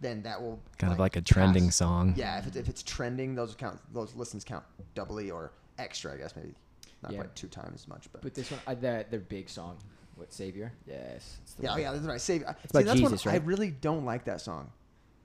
then 0.00 0.22
that 0.24 0.40
will 0.40 0.60
Kind 0.78 0.92
of 0.92 0.98
like 0.98 1.16
a 1.16 1.22
trending 1.22 1.66
pass. 1.66 1.76
song. 1.76 2.14
Yeah, 2.16 2.38
if 2.38 2.46
it's, 2.46 2.56
if 2.56 2.68
it's 2.68 2.82
trending, 2.82 3.34
those 3.34 3.54
count 3.54 3.80
those 3.94 4.14
listens 4.14 4.44
count 4.44 4.64
doubly 4.94 5.30
or 5.30 5.52
extra. 5.78 6.12
I 6.12 6.18
guess 6.18 6.36
maybe 6.36 6.54
not 7.02 7.12
Yeah. 7.12 7.20
quite 7.20 7.34
two 7.34 7.48
times 7.48 7.80
as 7.82 7.88
much, 7.88 8.08
but, 8.12 8.20
But 8.20 8.34
this 8.34 8.50
one, 8.50 8.60
uh, 8.66 8.74
that 8.74 9.10
their 9.10 9.20
big 9.20 9.48
song, 9.48 9.78
what 10.20 10.32
Savior? 10.32 10.72
Yes. 10.86 11.38
it's 11.42 11.54
the 11.54 11.62
yeah, 11.64 11.68
oh, 11.70 11.72
one. 11.72 11.80
yeah, 11.82 11.92
that's 11.92 12.04
right. 12.04 12.20
Save. 12.20 12.42
It's 12.42 12.72
see, 12.72 12.78
about 12.78 12.84
that's 12.86 13.00
one- 13.00 13.10
Jesus, 13.12 13.26
I 13.26 13.30
right? 13.32 13.44
really 13.44 13.70
don't 13.70 14.04
like 14.04 14.24
that 14.26 14.40
song. 14.40 14.70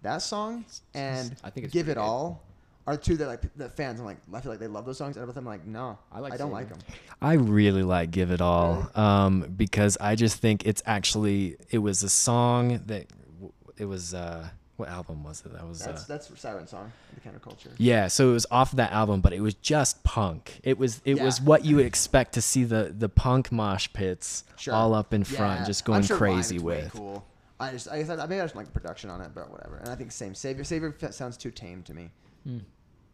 That 0.02 0.20
song 0.22 0.66
and 0.94 1.36
I 1.44 1.50
think 1.50 1.66
it's 1.66 1.74
Give 1.74 1.90
It 1.90 1.96
good. 1.96 1.98
All 2.02 2.44
are 2.88 2.96
two 2.96 3.18
that 3.18 3.28
like 3.28 3.42
the 3.56 3.70
fans. 3.70 4.00
I'm 4.00 4.06
like, 4.06 4.18
I 4.34 4.40
feel 4.42 4.52
like 4.52 4.60
they 4.60 4.68
love 4.68 4.86
those 4.86 4.98
songs. 5.00 5.18
And 5.18 5.24
other 5.24 5.34
them, 5.34 5.48
I'm 5.48 5.54
like, 5.54 5.66
no, 5.66 5.98
I 6.12 6.20
like 6.20 6.34
I 6.34 6.38
don't 6.38 6.52
Savior. 6.52 6.54
like 6.54 6.70
them. 6.70 6.80
I 7.22 7.34
really 7.34 7.82
like 7.84 8.12
Give 8.12 8.32
It 8.32 8.40
All 8.42 8.90
um, 8.96 9.52
because 9.58 9.98
I 10.00 10.16
just 10.16 10.38
think 10.38 10.66
it's 10.66 10.84
actually 10.86 11.58
it 11.72 11.80
was 11.80 12.04
a 12.04 12.10
song 12.10 12.80
that 12.86 13.08
w- 13.34 13.52
it 13.78 13.86
was 13.86 14.14
uh, 14.14 14.48
what 14.78 14.90
album 14.90 15.24
was 15.24 15.42
it? 15.46 15.54
That 15.54 15.68
was 15.68 15.80
That's 15.80 16.04
uh, 16.04 16.06
that's 16.08 16.40
Siren 16.40 16.68
Song, 16.68 16.92
the 17.14 17.22
counterculture. 17.30 17.70
yeah. 17.78 18.08
So 18.08 18.30
it 18.30 18.34
was 18.34 18.46
off 18.52 18.72
that 18.74 18.92
album, 18.92 19.22
but 19.22 19.34
it 19.34 19.42
was 19.42 19.54
just 19.56 20.04
punk. 20.04 20.60
It 20.64 20.78
was 20.78 21.02
it 21.06 21.20
was 21.22 21.40
what 21.42 21.64
you 21.66 21.78
would 21.78 21.86
expect 21.86 22.34
to 22.34 22.42
see 22.42 22.64
the 22.64 22.94
the 22.98 23.10
punk 23.10 23.52
mosh 23.52 23.88
pits 23.94 24.44
Sure. 24.58 24.74
all 24.74 24.94
up 24.94 25.14
in 25.14 25.24
front, 25.24 25.62
Yeah, 25.62 25.66
just 25.66 25.84
I'm 25.88 25.94
going 25.94 26.04
sure 26.04 26.16
live 26.18 26.20
crazy 26.20 26.56
it's 26.56 26.64
way 26.64 26.84
with. 26.84 26.94
Cool. 26.94 27.26
I 27.58 27.72
just, 27.72 27.88
I 27.90 28.00
guess, 28.00 28.10
I 28.10 28.18
maybe 28.26 28.42
I 28.42 28.44
just 28.44 28.56
like 28.56 28.66
the 28.66 28.72
production 28.74 29.10
on 29.10 29.22
it, 29.22 29.32
but 29.34 29.50
whatever. 29.50 29.78
And 29.78 29.88
I 29.88 29.96
think 29.96 30.12
same 30.12 30.36
Savior. 30.36 30.66
Savior 30.66 30.94
sounds 31.12 31.38
too 31.38 31.52
tame 31.52 31.84
to 31.84 31.94
me. 31.94 32.10
Hmm. 32.44 32.58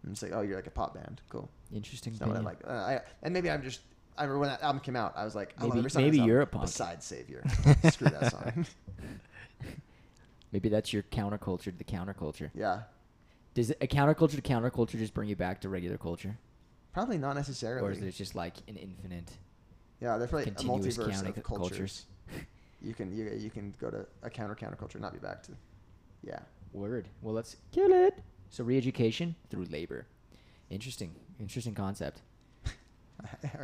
And 0.03 0.12
it's 0.14 0.24
like, 0.24 0.32
oh, 0.34 0.41
you're 0.41 0.55
like 0.55 0.66
a 0.66 0.72
pop 0.72 0.95
band. 0.95 1.22
Cool. 1.30 1.47
Interesting. 1.72 2.14
It's 2.14 2.22
not 2.22 2.30
what 2.30 2.38
I 2.38 2.39
opinion. 2.39 2.57
like. 2.68 2.76
Uh, 2.76 2.86
I, 2.86 2.99
and 3.22 3.34
maybe 3.36 3.51
I'm 3.51 3.62
just. 3.62 3.82
I 4.18 4.24
remember 4.24 4.39
when 4.39 4.49
that 4.49 4.64
album 4.64 4.80
came 4.82 4.95
out, 4.95 5.14
I 5.16 5.24
was 5.26 5.36
like, 5.36 5.53
I 5.59 5.66
Maybe- 5.68 5.78
every 5.86 6.01
maybe 6.03 6.18
you're 6.20 6.39
album 6.39 6.55
a 6.55 6.57
punk. 6.59 6.72
Besides 6.72 7.05
Savior. 7.05 7.43
Screw 7.91 8.07
that 8.09 8.32
song. 8.32 8.66
Maybe 10.51 10.69
that's 10.69 10.91
your 10.93 11.03
counterculture 11.03 11.63
to 11.65 11.71
the 11.71 11.83
counterculture. 11.83 12.51
yeah. 12.53 12.81
Does 13.53 13.69
a 13.69 13.87
counterculture 13.87 14.35
to 14.35 14.41
counterculture 14.41 14.97
just 14.97 15.13
bring 15.13 15.27
you 15.27 15.35
back 15.35 15.59
to 15.61 15.69
regular 15.69 15.97
culture, 15.97 16.37
Probably 16.93 17.17
not 17.17 17.35
necessarily. 17.35 17.85
or 17.85 17.91
is 17.91 18.01
it 18.01 18.15
just 18.15 18.33
like 18.33 18.55
an 18.69 18.77
infinite? 18.77 19.29
yeah, 19.99 20.17
there's 20.17 20.29
probably 20.29 20.49
a 20.49 20.55
multiverse 20.55 20.97
of 21.37 21.43
cultures? 21.43 21.43
cultures. 21.43 22.05
You 22.83 22.95
can 22.95 23.15
you, 23.15 23.29
you 23.37 23.51
can 23.51 23.75
go 23.79 23.91
to 23.91 24.07
a 24.23 24.29
counter 24.29 24.55
counterculture, 24.55 24.93
and 24.95 25.03
not 25.03 25.13
be 25.13 25.19
back 25.19 25.43
to. 25.43 25.51
Yeah. 26.23 26.39
Word. 26.73 27.09
Well, 27.21 27.35
let's 27.35 27.57
kill 27.71 27.91
it. 27.93 28.17
So 28.49 28.63
re-education 28.63 29.35
through 29.51 29.65
labor. 29.65 30.07
Interesting. 30.71 31.13
Interesting 31.39 31.75
concept. 31.75 32.21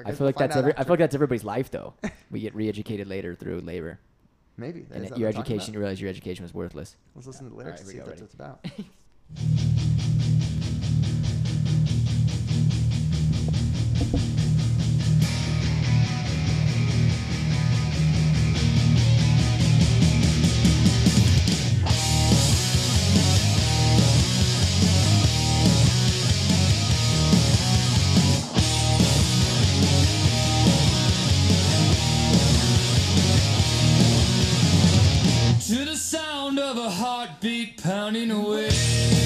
I 0.05 0.11
feel 0.11 0.27
like 0.27 0.35
that's 0.35 0.55
every, 0.55 0.73
I 0.77 0.83
feel 0.83 0.91
like 0.91 0.99
that's 0.99 1.15
everybody's 1.15 1.43
life 1.43 1.71
though. 1.71 1.95
we 2.31 2.41
get 2.41 2.53
re-educated 2.53 3.07
later 3.07 3.33
through 3.33 3.61
labor, 3.61 3.99
maybe. 4.57 4.81
that 4.81 4.95
and 4.95 5.05
is 5.05 5.11
it- 5.11 5.13
what 5.13 5.19
your 5.19 5.29
education, 5.29 5.73
you 5.73 5.79
realize 5.79 6.01
your 6.01 6.09
education 6.09 6.43
was 6.43 6.53
worthless. 6.53 6.95
Let's 7.15 7.27
listen 7.27 7.45
to 7.45 7.49
the 7.51 7.55
lyrics 7.55 7.79
right, 7.79 7.79
and 7.81 7.89
see 7.89 7.95
we 7.95 8.01
what 8.01 8.09
that's 8.09 8.21
what 8.21 8.25
it's 8.25 8.33
about. 8.33 9.87
heartbeat 36.89 37.81
pounding 37.83 38.31
away. 38.31 39.16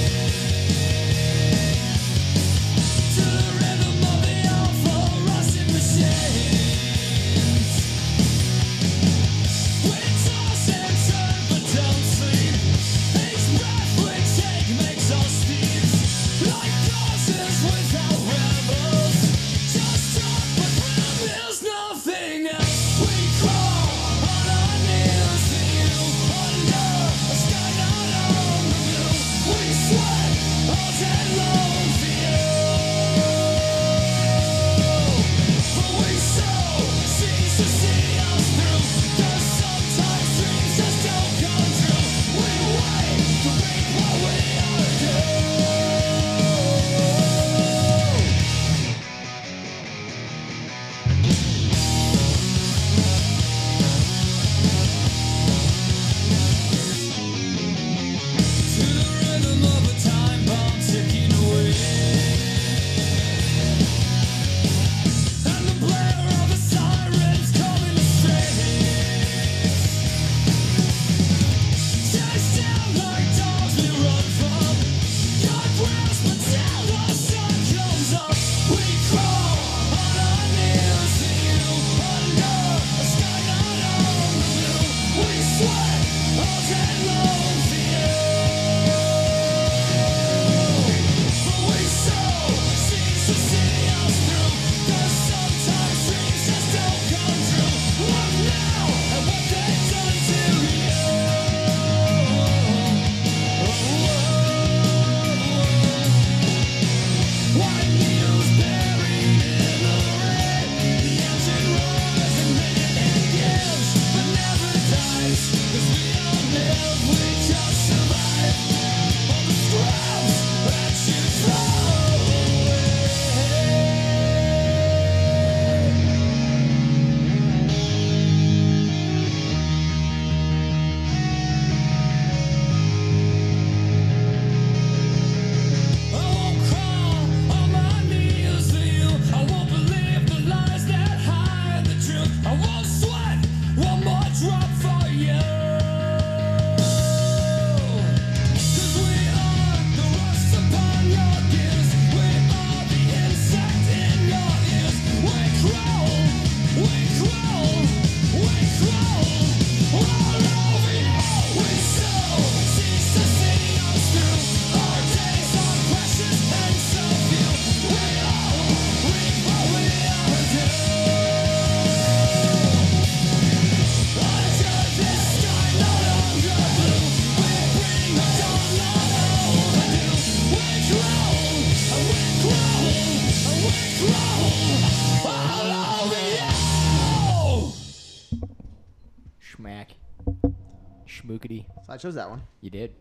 Chose 192.02 192.16
that 192.16 192.30
one. 192.30 192.42
You 192.62 192.70
did. 192.70 192.94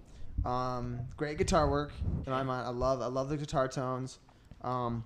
Um, 0.45 1.01
great 1.17 1.39
guitar 1.39 1.69
work 1.71 1.93
in 2.27 2.31
my 2.33 2.43
mind. 2.43 2.67
I 2.67 2.71
love 2.71 3.01
I 3.03 3.07
love 3.07 3.29
the 3.29 3.37
guitar 3.37 3.69
tones. 3.69 4.19
Um, 4.63 5.05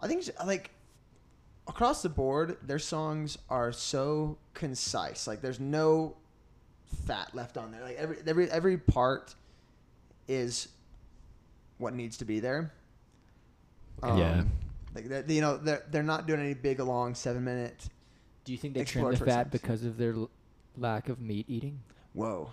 I 0.00 0.08
think 0.08 0.24
like 0.44 0.70
across 1.68 2.02
the 2.02 2.08
board, 2.08 2.56
their 2.62 2.78
songs 2.78 3.38
are 3.48 3.72
so 3.72 4.38
concise. 4.54 5.26
Like 5.26 5.40
there's 5.40 5.60
no 5.60 6.16
fat 7.06 7.34
left 7.34 7.56
on 7.56 7.72
there. 7.72 7.82
Like 7.82 7.96
every 7.96 8.16
every 8.26 8.50
every 8.50 8.78
part 8.78 9.34
is 10.28 10.68
what 11.78 11.94
needs 11.94 12.16
to 12.18 12.24
be 12.24 12.40
there. 12.40 12.72
Um, 14.02 14.18
Yeah. 14.18 14.44
Like 14.94 15.08
they're, 15.08 15.24
you 15.28 15.40
know 15.42 15.56
they're 15.58 15.82
they're 15.90 16.02
not 16.02 16.26
doing 16.26 16.40
any 16.40 16.54
big 16.54 16.80
long 16.80 17.14
seven 17.14 17.44
minute. 17.44 17.88
Do 18.44 18.52
you 18.52 18.58
think 18.58 18.74
they 18.74 18.84
trim 18.84 19.10
the 19.10 19.16
fat 19.16 19.50
because 19.50 19.84
of 19.84 19.96
their 19.98 20.12
l- 20.14 20.30
lack 20.76 21.08
of 21.08 21.20
meat 21.20 21.46
eating? 21.48 21.80
Whoa, 22.16 22.50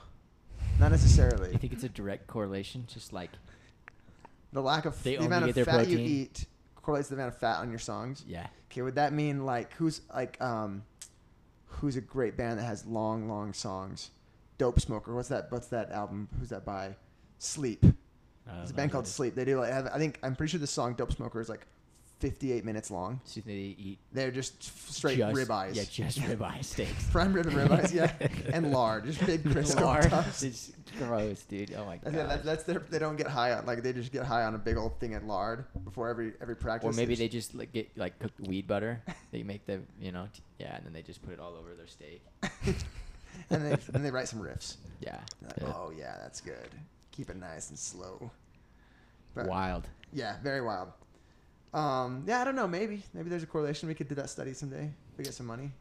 not 0.80 0.92
necessarily. 0.92 1.52
You 1.54 1.58
think 1.58 1.72
it's 1.74 1.84
a 1.86 1.90
direct 1.90 2.28
correlation? 2.28 2.86
Just 2.88 3.14
like 3.14 3.30
the 4.52 4.62
lack 4.62 4.86
of 4.86 5.02
They 5.04 5.12
the 5.12 5.18
only 5.18 5.28
amount 5.28 5.46
get 5.46 5.50
of 5.50 5.56
their 5.56 5.66
fat 5.66 5.88
you 5.88 5.96
protein? 5.98 6.08
eat 6.08 6.46
correlates 6.76 7.08
to 7.08 7.16
the 7.16 7.22
amount 7.22 7.34
of 7.34 7.40
fat 7.40 7.60
on 7.60 7.70
your 7.70 7.80
songs. 7.80 8.26
Yeah. 8.28 8.48
Okay, 8.70 8.82
would 8.82 8.96
that 8.96 9.14
mean 9.14 9.46
like 9.46 9.74
who's 9.76 10.02
like 10.14 10.40
um, 10.42 10.84
who's 11.66 11.96
a 11.96 12.02
great 12.02 12.36
band 12.36 12.60
that 12.60 12.64
has 12.64 12.86
long, 12.86 13.30
long 13.30 13.54
songs? 13.54 14.12
Dope 14.58 14.80
Smoker. 14.82 15.16
What's 15.16 15.30
that? 15.30 15.50
What's 15.50 15.68
that 15.68 15.92
album? 15.92 16.28
Who's 16.40 16.50
that 16.50 16.66
by? 16.66 16.96
Sleep. 17.40 17.86
It's 18.62 18.72
a 18.72 18.74
band 18.74 18.92
called 18.92 19.08
Sleep. 19.08 19.36
They 19.36 19.46
do 19.46 19.58
like 19.60 19.72
have, 19.72 19.88
I 19.88 19.98
think 19.98 20.20
I'm 20.22 20.36
pretty 20.36 20.52
sure 20.52 20.60
this 20.60 20.72
song 20.72 20.96
Dope 20.96 21.14
Smoker 21.14 21.40
is 21.40 21.48
like 21.48 21.66
58 22.24 22.64
minutes 22.64 22.90
long. 22.90 23.20
So 23.26 23.42
they 23.46 23.76
eat 23.78 24.00
They're 24.14 24.32
just 24.32 24.54
f- 24.62 24.86
straight 24.90 25.18
just, 25.18 25.36
ribeyes. 25.36 25.76
Yeah, 25.76 25.84
just 25.92 26.20
ribeye 26.22 26.64
steaks. 26.64 27.04
Prime 27.12 27.34
rib 27.34 27.48
and 27.48 27.56
ribeyes, 27.58 27.94
yeah, 27.94 28.14
and 28.54 28.72
lard, 28.72 29.04
just 29.06 29.26
big 29.26 29.44
Crisco 29.44 29.82
Lard. 29.82 30.04
tubs. 30.10 30.42
It's 30.42 30.72
gross, 30.98 31.44
dude. 31.44 31.74
Oh 31.78 31.84
my 31.86 31.98
That's, 32.02 32.16
god. 32.16 32.22
yeah, 32.22 32.28
that, 32.28 32.46
that's 32.46 32.64
their. 32.64 32.80
They 32.80 32.98
don't 32.98 33.18
get 33.18 33.28
high 33.28 33.52
on 33.52 33.66
like 33.66 33.84
they 33.84 33.92
just 33.92 34.14
get 34.14 34.24
high 34.26 34.44
on 34.44 34.56
a 34.56 34.58
big 34.58 34.78
old 34.78 34.98
thing 35.02 35.16
of 35.16 35.26
lard 35.26 35.66
before 35.84 36.08
every 36.08 36.32
every 36.42 36.56
practice. 36.56 36.88
or 36.88 36.94
maybe 36.96 37.14
They 37.16 37.26
they 37.26 37.28
just 37.28 37.54
like 37.56 37.74
get 37.74 37.90
like 37.98 38.18
cooked 38.20 38.40
weed 38.48 38.68
butter. 38.68 39.02
they 39.32 39.44
make 39.44 39.66
the 39.66 39.82
you 40.00 40.14
know 40.14 40.30
t- 40.34 40.42
yeah, 40.60 40.78
and 40.78 40.86
then 40.86 40.94
they 40.94 41.02
just 41.02 41.22
put 41.24 41.34
it 41.34 41.42
all 41.42 41.56
over 41.56 41.74
their 41.76 41.88
steak. 41.88 42.22
just- 42.64 42.86
and 43.50 43.66
they 43.66 43.78
and 43.94 44.06
they 44.06 44.12
write 44.12 44.30
some 44.30 44.40
riffs. 44.40 44.78
Yeah. 45.02 45.20
Like, 45.42 45.58
Yeah. 45.60 45.74
oh 45.76 45.92
yeah, 45.98 46.16
that's 46.22 46.40
good. 46.40 46.70
Keep 47.12 47.32
it 47.32 47.36
nice 47.38 47.70
and 47.70 47.78
slow. 47.78 48.32
But, 49.36 49.48
Wild. 49.48 49.90
Yeah, 50.14 50.36
very 50.42 50.62
wild. 50.62 50.90
Um, 51.74 52.24
yeah, 52.28 52.42
I 52.42 52.44
don't 52.44 52.56
know. 52.56 52.68
Maybe 52.68 53.02
maybe 53.14 53.30
there's 53.30 53.44
a 53.44 53.48
correlation. 53.48 53.88
We 53.90 53.96
could 53.96 54.08
do 54.08 54.16
that 54.16 54.30
study 54.30 54.54
someday. 54.54 54.92
If 55.12 55.18
we 55.18 55.24
get 55.24 55.34
some 55.34 55.48
money. 55.48 55.72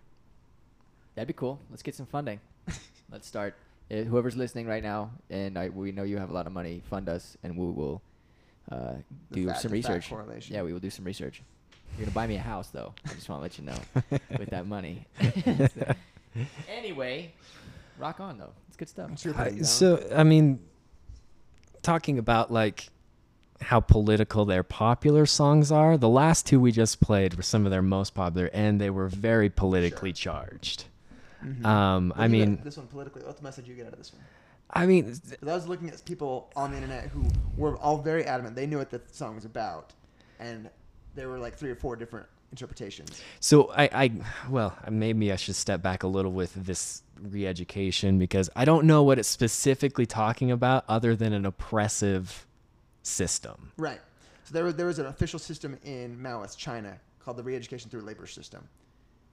That'd 1.15 1.29
be 1.29 1.35
cool. 1.35 1.59
Let's 1.71 1.83
get 1.83 1.95
some 1.95 2.07
funding. 2.07 2.41
Let's 3.11 3.27
start. 3.27 3.55
Uh, 3.91 3.97
whoever's 3.97 4.37
listening 4.37 4.67
right 4.67 4.83
now, 4.83 5.11
and 5.29 5.59
I, 5.59 5.69
we 5.69 5.93
know 5.93 6.03
you 6.05 6.17
have 6.17 6.31
a 6.31 6.33
lot 6.33 6.47
of 6.47 6.53
money, 6.53 6.83
fund 6.89 7.09
us, 7.11 7.37
and 7.43 7.57
we 7.57 7.67
will 7.67 8.01
uh, 8.71 8.95
do 9.33 9.49
fat- 9.49 9.61
some 9.61 9.73
research. 9.73 10.09
correlation. 10.09 10.55
Yeah, 10.55 10.63
we 10.63 10.73
will 10.73 10.81
do 10.81 10.89
some 10.89 11.05
research. 11.05 11.43
You're 11.99 12.07
gonna 12.07 12.15
buy 12.15 12.27
me 12.27 12.37
a 12.37 12.41
house, 12.41 12.69
though. 12.69 12.95
I 13.05 13.13
just 13.13 13.29
want 13.29 13.41
to 13.41 13.43
let 13.43 13.59
you 13.59 13.65
know 13.65 14.19
with 14.39 14.49
that 14.49 14.67
money. 14.67 15.05
anyway, 16.69 17.35
rock 17.99 18.21
on 18.21 18.39
though. 18.39 18.53
It's 18.69 18.77
good 18.79 18.89
stuff. 18.89 19.11
I- 19.11 19.45
thing, 19.45 19.55
you 19.57 19.61
know? 19.61 19.67
so 19.67 20.09
I 20.15 20.25
mean, 20.25 20.59
talking 21.83 22.19
about 22.19 22.51
like 22.51 22.89
how 23.63 23.81
political 23.81 24.45
their 24.45 24.63
popular 24.63 25.27
songs 25.27 25.73
are, 25.73 25.97
the 25.97 26.09
last 26.09 26.47
two 26.47 26.61
we 26.61 26.73
just 26.73 27.01
played 27.01 27.35
were 27.35 27.43
some 27.43 27.65
of 27.65 27.71
their 27.71 27.83
most 27.83 28.15
popular, 28.15 28.51
and 28.53 28.81
they 28.81 28.91
were 28.91 29.09
very 29.09 29.49
politically 29.49 30.13
charged. 30.13 30.85
Mhm. 31.45 31.65
Um, 31.65 32.13
I 32.17 32.29
do 32.29 32.37
you 32.37 32.45
get 32.45 32.49
mean, 32.49 32.61
this 32.65 32.77
one 32.77 32.87
politically. 32.87 33.23
What's 33.25 33.39
the 33.39 33.45
message 33.45 33.69
you 33.69 33.75
get 33.75 33.87
out 33.87 33.93
of 33.93 33.99
this 33.99 34.13
one? 34.13 34.23
I 34.75 34.87
mean, 34.87 35.15
I 35.43 35.55
was 35.55 35.69
looking 35.69 35.91
at 35.91 36.05
people 36.05 36.51
on 36.57 36.71
the 36.71 36.77
internet 36.77 37.09
who 37.09 37.25
were 37.57 37.77
all 37.77 37.99
very 37.99 38.25
adamant. 38.25 38.57
They 38.57 38.67
knew 38.67 38.79
what 38.79 38.91
the 38.91 39.03
song 39.11 39.35
was 39.35 39.45
about, 39.45 39.93
and 40.39 40.71
there 41.15 41.29
were 41.29 41.39
like 41.39 41.57
three 41.57 41.71
or 41.71 41.75
four 41.77 41.95
different 41.97 42.27
interpretations. 42.53 43.21
So 43.41 43.71
I, 43.77 43.89
I, 43.93 44.11
well, 44.49 44.77
maybe 44.91 45.33
I 45.33 45.37
should 45.37 45.57
step 45.57 45.83
back 45.83 46.05
a 46.05 46.07
little 46.07 46.33
with 46.33 46.55
this 46.55 47.03
re-education 47.21 48.19
because 48.19 48.49
I 48.55 48.65
don't 48.65 48.87
know 48.87 49.03
what 49.03 49.19
it's 49.19 49.29
specifically 49.29 50.07
talking 50.07 50.51
about 50.51 50.85
other 50.89 51.17
than 51.17 51.33
an 51.33 51.45
oppressive 51.47 52.47
system. 53.03 53.71
Right. 53.77 54.01
So 54.45 54.55
there 54.55 54.65
was 54.65 54.75
there 54.75 54.87
was 54.87 54.99
an 54.99 55.07
official 55.07 55.39
system 55.39 55.79
in 55.85 56.19
Maoist 56.19 56.57
China 56.57 56.99
called 57.21 57.37
the 57.37 57.43
re-education 57.43 57.91
through 57.91 58.01
labor 58.03 58.27
system, 58.27 58.67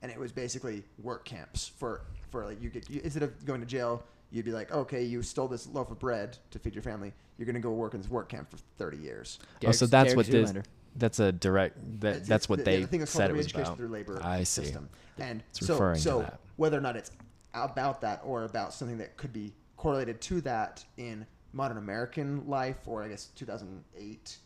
and 0.01 0.11
it 0.11 0.20
was 0.20 0.32
basically 0.32 0.84
work 1.01 1.26
camps 1.26 1.67
for 1.78 2.01
for 2.30 2.45
like 2.45 2.61
you 2.61 2.70
get 2.70 2.89
you, 2.89 3.01
instead 3.03 3.24
of 3.24 3.45
going 3.45 3.59
to 3.59 3.65
jail, 3.65 4.03
you'd 4.32 4.45
be 4.45 4.51
like, 4.51 4.72
okay, 4.72 5.03
you 5.03 5.22
stole 5.24 5.47
this 5.47 5.67
loaf 5.67 5.89
of 5.89 5.99
bread 5.99 6.38
to 6.51 6.59
feed 6.59 6.76
your 6.76 6.84
family. 6.84 7.13
You're 7.38 7.45
gonna 7.47 7.59
go 7.59 7.72
work 7.72 7.93
in 7.93 8.01
this 8.01 8.09
work 8.09 8.30
camp 8.30 8.51
for 8.51 8.57
30 8.78 8.97
years. 8.97 9.39
oh, 9.65 9.72
so 9.72 9.86
that's 9.86 10.13
Derek 10.13 10.17
what 10.17 10.26
this. 10.28 10.51
Zoolander. 10.51 10.63
That's 10.95 11.20
a 11.20 11.32
direct. 11.32 11.78
That, 12.01 12.07
It's- 12.15 12.28
that's 12.28 12.45
it's- 12.45 12.49
what 12.49 12.59
the- 12.59 12.65
they 12.65 12.82
the 12.82 12.88
thing 12.88 13.05
said 13.05 13.30
it 13.30 13.36
was 13.36 13.51
about. 13.53 13.78
through 13.78 13.88
labor 13.88 14.20
I 14.24 14.39
see. 14.43 14.63
system. 14.63 14.89
And 15.17 15.43
It's 15.51 15.65
so 15.65 15.74
referring 15.74 15.95
to 15.97 16.01
so 16.01 16.20
that. 16.22 16.39
whether 16.57 16.78
or 16.78 16.82
not 16.82 16.95
it's 16.97 17.11
about 17.53 18.01
that 18.01 18.22
or 18.26 18.43
about 18.43 18.74
something 18.74 18.97
that 18.97 19.15
could 19.15 19.32
be 19.32 19.53
correlated 19.78 20.20
to 20.22 20.41
that 20.41 20.84
in 20.97 21.26
modern 21.53 21.77
American 21.77 22.47
life 22.47 22.77
or 22.87 23.03
I 23.03 23.07
guess 23.09 23.25
2008 23.35 24.37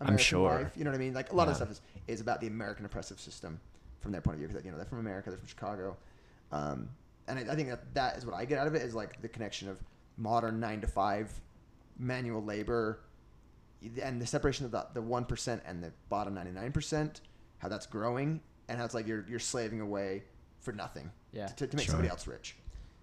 I'm 0.00 0.06
American 0.06 0.24
sure. 0.24 0.62
life, 0.62 0.72
you 0.76 0.84
know 0.84 0.90
what 0.90 0.96
I 0.96 1.00
mean? 1.00 1.12
Like 1.14 1.32
a 1.32 1.36
lot 1.36 1.48
of 1.48 1.56
stuff 1.56 1.70
is, 1.70 1.80
is 2.08 2.20
about 2.20 2.40
the 2.40 2.46
American 2.46 2.84
oppressive 2.86 3.20
system 3.20 3.60
from 4.00 4.12
their 4.12 4.20
point 4.20 4.34
of 4.36 4.38
view 4.38 4.48
because 4.48 4.64
you 4.64 4.70
know 4.70 4.76
they're 4.76 4.86
from 4.86 4.98
America, 5.00 5.30
they're 5.30 5.38
from 5.38 5.48
Chicago, 5.48 5.96
um, 6.52 6.88
and 7.28 7.38
I, 7.38 7.52
I 7.52 7.54
think 7.56 7.68
that 7.68 7.92
that 7.94 8.16
is 8.16 8.24
what 8.24 8.34
I 8.34 8.44
get 8.44 8.58
out 8.58 8.66
of 8.66 8.74
it 8.74 8.82
is 8.82 8.94
like 8.94 9.20
the 9.20 9.28
connection 9.28 9.68
of 9.68 9.78
modern 10.16 10.58
nine 10.60 10.80
to 10.80 10.86
five 10.86 11.30
manual 11.98 12.42
labor 12.42 13.00
and 14.02 14.20
the 14.20 14.26
separation 14.26 14.64
of 14.64 14.70
the 14.72 14.86
the 14.94 15.02
one 15.02 15.24
percent 15.24 15.62
and 15.66 15.82
the 15.82 15.92
bottom 16.08 16.34
ninety 16.34 16.52
nine 16.52 16.72
percent, 16.72 17.20
how 17.58 17.68
that's 17.68 17.86
growing 17.86 18.40
and 18.68 18.78
how 18.78 18.84
it's 18.84 18.94
like 18.94 19.06
you're 19.06 19.24
you're 19.28 19.38
slaving 19.38 19.80
away 19.80 20.22
for 20.60 20.72
nothing 20.72 21.10
Yeah. 21.32 21.46
to, 21.48 21.66
to 21.66 21.76
make 21.76 21.84
Sure. 21.86 21.92
somebody 21.92 22.08
else 22.10 22.26
rich. 22.26 22.56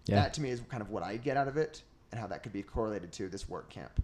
Yeah. 0.06 0.16
That 0.16 0.34
to 0.36 0.42
me 0.42 0.50
is 0.52 0.62
kind 0.70 0.82
of 0.82 0.90
what 0.90 1.04
I 1.04 1.18
get 1.18 1.38
out 1.38 1.48
of 1.48 1.58
it 1.58 1.82
and 2.12 2.20
how 2.20 2.28
that 2.28 2.44
could 2.44 2.54
be 2.54 2.64
correlated 2.64 3.12
to 3.14 3.28
this 3.30 3.48
work 3.50 3.70
camp. 3.70 4.02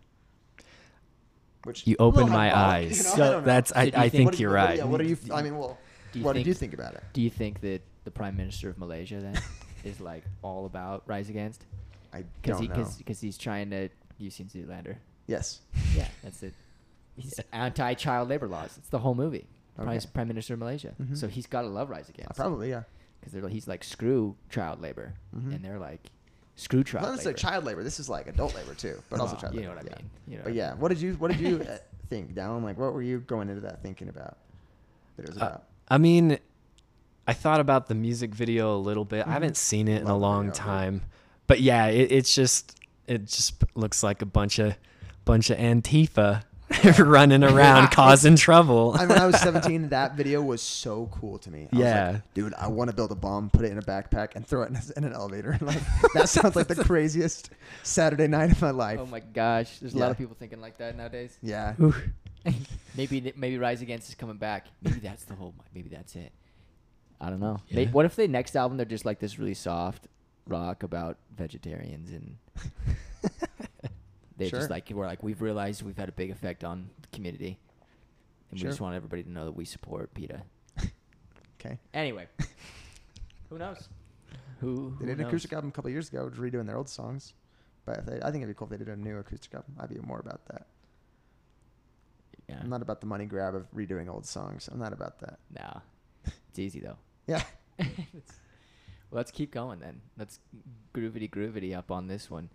Which 1.64 1.88
You 1.88 1.96
opened 2.00 2.30
my 2.30 2.50
hyperbolic, 2.50 2.76
eyes. 2.92 2.98
you 2.98 3.04
know? 3.04 3.10
I 3.10 3.16
So 3.16 3.18
don't 3.18 3.32
know. 3.42 3.46
that's. 3.46 3.72
I, 3.76 3.86
do 3.86 3.92
you 3.92 3.98
I 3.98 4.02
think- 4.02 4.12
think 4.12 4.26
What 4.26 4.32
do 4.34 4.38
you- 4.38 4.42
you're 4.42 4.58
what- 4.58 4.66
right. 4.68 4.78
Yeah, 4.78 4.84
what 4.86 4.98
do 5.02 5.08
you? 5.08 5.18
I 5.32 5.42
mean, 5.42 5.58
well, 5.58 5.78
Do 6.12 6.20
you 6.20 6.26
what 6.26 6.34
think, 6.34 6.44
did 6.46 6.50
you 6.50 6.54
think 6.56 6.74
about 6.74 6.94
it? 6.96 7.04
Do 7.14 7.22
you 7.22 7.30
think 7.30 7.62
that 7.62 7.82
the 8.04 8.12
prime 8.12 8.36
minister 8.36 8.70
of 8.70 8.78
Malaysia 8.78 9.20
then 9.22 9.40
is 9.86 10.02
like 10.02 10.26
all 10.42 10.66
about 10.66 11.04
Rise 11.06 11.30
Against? 11.30 11.64
I 12.12 12.24
Because 12.42 12.60
don't 12.60 12.76
he, 12.76 12.82
know. 12.82 12.90
because 12.98 13.22
he's 13.22 13.38
trying 13.38 13.70
to. 13.70 13.90
You've 14.18 14.34
seen 14.34 14.48
Zoolander. 14.48 14.98
yes. 15.26 15.62
Yeah, 15.96 16.08
that's 16.22 16.44
it. 16.44 16.54
He's 17.16 17.40
anti-child 17.54 18.28
labor 18.30 18.48
laws. 18.48 18.78
It's 18.78 18.90
the 18.90 19.00
whole 19.00 19.16
movie. 19.16 19.48
Prime, 19.76 19.88
Okay. 19.90 20.06
Prime 20.14 20.28
Minister 20.28 20.54
of 20.54 20.60
Malaysia. 20.60 20.94
Mhm. 21.02 21.18
So 21.18 21.28
he's 21.28 21.48
got 21.48 21.62
to 21.64 21.68
love 21.68 21.90
Rise 21.90 22.10
Uh, 22.10 22.14
Against. 22.14 22.36
probably, 22.36 22.70
yeah. 22.70 22.84
Because 23.22 23.52
he's 23.52 23.68
like 23.68 23.84
screw 23.86 24.36
child 24.50 24.82
labor, 24.82 25.14
Mhm. 25.36 25.56
and 25.56 25.66
they're 25.66 25.80
like 25.80 26.12
screw 26.56 26.84
child 26.84 27.02
Not 27.04 27.08
labor. 27.10 27.16
necessarily 27.16 27.40
child 27.40 27.64
labor. 27.66 27.84
This 27.84 28.00
is 28.00 28.10
like 28.10 28.28
adult 28.28 28.56
labor 28.56 28.74
too, 28.76 29.02
but 29.10 29.20
also 29.20 29.34
Well, 29.34 29.42
child 29.42 29.54
you 29.56 29.62
labor. 29.62 29.72
know 29.72 29.76
what 29.78 29.86
I 29.86 29.90
yeah. 29.90 29.96
mean. 29.98 30.10
You 30.28 30.38
know 30.38 30.44
But 30.44 30.52
what 30.52 30.54
I 30.54 30.58
yeah, 30.58 30.74
what 30.76 30.88
did 30.90 31.02
you 31.02 31.14
what 31.16 31.32
did 31.32 31.40
you 31.40 31.62
uh, 31.70 31.78
think, 32.10 32.36
Down? 32.36 32.64
Like, 32.64 32.78
what 32.78 32.94
were 32.94 33.02
you 33.02 33.20
going 33.22 33.50
into 33.50 33.62
that 33.62 33.82
thinking 33.82 34.10
about? 34.10 34.38
That 35.18 35.24
it 35.24 35.30
was 35.34 35.38
Uh. 35.42 35.60
I 35.90 35.98
mean, 35.98 36.38
I 37.28 37.34
thought 37.34 37.60
about 37.60 37.88
the 37.88 37.96
music 37.96 38.34
video 38.36 38.76
a 38.76 38.78
little 38.78 39.06
bit. 39.06 39.26
I 39.26 39.30
Mhm. 39.30 39.34
haven't 39.34 39.58
seen 39.58 39.88
it 39.88 40.02
in 40.02 40.08
a 40.08 40.16
long 40.18 40.46
video, 40.48 40.54
dude. 40.54 40.62
time, 40.62 41.02
but 41.48 41.62
yeah, 41.62 41.88
it, 41.88 42.12
it's 42.12 42.34
just 42.36 42.78
it 43.08 43.26
just 43.26 43.62
looks 43.76 44.02
like 44.04 44.22
a 44.22 44.26
bunch 44.26 44.60
of 44.60 44.76
bunch 45.26 45.50
of 45.50 45.58
Antifa 45.58 46.44
running 47.00 47.44
around 47.44 47.90
causing 47.92 48.36
trouble. 48.36 48.94
I 48.96 49.00
mean, 49.02 49.10
when 49.10 49.20
I 49.20 49.26
was 49.28 49.40
17, 49.42 49.90
that 49.90 50.16
video 50.16 50.42
was 50.42 50.62
so 50.62 51.10
cool 51.12 51.38
to 51.40 51.52
me. 51.52 51.68
I 51.72 51.78
Yeah. 51.78 52.06
was 52.08 52.14
like, 52.16 52.34
dude, 52.34 52.54
I 52.56 52.68
want 52.68 52.90
to 52.90 52.96
build 52.96 53.12
a 53.12 53.16
bomb, 53.16 53.50
put 53.50 53.66
it 53.66 53.72
in 53.72 53.78
a 53.78 53.82
backpack, 53.82 54.36
and 54.36 54.46
throw 54.46 54.64
it 54.64 54.70
in, 54.70 54.76
a, 54.76 54.82
in 54.98 55.04
an 55.04 55.14
elevator. 55.14 55.58
Like 55.62 55.82
that 56.14 56.30
sounds 56.30 56.56
like 56.56 56.68
the 56.68 56.84
craziest 56.84 57.50
Saturday 57.84 58.28
night 58.28 58.52
of 58.52 58.62
my 58.62 58.72
life. 58.72 59.00
Oh 59.02 59.06
my 59.06 59.20
gosh, 59.20 59.78
there's 59.80 59.94
a 59.94 59.98
lot 59.98 60.12
of 60.12 60.18
people 60.18 60.36
thinking 60.38 60.62
like 60.62 60.78
that 60.78 60.96
nowadays. 60.98 61.38
Yeah. 61.42 61.76
Maybe 62.98 63.34
maybe 63.38 63.58
Rise 63.58 63.82
Against 63.82 64.10
is 64.10 64.16
coming 64.16 64.38
back. 64.38 64.66
Maybe 64.82 65.00
that's 65.00 65.24
the 65.26 65.36
whole. 65.36 65.54
Maybe 65.74 65.90
that's 65.90 66.16
it. 66.16 66.32
I 67.22 67.30
don't 67.30 67.40
know. 67.40 67.62
Yeah. 67.70 67.76
May- 67.78 67.86
what 67.92 68.06
if 68.06 68.16
the 68.18 68.28
next 68.28 68.56
album 68.56 68.78
they're 68.78 68.86
just 68.86 69.06
like 69.06 69.20
this 69.20 69.40
really 69.40 69.54
soft 69.54 70.08
rock 70.48 70.84
about 70.84 71.18
vegetarians 71.38 72.10
and 72.12 72.36
they 74.38 74.50
Sure. 74.50 74.60
just 74.60 74.70
like 74.70 74.90
we're 74.90 75.06
like 75.06 75.24
we've 75.24 75.42
realized 75.42 75.82
we've 75.84 75.98
had 75.98 76.10
a 76.10 76.14
big 76.14 76.32
effect 76.32 76.64
on 76.64 76.90
the 77.02 77.08
community, 77.10 77.60
and 78.52 78.60
Sure. 78.60 78.68
we 78.68 78.72
just 78.72 78.82
want 78.82 78.96
everybody 78.96 79.24
to 79.24 79.32
know 79.32 79.46
that 79.46 79.56
we 79.56 79.66
support 79.66 80.14
PETA. 80.14 80.42
Okay. 81.66 81.80
Anyway, 81.94 82.28
who 83.50 83.58
knows? 83.58 83.88
Who, 84.60 84.90
They 85.00 85.06
who 85.06 85.06
did 85.06 85.20
an 85.22 85.28
acoustic 85.28 85.54
album 85.54 85.70
a 85.70 85.72
couple 85.72 85.90
years 85.92 86.10
ago, 86.10 86.30
redoing 86.36 86.66
their 86.66 86.76
old 86.76 86.90
songs. 86.90 87.34
But 87.86 88.00
if 88.00 88.06
they, 88.06 88.16
I 88.22 88.32
think 88.32 88.44
it'd 88.44 88.50
be 88.50 88.54
cool 88.54 88.66
if 88.68 88.72
they 88.72 88.78
did 88.78 88.90
a 88.90 88.98
new 88.98 89.18
acoustic 89.20 89.54
album. 89.54 89.76
I'd 89.80 89.88
be 89.90 89.98
more 90.06 90.20
about 90.20 90.46
that. 90.48 90.68
Yeah. 92.50 92.60
I'm 92.62 92.70
not 92.70 92.82
about 92.82 93.00
the 93.00 93.08
money 93.08 93.26
grab 93.26 93.56
of 93.56 93.66
redoing 93.74 94.10
old 94.10 94.26
songs. 94.26 94.68
I'm 94.72 94.80
not 94.80 94.92
about 94.94 95.20
that. 95.22 95.40
Nah, 95.58 95.80
it's 96.50 96.60
easy 96.60 96.80
though. 96.82 96.98
Yeah. 97.28 97.42
Well, 97.80 97.86
let's 99.20 99.32
keep 99.32 99.52
going 99.52 99.80
then. 99.80 100.02
Let's 100.18 100.40
groovity 100.94 101.30
groovity 101.30 101.74
up 101.78 101.92
on 101.92 102.08
this 102.08 102.30
one. 102.30 102.50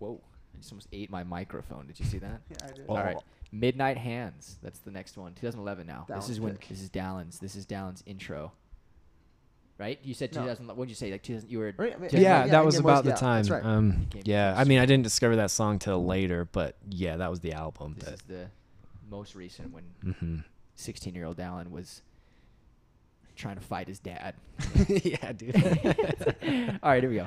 Whoa! 0.00 0.20
I 0.54 0.58
just 0.58 0.72
almost 0.72 0.88
ate 0.92 1.10
my 1.10 1.24
microphone. 1.24 1.86
Did 1.86 1.98
you 1.98 2.06
see 2.06 2.18
that? 2.18 2.40
Yeah, 2.50 2.56
I 2.62 2.72
did. 2.72 2.86
All 2.88 2.96
right. 2.96 3.16
Oh. 3.18 3.22
Midnight 3.50 3.98
Hands. 3.98 4.56
That's 4.62 4.78
the 4.80 4.90
next 4.90 5.16
one. 5.18 5.32
2011 5.34 5.86
now. 5.86 6.06
this 6.08 6.28
is 6.28 6.40
when 6.40 6.56
pick. 6.56 6.68
this 6.68 6.80
is 6.80 6.88
Dallin's. 6.90 7.38
This 7.38 7.54
is 7.56 7.66
Dallin's 7.66 8.02
intro. 8.06 8.52
Right? 9.78 9.98
You 10.04 10.14
said 10.14 10.34
No. 10.34 10.42
2000. 10.42 10.68
What 10.68 10.78
did 10.84 10.88
you 10.90 10.94
say? 10.94 11.10
Like 11.10 11.22
2000. 11.22 11.50
You 11.50 11.58
were. 11.58 11.74
Right, 11.76 11.94
I 11.94 11.98
mean, 11.98 12.08
Just 12.10 12.22
Yeah, 12.22 12.46
that 12.46 12.64
was 12.64 12.76
Boys, 12.76 12.80
about 12.80 13.04
the 13.04 13.10
yeah, 13.10 13.16
time. 13.16 13.42
that's 13.42 13.50
right. 13.50 13.64
Um, 13.64 14.06
yeah, 14.24 14.54
I 14.56 14.64
mean, 14.64 14.78
I 14.78 14.86
didn't 14.86 15.02
discover 15.02 15.36
that 15.36 15.50
song 15.50 15.78
till 15.78 16.04
later, 16.04 16.48
but 16.50 16.76
yeah, 16.88 17.16
that 17.16 17.30
was 17.30 17.40
the 17.40 17.52
album. 17.52 17.96
This 17.98 18.04
That, 18.04 18.14
is 18.14 18.22
the 18.22 18.46
most 19.10 19.34
recent 19.34 19.72
when 19.72 20.14
hmm 20.18 20.38
16 20.74 21.14
year 21.14 21.26
old 21.26 21.36
Dallin 21.36 21.70
was 21.70 22.00
trying 23.36 23.56
to 23.56 23.62
fight 23.62 23.88
his 23.88 23.98
dad. 23.98 24.34
yeah, 24.88 25.32
dude. 25.32 25.56
All 26.82 26.90
right, 26.90 27.02
here 27.02 27.10
we 27.10 27.16
go. 27.16 27.26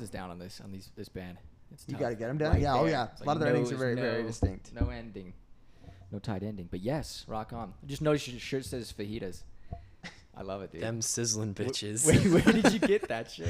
Is 0.00 0.10
down 0.10 0.30
on 0.30 0.38
this 0.38 0.60
on 0.62 0.72
these 0.72 0.90
this 0.96 1.08
band. 1.08 1.38
It's 1.72 1.84
you 1.88 1.96
gotta 1.96 2.14
get 2.14 2.28
them 2.28 2.38
down. 2.38 2.52
Right 2.52 2.62
yeah, 2.62 2.74
oh, 2.74 2.84
there. 2.84 2.84
oh 2.84 2.88
yeah. 2.88 3.08
It's 3.12 3.20
a 3.20 3.24
lot 3.24 3.36
of 3.36 3.40
their 3.40 3.50
endings 3.50 3.72
are 3.72 3.76
very 3.76 3.94
no, 3.94 4.02
very 4.02 4.22
distinct. 4.22 4.72
No 4.74 4.88
ending, 4.90 5.32
no 6.10 6.18
tight 6.18 6.42
ending. 6.42 6.68
But 6.70 6.80
yes, 6.80 7.24
rock 7.28 7.52
on. 7.52 7.74
I 7.82 7.86
just 7.86 8.02
noticed 8.02 8.28
your 8.28 8.40
shirt 8.40 8.64
says 8.64 8.92
fajitas. 8.92 9.42
I 10.34 10.42
love 10.42 10.62
it, 10.62 10.72
dude. 10.72 10.80
Them 10.80 11.02
sizzling 11.02 11.52
bitches. 11.52 12.06
Wait, 12.06 12.24
where, 12.32 12.40
did 12.40 12.72
you 12.72 12.78
get 12.78 13.08
that 13.08 13.30
shit? 13.32 13.48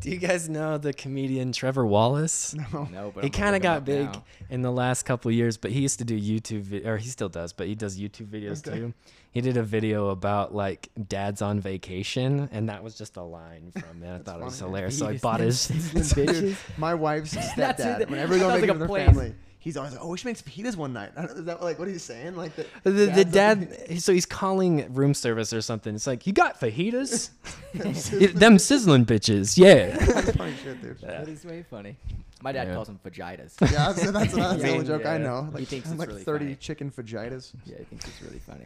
Do 0.00 0.10
you 0.10 0.16
guys 0.16 0.48
know 0.48 0.78
the 0.78 0.94
comedian 0.94 1.52
Trevor 1.52 1.84
Wallace? 1.84 2.54
No, 2.54 2.88
no 2.90 3.12
but 3.14 3.22
he 3.22 3.28
kind 3.28 3.54
of 3.54 3.60
got 3.60 3.84
big 3.84 4.06
now. 4.06 4.24
in 4.48 4.62
the 4.62 4.72
last 4.72 5.02
couple 5.02 5.30
years, 5.30 5.58
but 5.58 5.70
he 5.70 5.80
used 5.80 5.98
to 5.98 6.04
do 6.04 6.18
YouTube, 6.18 6.86
or 6.86 6.96
he 6.96 7.08
still 7.08 7.28
does, 7.28 7.52
but 7.52 7.66
he 7.66 7.74
does 7.74 7.98
YouTube 7.98 8.28
videos 8.28 8.66
okay. 8.66 8.78
too. 8.78 8.94
He 9.32 9.42
did 9.42 9.58
a 9.58 9.62
video 9.62 10.08
about 10.08 10.54
like 10.54 10.88
dad's 11.06 11.42
on 11.42 11.60
vacation, 11.60 12.48
and 12.50 12.68
that 12.70 12.82
was 12.82 12.96
just 12.96 13.16
a 13.16 13.22
line 13.22 13.70
from 13.70 14.02
it. 14.02 14.14
I 14.14 14.18
thought 14.18 14.40
it 14.40 14.44
was 14.44 14.58
hilarious, 14.58 14.98
so 14.98 15.06
I 15.06 15.18
bought 15.18 15.40
his. 15.40 15.70
My 16.78 16.94
wife's 16.94 17.34
stepdad. 17.34 18.08
Whenever 18.08 18.34
we 18.34 18.40
go 18.40 18.48
to 18.48 18.66
like 18.66 18.78
their 18.78 18.88
place. 18.88 19.06
family 19.06 19.34
he's 19.60 19.76
always 19.76 19.92
like, 19.92 20.02
"Oh, 20.02 20.08
we 20.08 20.18
should 20.18 20.26
make 20.26 20.36
some 20.36 20.50
fajitas 20.50 20.74
one 20.76 20.92
night." 20.92 21.12
Is 21.36 21.44
that 21.44 21.62
like 21.62 21.78
what 21.78 21.86
he's 21.86 22.02
saying? 22.02 22.34
Like 22.34 22.56
the, 22.56 22.66
The, 22.82 22.90
the 22.90 23.24
dad's 23.24 23.60
like- 23.70 23.88
dad, 23.88 24.02
so 24.02 24.12
he's 24.12 24.26
calling 24.26 24.92
room 24.92 25.14
service 25.14 25.52
or 25.52 25.60
something. 25.60 25.94
It's 25.94 26.06
like, 26.08 26.26
you 26.26 26.32
got 26.32 26.58
fajitas? 26.60 27.30
Them 28.34 28.58
sizzling 28.58 29.06
bitches, 29.06 29.56
yeah. 29.56 29.96
That's 29.96 30.32
funny 30.36 30.54
shit, 30.62 30.82
dude. 30.82 30.98
That 31.00 31.28
is 31.28 31.44
way 31.44 31.62
funny. 31.70 31.96
My 32.42 32.52
dad 32.52 32.68
Yeah. 32.68 32.74
calls 32.74 32.88
them 32.88 32.98
fajitas. 33.04 33.54
Yeah, 33.60 33.92
that's, 33.92 34.10
that's, 34.10 34.34
that's 34.34 34.62
the 34.62 34.70
only 34.72 34.86
joke 34.86 35.04
I 35.04 35.12
yeah. 35.18 35.18
know. 35.18 35.44
He 35.52 35.58
Like, 35.58 35.68
thinks 35.68 35.86
I'm 35.88 35.92
it's 35.92 35.98
like 36.00 36.08
really 36.08 36.22
30 36.24 36.44
funny. 36.46 36.56
chicken 36.56 36.90
fajitas. 36.90 37.52
yeah, 37.66 37.76
he 37.78 37.84
thinks 37.84 38.08
it's 38.08 38.22
really 38.22 38.38
funny. 38.38 38.64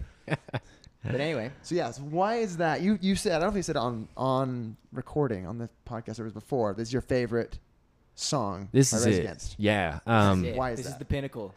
but 1.05 1.21
anyway, 1.21 1.51
So 1.63 1.75
yes, 1.75 1.99
why 1.99 2.37
is 2.37 2.57
that? 2.59 2.81
You 2.83 2.99
you 3.03 3.17
said 3.17 3.33
I 3.33 3.35
don't 3.41 3.47
know 3.47 3.51
if 3.51 3.57
you 3.57 3.63
said 3.63 3.75
it 3.77 3.81
on 3.81 4.07
on 4.17 4.77
recording 4.93 5.45
on 5.47 5.59
the 5.59 5.69
podcast 5.89 6.19
or 6.21 6.23
it 6.23 6.27
was 6.27 6.33
before. 6.35 6.73
This 6.73 6.89
is 6.89 6.93
your 6.93 7.03
favorite 7.03 7.59
song. 8.15 8.69
This 8.73 8.93
is 8.93 9.07
it. 9.07 9.21
Against. 9.21 9.57
Yeah. 9.59 10.01
Um, 10.07 10.43
this, 10.43 10.49
is 10.51 10.55
it. 10.55 10.59
why 10.59 10.71
is 10.73 10.77
this 10.79 10.87
is 10.89 10.97
the 10.97 11.05
pinnacle. 11.05 11.55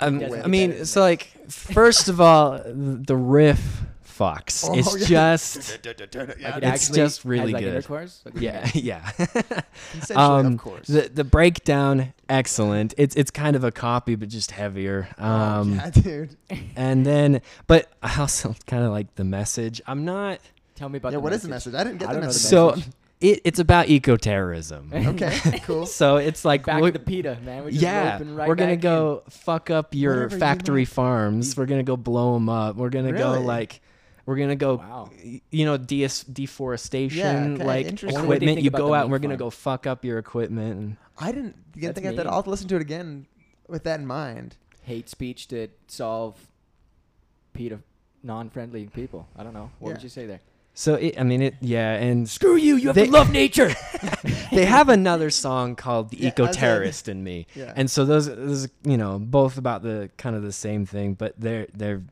Um, 0.00 0.16
I 0.22 0.46
mean, 0.48 0.70
better 0.70 0.78
than 0.78 0.86
so 0.86 1.00
like, 1.02 1.28
first 1.50 2.08
of 2.08 2.20
all, 2.20 2.60
the 2.64 3.16
riff 3.16 3.82
fucks. 4.06 4.64
Oh, 4.68 4.74
it's 4.78 5.08
yeah. 5.10 5.32
just, 5.36 5.56
Like 5.84 5.98
it 5.98 6.16
It's 6.16 6.42
actually 6.66 6.96
just 6.96 7.24
really 7.24 7.44
has, 7.46 7.52
like, 7.52 7.62
good. 7.64 7.68
intercourse? 7.74 8.22
Like, 8.24 8.34
what 8.34 8.40
do 8.40 8.46
you 8.46 8.52
yeah, 8.82 9.10
yeah. 10.12 10.16
Um, 10.16 10.54
of 10.54 10.58
course. 10.58 10.86
The 10.86 11.02
the 11.12 11.24
breakdown, 11.24 12.12
excellent. 12.28 12.94
It's 12.96 13.14
it's 13.16 13.30
kind 13.30 13.56
of 13.56 13.64
a 13.64 13.70
copy, 13.72 14.14
but 14.14 14.28
just 14.28 14.50
heavier. 14.52 15.08
Um, 15.18 15.74
yeah, 15.74 15.90
dude. 15.90 16.36
and 16.76 17.04
then, 17.06 17.40
but 17.66 17.90
I 18.02 18.18
also 18.20 18.54
kind 18.66 18.84
of 18.84 18.90
like 18.90 19.14
the 19.16 19.24
message. 19.24 19.80
I'm 19.86 20.04
not. 20.04 20.40
Tell 20.74 20.88
me 20.88 20.96
about 20.98 21.10
Yeah, 21.12 21.18
the 21.18 21.20
what 21.20 21.32
is 21.32 21.44
message. 21.46 21.72
the 21.72 21.78
message? 21.78 21.80
I 21.80 21.84
didn't 21.84 21.98
get 22.00 22.08
I 22.08 22.14
the 22.14 22.20
don't 22.20 22.20
know 22.22 22.32
the 22.32 22.34
message. 22.34 22.50
So 22.50 22.70
message. 22.70 22.92
It, 23.20 23.40
it's 23.44 23.58
about 23.58 23.88
eco-terrorism. 23.88 24.90
okay, 24.94 25.60
cool. 25.64 25.86
So 25.86 26.16
it's 26.16 26.44
like 26.44 26.64
Back 26.66 26.80
we're- 26.80 26.92
to 26.92 26.98
PETA, 26.98 27.38
man. 27.44 27.64
We're 27.64 27.70
just 27.70 27.82
yeah, 27.82 28.18
right 28.22 28.48
we're 28.48 28.54
gonna 28.54 28.72
back 28.72 28.74
in. 28.74 28.80
go 28.80 29.22
fuck 29.30 29.70
up 29.70 29.94
your 29.94 30.24
Whatever 30.24 30.38
factory 30.38 30.80
like. 30.82 30.88
farms. 30.88 31.56
We're 31.56 31.66
gonna 31.66 31.82
go 31.82 31.96
blow 31.96 32.34
them 32.34 32.48
up. 32.48 32.76
We're 32.76 32.90
gonna 32.90 33.12
go 33.12 33.40
like, 33.40 33.80
we're 34.26 34.36
gonna 34.36 34.56
go, 34.56 34.76
Wow. 34.76 35.10
you 35.50 35.64
know, 35.64 35.76
de- 35.76 36.08
deforestation, 36.32 37.18
Yeah, 37.18 37.54
okay, 37.54 37.64
like 37.64 37.86
interesting. 37.86 38.16
I 38.16 38.20
wonder 38.20 38.28
what 38.28 38.40
they 38.40 38.46
equipment. 38.46 38.56
think 38.56 38.64
You 38.64 38.70
go 38.70 38.94
out 38.94 39.02
and 39.04 39.12
we're 39.12 39.18
gonna 39.18 39.36
go 39.36 39.50
fuck 39.50 39.86
up 39.86 40.04
your 40.04 40.18
equipment. 40.18 40.78
And 40.78 40.96
I 41.18 41.32
didn't 41.32 41.56
get 41.72 41.94
think 41.94 42.06
of 42.06 42.16
that. 42.16 42.26
I'll 42.26 42.42
to 42.42 42.50
listen 42.50 42.68
to 42.68 42.76
it 42.76 42.82
again 42.82 43.26
with 43.68 43.84
that 43.84 44.00
in 44.00 44.06
mind. 44.06 44.56
hate 44.82 45.08
speech 45.08 45.48
to 45.48 45.68
solve 45.86 46.46
PETA 47.54 47.78
non-friendly 48.22 48.86
people. 48.94 49.28
I 49.36 49.42
don't 49.42 49.52
know. 49.54 49.70
What 49.78 49.92
would 49.94 50.02
you 50.02 50.08
say 50.08 50.26
there? 50.26 50.40
So 50.74 50.94
it, 50.94 51.18
I 51.18 51.22
mean, 51.22 51.40
it, 51.42 51.54
yeah, 51.60 51.92
and 51.94 52.28
Screw 52.28 52.56
you! 52.56 52.76
You 52.76 52.88
have 52.88 52.96
They- 52.96 53.06
to 53.06 53.12
love 53.12 53.30
nature. 53.30 53.72
they 54.52 54.64
have 54.64 54.88
another 54.88 55.30
song 55.30 55.76
called 55.76 56.10
"The 56.10 56.18
Yeah, 56.18 56.28
Eco 56.28 56.52
Terrorist 56.52 57.08
in 57.08 57.22
Me," 57.24 57.46
Yeah. 57.54 57.72
and 57.76 57.90
so 57.90 58.04
those, 58.04 58.26
those, 58.26 58.68
you 58.82 58.96
know, 58.96 59.18
both 59.18 59.56
about 59.58 59.82
the 59.82 60.10
kind 60.18 60.34
of 60.36 60.42
the 60.42 60.52
same 60.52 60.84
thing, 60.86 61.14
but 61.14 61.34
they're 61.38 61.68
they're, 61.74 62.02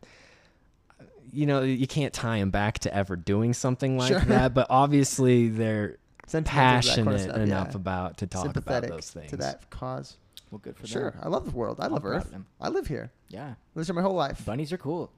you 1.33 1.47
know, 1.47 1.63
you 1.63 1.87
can't 1.87 2.13
tie 2.13 2.39
them 2.39 2.51
back 2.51 2.79
to 2.81 2.95
ever 2.95 3.17
doing 3.17 3.53
something 3.55 3.97
like 3.99 4.09
Sure. 4.09 4.21
that, 4.21 4.55
but 4.55 4.67
obviously 4.71 5.49
they're 5.49 5.97
Sentimental 6.27 6.81
to 6.83 6.89
that 6.89 6.95
kind 6.97 7.09
of 7.09 7.15
passionate 7.15 7.21
stuff, 7.21 7.37
enough 7.37 7.69
yeah. 7.71 7.77
about 7.77 8.17
to 8.19 8.27
talk 8.27 8.57
about 8.57 8.87
those 8.89 9.11
things. 9.11 9.31
to 9.31 9.37
that 9.39 9.69
cause. 9.71 10.17
well, 10.51 10.61
good 10.63 10.77
for 10.77 10.87
Sure, 10.87 11.11
them. 11.11 11.21
I 11.23 11.29
love 11.29 11.45
the 11.45 11.51
world. 11.51 11.79
I 11.81 11.89
love 11.89 12.03
proud 12.03 12.17
Earth. 12.23 12.31
them. 12.31 12.47
I 12.61 12.69
live 12.69 12.87
here. 12.87 13.11
Yeah, 13.29 13.55
Lived 13.75 13.89
here 13.89 13.95
my 13.95 14.03
whole 14.03 14.15
life. 14.15 14.45
bunnies 14.47 14.73
are 14.73 14.79
cool. 14.79 15.11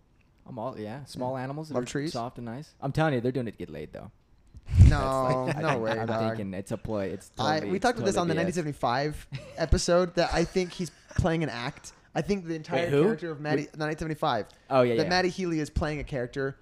I'm 0.47 0.59
all 0.59 0.79
yeah. 0.79 1.05
Small 1.05 1.37
animals 1.37 1.69
that 1.69 1.75
Love 1.75 1.85
are 1.85 1.87
trees. 1.87 2.13
soft 2.13 2.37
and 2.39 2.45
nice. 2.47 2.75
I'm 2.81 2.93
telling 2.93 3.15
you, 3.15 3.21
they're 3.21 3.33
doing 3.33 3.49
it 3.49 3.53
to 3.53 3.57
get 3.59 3.71
laid 3.71 3.93
though. 3.93 4.11
No, 4.89 5.47
That's 5.47 5.57
like- 5.57 5.63
no 5.63 5.69
think- 5.71 5.83
way, 5.83 5.91
I'm 5.99 6.07
dog. 6.07 6.37
thinking 6.37 6.55
it's 6.55 6.71
a 6.73 6.77
ploy. 6.77 7.07
It's 7.07 7.31
I, 7.39 7.55
totally, 7.55 7.73
we 7.73 7.79
talked 7.79 7.99
about 7.99 8.07
this 8.07 8.17
on 8.17 8.29
the 8.29 8.35
totally 8.35 8.53
BS. 8.53 8.65
1975 8.65 9.27
episode 9.59 10.15
that 10.17 10.31
I 10.35 10.45
think 10.45 10.73
he's 10.73 10.91
playing 11.17 11.43
an 11.43 11.49
act. 11.51 11.93
I 12.15 12.23
think 12.23 12.47
the 12.47 12.55
entire 12.55 12.87
who? 12.89 13.03
character 13.05 13.31
of 13.31 13.41
Matty, 13.41 13.63
1975, 13.75 14.47
Oh 14.71 14.83
yeah, 14.83 14.95
that 14.97 15.03
yeah. 15.05 15.09
Matty 15.09 15.29
Healy 15.31 15.59
is 15.61 15.69
playing 15.71 15.99
a 16.01 16.05
character 16.05 16.57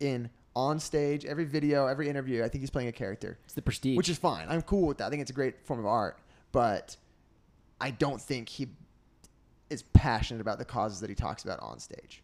in 0.00 0.28
on 0.54 0.80
stage, 0.80 1.24
every 1.24 1.44
video, 1.44 1.86
every 1.86 2.08
interview. 2.08 2.42
I 2.44 2.48
think 2.48 2.60
he's 2.62 2.70
playing 2.70 2.88
a 2.88 2.92
character, 2.92 3.38
It's 3.44 3.54
the 3.54 3.62
prestige. 3.62 3.96
which 3.96 4.08
is 4.08 4.18
fine. 4.18 4.46
I'm 4.48 4.62
cool 4.62 4.86
with 4.88 4.98
that. 4.98 5.06
I 5.06 5.10
think 5.10 5.22
it's 5.22 5.30
a 5.30 5.34
great 5.34 5.64
form 5.64 5.78
of 5.80 5.86
art, 5.86 6.18
but 6.52 6.96
I 7.80 7.90
don't 7.92 8.20
think 8.20 8.48
he 8.48 8.66
is 9.70 9.82
passionate 9.82 10.40
about 10.40 10.58
the 10.58 10.64
causes 10.64 11.00
that 11.00 11.08
he 11.10 11.14
talks 11.16 11.44
about 11.44 11.60
on 11.60 11.78
stage. 11.78 12.22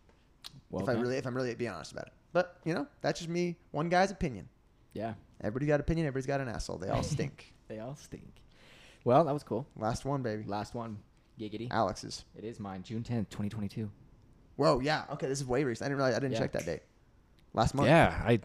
Well, 0.70 0.82
if 0.82 0.88
I 0.88 0.92
really, 1.00 1.16
if 1.16 1.26
I'm 1.26 1.34
really 1.36 1.54
being 1.54 1.70
honest 1.70 1.92
about 1.92 2.06
it, 2.06 2.12
but 2.32 2.56
you 2.64 2.74
know, 2.74 2.86
that's 3.00 3.20
just 3.20 3.30
me, 3.30 3.56
one 3.70 3.88
guy's 3.88 4.10
opinion. 4.10 4.48
yeah, 4.92 5.14
Everybody 5.40 5.66
got 5.66 5.80
opinion. 5.80 6.06
Everybody's 6.06 6.26
got 6.26 6.40
an 6.40 6.48
asshole. 6.48 6.78
They 6.78 6.88
all 6.88 7.02
stink. 7.02 7.52
they 7.68 7.78
all 7.80 7.96
stink. 7.96 8.42
Well, 9.04 9.24
that 9.24 9.32
was 9.32 9.42
cool. 9.42 9.66
Last 9.76 10.04
one, 10.04 10.22
baby. 10.22 10.44
Last 10.46 10.74
one, 10.74 10.98
giggity. 11.38 11.68
Alex's. 11.70 12.24
It 12.36 12.44
is 12.44 12.58
mine, 12.58 12.82
June 12.82 13.02
10th, 13.02 13.28
2022. 13.28 13.90
Whoa, 14.56 14.80
yeah. 14.80 15.04
Okay, 15.12 15.26
this 15.26 15.40
is 15.40 15.46
way 15.46 15.64
recent. 15.64 15.84
I 15.84 15.88
didn't 15.88 15.98
realize. 15.98 16.14
I 16.16 16.20
didn't 16.20 16.32
Yeah. 16.34 16.38
check 16.38 16.52
that 16.52 16.64
date. 16.64 16.82
Last 17.52 17.74
month. 17.74 17.88
yeah, 17.88 18.22
I, 18.24 18.32
I 18.32 18.40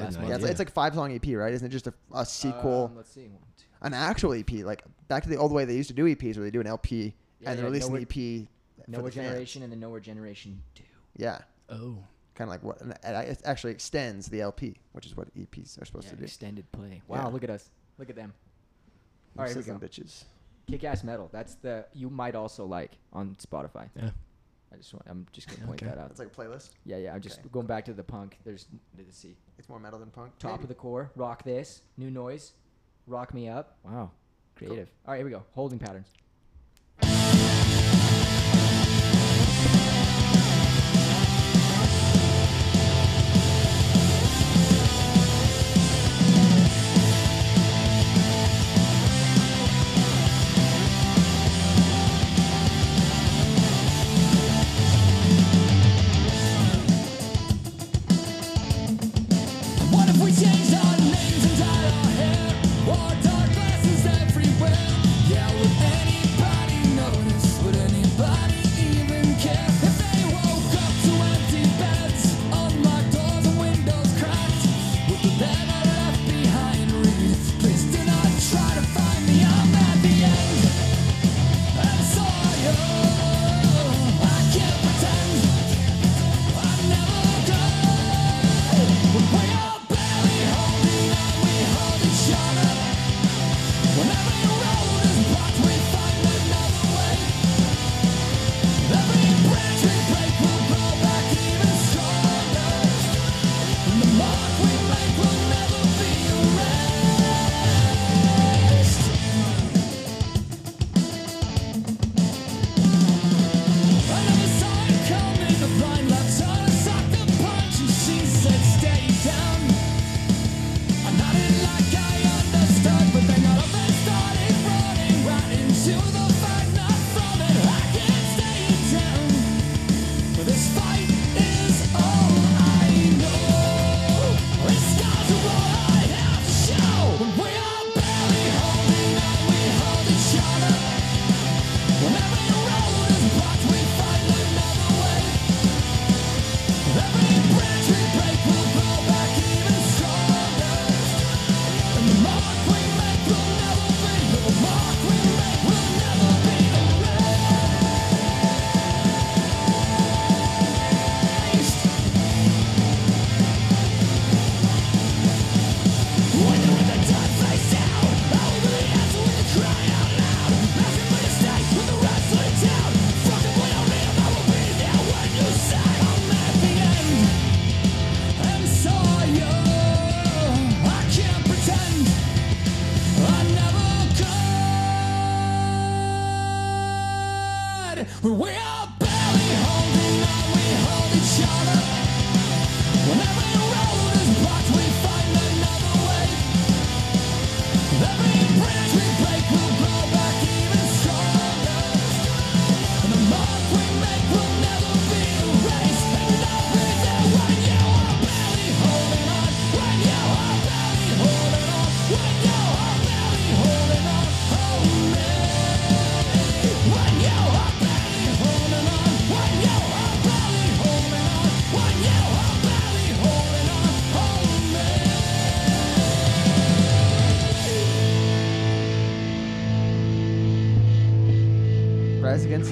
Last 0.00 0.16
month. 0.16 0.28
Yeah, 0.28 0.34
it's, 0.36 0.44
idea. 0.44 0.46
it's 0.50 0.58
like 0.58 0.70
five 0.70 0.94
song 0.94 1.12
EP, 1.12 1.26
right? 1.36 1.52
Isn't 1.52 1.66
it 1.66 1.70
just 1.70 1.86
a, 1.86 1.94
a 2.14 2.24
sequel, 2.24 2.86
Um, 2.90 2.96
let's 2.96 3.10
see. 3.10 3.22
One, 3.28 3.40
two. 3.58 3.64
an 3.82 3.92
actual 3.94 4.32
EP, 4.34 4.50
like 4.64 4.84
back 5.08 5.22
to 5.24 5.28
the 5.28 5.36
old 5.36 5.52
way 5.52 5.64
they 5.64 5.74
used 5.76 5.88
to 5.88 5.94
do 5.94 6.04
EPs, 6.04 6.36
where 6.36 6.44
they 6.44 6.50
do 6.50 6.60
an 6.60 6.66
LP 6.66 7.14
Yeah, 7.40 7.50
and 7.50 7.56
yeah, 7.58 7.62
they 7.62 7.62
release 7.64 7.86
an 7.88 7.96
EP. 7.96 8.08
for 8.84 8.90
Nowhere 8.90 9.10
the 9.10 9.16
fans. 9.16 9.28
Generation 9.28 9.62
and 9.64 9.72
then 9.72 9.80
Nowhere 9.80 10.00
Generation 10.00 10.62
2. 10.76 10.82
Yeah, 11.16 11.38
oh, 11.68 11.98
kind 12.34 12.48
of 12.48 12.52
like 12.52 12.62
what 12.62 12.80
and 12.80 12.92
it 13.04 13.42
actually 13.44 13.72
extends 13.72 14.26
the 14.28 14.40
LP, 14.40 14.76
which 14.92 15.06
is 15.06 15.16
what 15.16 15.32
EPs 15.36 15.80
are 15.80 15.84
supposed 15.84 16.06
Yeah, 16.06 16.12
to 16.12 16.16
do. 16.16 16.24
extended 16.24 16.70
play. 16.72 17.02
Wow, 17.08 17.16
Yeah. 17.22 17.26
look 17.28 17.44
at 17.44 17.50
us. 17.50 17.70
Look 17.98 18.10
at 18.10 18.16
them. 18.16 18.32
All 19.38 19.44
right, 19.44 19.52
here 19.54 19.62
we 19.62 19.66
go. 19.66 19.78
bitches. 19.78 20.24
Kick 20.66 20.82
ass 20.84 21.04
metal. 21.04 21.28
That's 21.32 21.54
the 21.56 21.86
you 21.92 22.10
might 22.10 22.34
also 22.34 22.64
like 22.66 22.92
on 23.12 23.36
Spotify. 23.36 23.88
yeah. 23.96 24.10
I 24.72 24.76
just 24.76 24.92
want, 24.92 25.04
I'm 25.08 25.24
just 25.30 25.46
gonna 25.48 25.64
point 25.66 25.80
Okay. 25.82 25.88
that 25.94 25.98
out. 26.00 26.10
It's 26.10 26.18
like 26.18 26.28
a 26.28 26.30
playlist. 26.34 26.70
Yeah, 26.84 26.96
yeah. 26.96 27.14
I'm 27.14 27.20
just 27.20 27.38
Okay. 27.38 27.48
going 27.52 27.66
back 27.66 27.84
to 27.84 27.92
the 27.92 28.02
punk. 28.02 28.38
There's 28.44 28.66
let's 28.98 29.16
see. 29.16 29.36
It's 29.56 29.68
more 29.68 29.78
metal 29.78 30.00
than 30.00 30.10
punk. 30.10 30.36
Top 30.40 30.62
of 30.62 30.68
the 30.68 30.74
core. 30.74 31.12
Rock 31.14 31.44
this. 31.44 31.82
New 31.96 32.10
noise. 32.10 32.54
Rock 33.06 33.32
me 33.34 33.48
up. 33.48 33.76
Wow. 33.84 34.10
Creative. 34.56 34.90
All 35.06 35.12
right, 35.12 35.18
here 35.18 35.24
we 35.26 35.30
go. 35.30 35.44
Holding 35.52 35.78
patterns. 35.78 36.08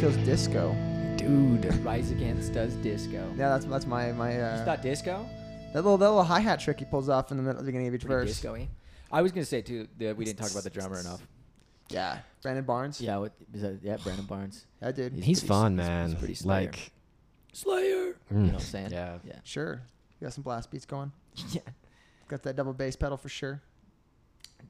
Rise 0.03 0.17
Against 0.17 0.19
goes 0.19 0.27
disco. 0.27 0.77
Dude. 1.17 1.75
Rise 1.85 2.11
Against 2.11 2.53
does 2.53 2.75
disco. 2.77 3.33
Yeah, 3.37 3.51
that's 3.51 3.65
that's 3.67 3.87
my 3.87 4.11
my 4.11 4.35
You 4.35 4.41
uh, 4.41 4.65
thought 4.65 4.83
disco? 4.83 5.25
that 5.73 5.75
little 5.83 5.97
that 5.97 6.09
little 6.09 6.25
hi 6.25 6.41
hat 6.41 6.59
trick 6.59 6.81
he 6.81 6.85
pulls 6.85 7.09
off 7.09 7.31
in 7.31 7.37
the 7.37 7.43
middle, 7.45 7.61
of 7.61 7.65
the 7.65 7.69
beginning 7.69 7.87
of 7.87 7.95
each 7.95 8.01
Pretty 8.01 8.13
verse. 8.15 8.29
disco-y. 8.31 8.69
I 9.13 9.23
was 9.23 9.31
gonna 9.31 9.45
say 9.45 9.63
too 9.63 9.87
that 9.99 10.17
we 10.17 10.25
didn't 10.25 10.41
talk 10.41 10.51
about 10.51 10.65
the 10.65 10.71
drummer 10.71 10.99
enough. 10.99 11.25
Yeah, 11.89 12.19
Brandon 12.43 12.65
Barnes. 12.65 13.01
Yeah, 13.01 13.19
what, 13.19 13.33
is 13.55 13.63
that, 13.63 13.79
yeah, 13.81 13.97
Brandon 14.03 14.27
Barnes. 14.27 14.67
that 14.81 14.97
dude. 14.97 15.13
He's 15.13 15.25
He's 15.25 15.39
pretty- 15.41 15.49
fun, 15.49 15.79
he's- 15.79 15.87
man. 15.89 16.09
he's 16.11 16.19
pretty 16.19 16.35
slayer. 16.35 16.61
like, 16.63 16.93
Slayer. 17.53 17.85
You 17.85 18.17
mm, 18.33 18.37
know 18.39 18.45
what 18.47 18.55
I'm 18.55 18.61
saying? 18.61 18.91
Yeah. 18.91 19.19
Yeah. 19.25 19.37
Sure, 19.45 19.83
you 20.21 20.25
got 20.27 20.33
some 20.33 20.43
blast 20.43 20.69
beats 20.71 20.85
going. 20.87 21.13
Yeah. 21.53 21.61
Got 22.27 22.43
that 22.43 22.57
double 22.57 22.73
bass 22.73 22.97
pedal 22.97 23.17
for 23.19 23.29
sure. 23.29 23.61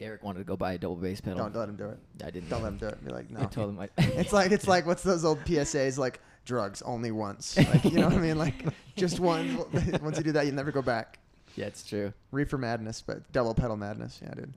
Derek 0.03 0.25
wanted 0.25 0.41
to 0.41 0.45
go 0.45 0.57
buy 0.57 0.73
a 0.73 0.79
double 0.79 0.97
bass 0.97 1.21
pedal. 1.21 1.39
Don't 1.39 1.55
let 1.55 1.69
him 1.69 1.77
do 1.77 1.89
it. 1.89 1.99
I 2.25 2.31
didn't. 2.31 2.49
Don't 2.49 2.63
let 2.63 2.73
him 2.73 2.79
do 2.79 2.87
it. 2.87 3.05
Be 3.05 3.13
like, 3.13 3.31
no. 3.31 3.41
I 3.41 3.45
told 3.45 3.71
him 3.71 3.79
I. 3.79 3.89
It's 3.99 4.33
like 4.33 4.51
it's 4.51 4.67
like 4.67 4.85
what's 4.91 5.03
those 5.03 5.25
old 5.25 5.39
PSAs 5.45 5.97
like 5.97 6.21
drugs 6.45 6.83
only 6.83 7.13
once. 7.13 7.57
Like 7.57 7.85
you 7.85 7.93
know 7.93 8.07
what 8.09 8.15
I 8.15 8.21
mean? 8.21 8.37
Like 8.39 8.65
just 8.97 9.21
one. 9.21 9.59
Once 10.03 10.19
you 10.19 10.25
do 10.25 10.33
that, 10.33 10.47
you 10.47 10.53
never 10.53 10.73
go 10.73 10.83
back. 10.83 11.19
yeah, 11.55 11.67
it's 11.67 11.85
true. 11.85 12.13
Reefer 12.33 12.59
madness, 12.59 13.01
but 13.01 13.31
double 13.33 13.55
pedal 13.55 13.77
madness. 13.77 14.21
Yeah, 14.23 14.35
dude. 14.35 14.55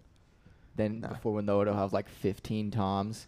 Then 0.76 1.02
Nah. 1.02 1.10
before 1.10 1.34
we 1.34 1.44
know 1.44 1.62
it, 1.62 1.68
I'll 1.68 1.76
have 1.76 1.94
like 1.94 2.10
15 2.10 2.72
toms. 2.72 3.28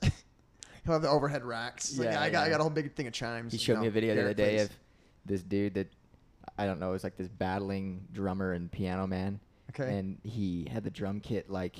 He'll 0.84 0.94
have 0.94 1.02
the 1.02 1.10
overhead 1.10 1.46
racks. 1.46 1.90
It's 1.92 2.00
like, 2.00 2.10
Yeah, 2.10 2.22
I 2.22 2.30
got 2.30 2.48
I 2.48 2.50
got 2.50 2.60
a 2.60 2.64
whole 2.64 2.70
big 2.72 2.94
thing 2.96 3.08
of 3.08 3.14
chimes. 3.14 3.52
He 3.54 3.60
showed 3.60 3.76
know, 3.76 3.82
me 3.82 3.88
a 3.88 3.92
video 3.92 4.16
the 4.16 4.22
other 4.22 4.34
day 4.34 4.56
plays. 4.56 4.66
of 4.66 4.72
this 5.26 5.44
dude 5.44 5.76
that 5.76 5.88
I 6.58 6.66
don't 6.66 6.80
know. 6.80 6.90
It 6.90 6.94
was 6.94 7.04
like 7.04 7.16
this 7.18 7.28
battling 7.28 8.08
drummer 8.12 8.54
and 8.54 8.72
piano 8.72 9.06
man. 9.06 9.40
Okay. 9.70 9.98
And 9.98 10.18
he 10.24 10.68
had 10.72 10.84
the 10.84 10.90
drum 10.90 11.20
kit 11.20 11.50
like 11.50 11.76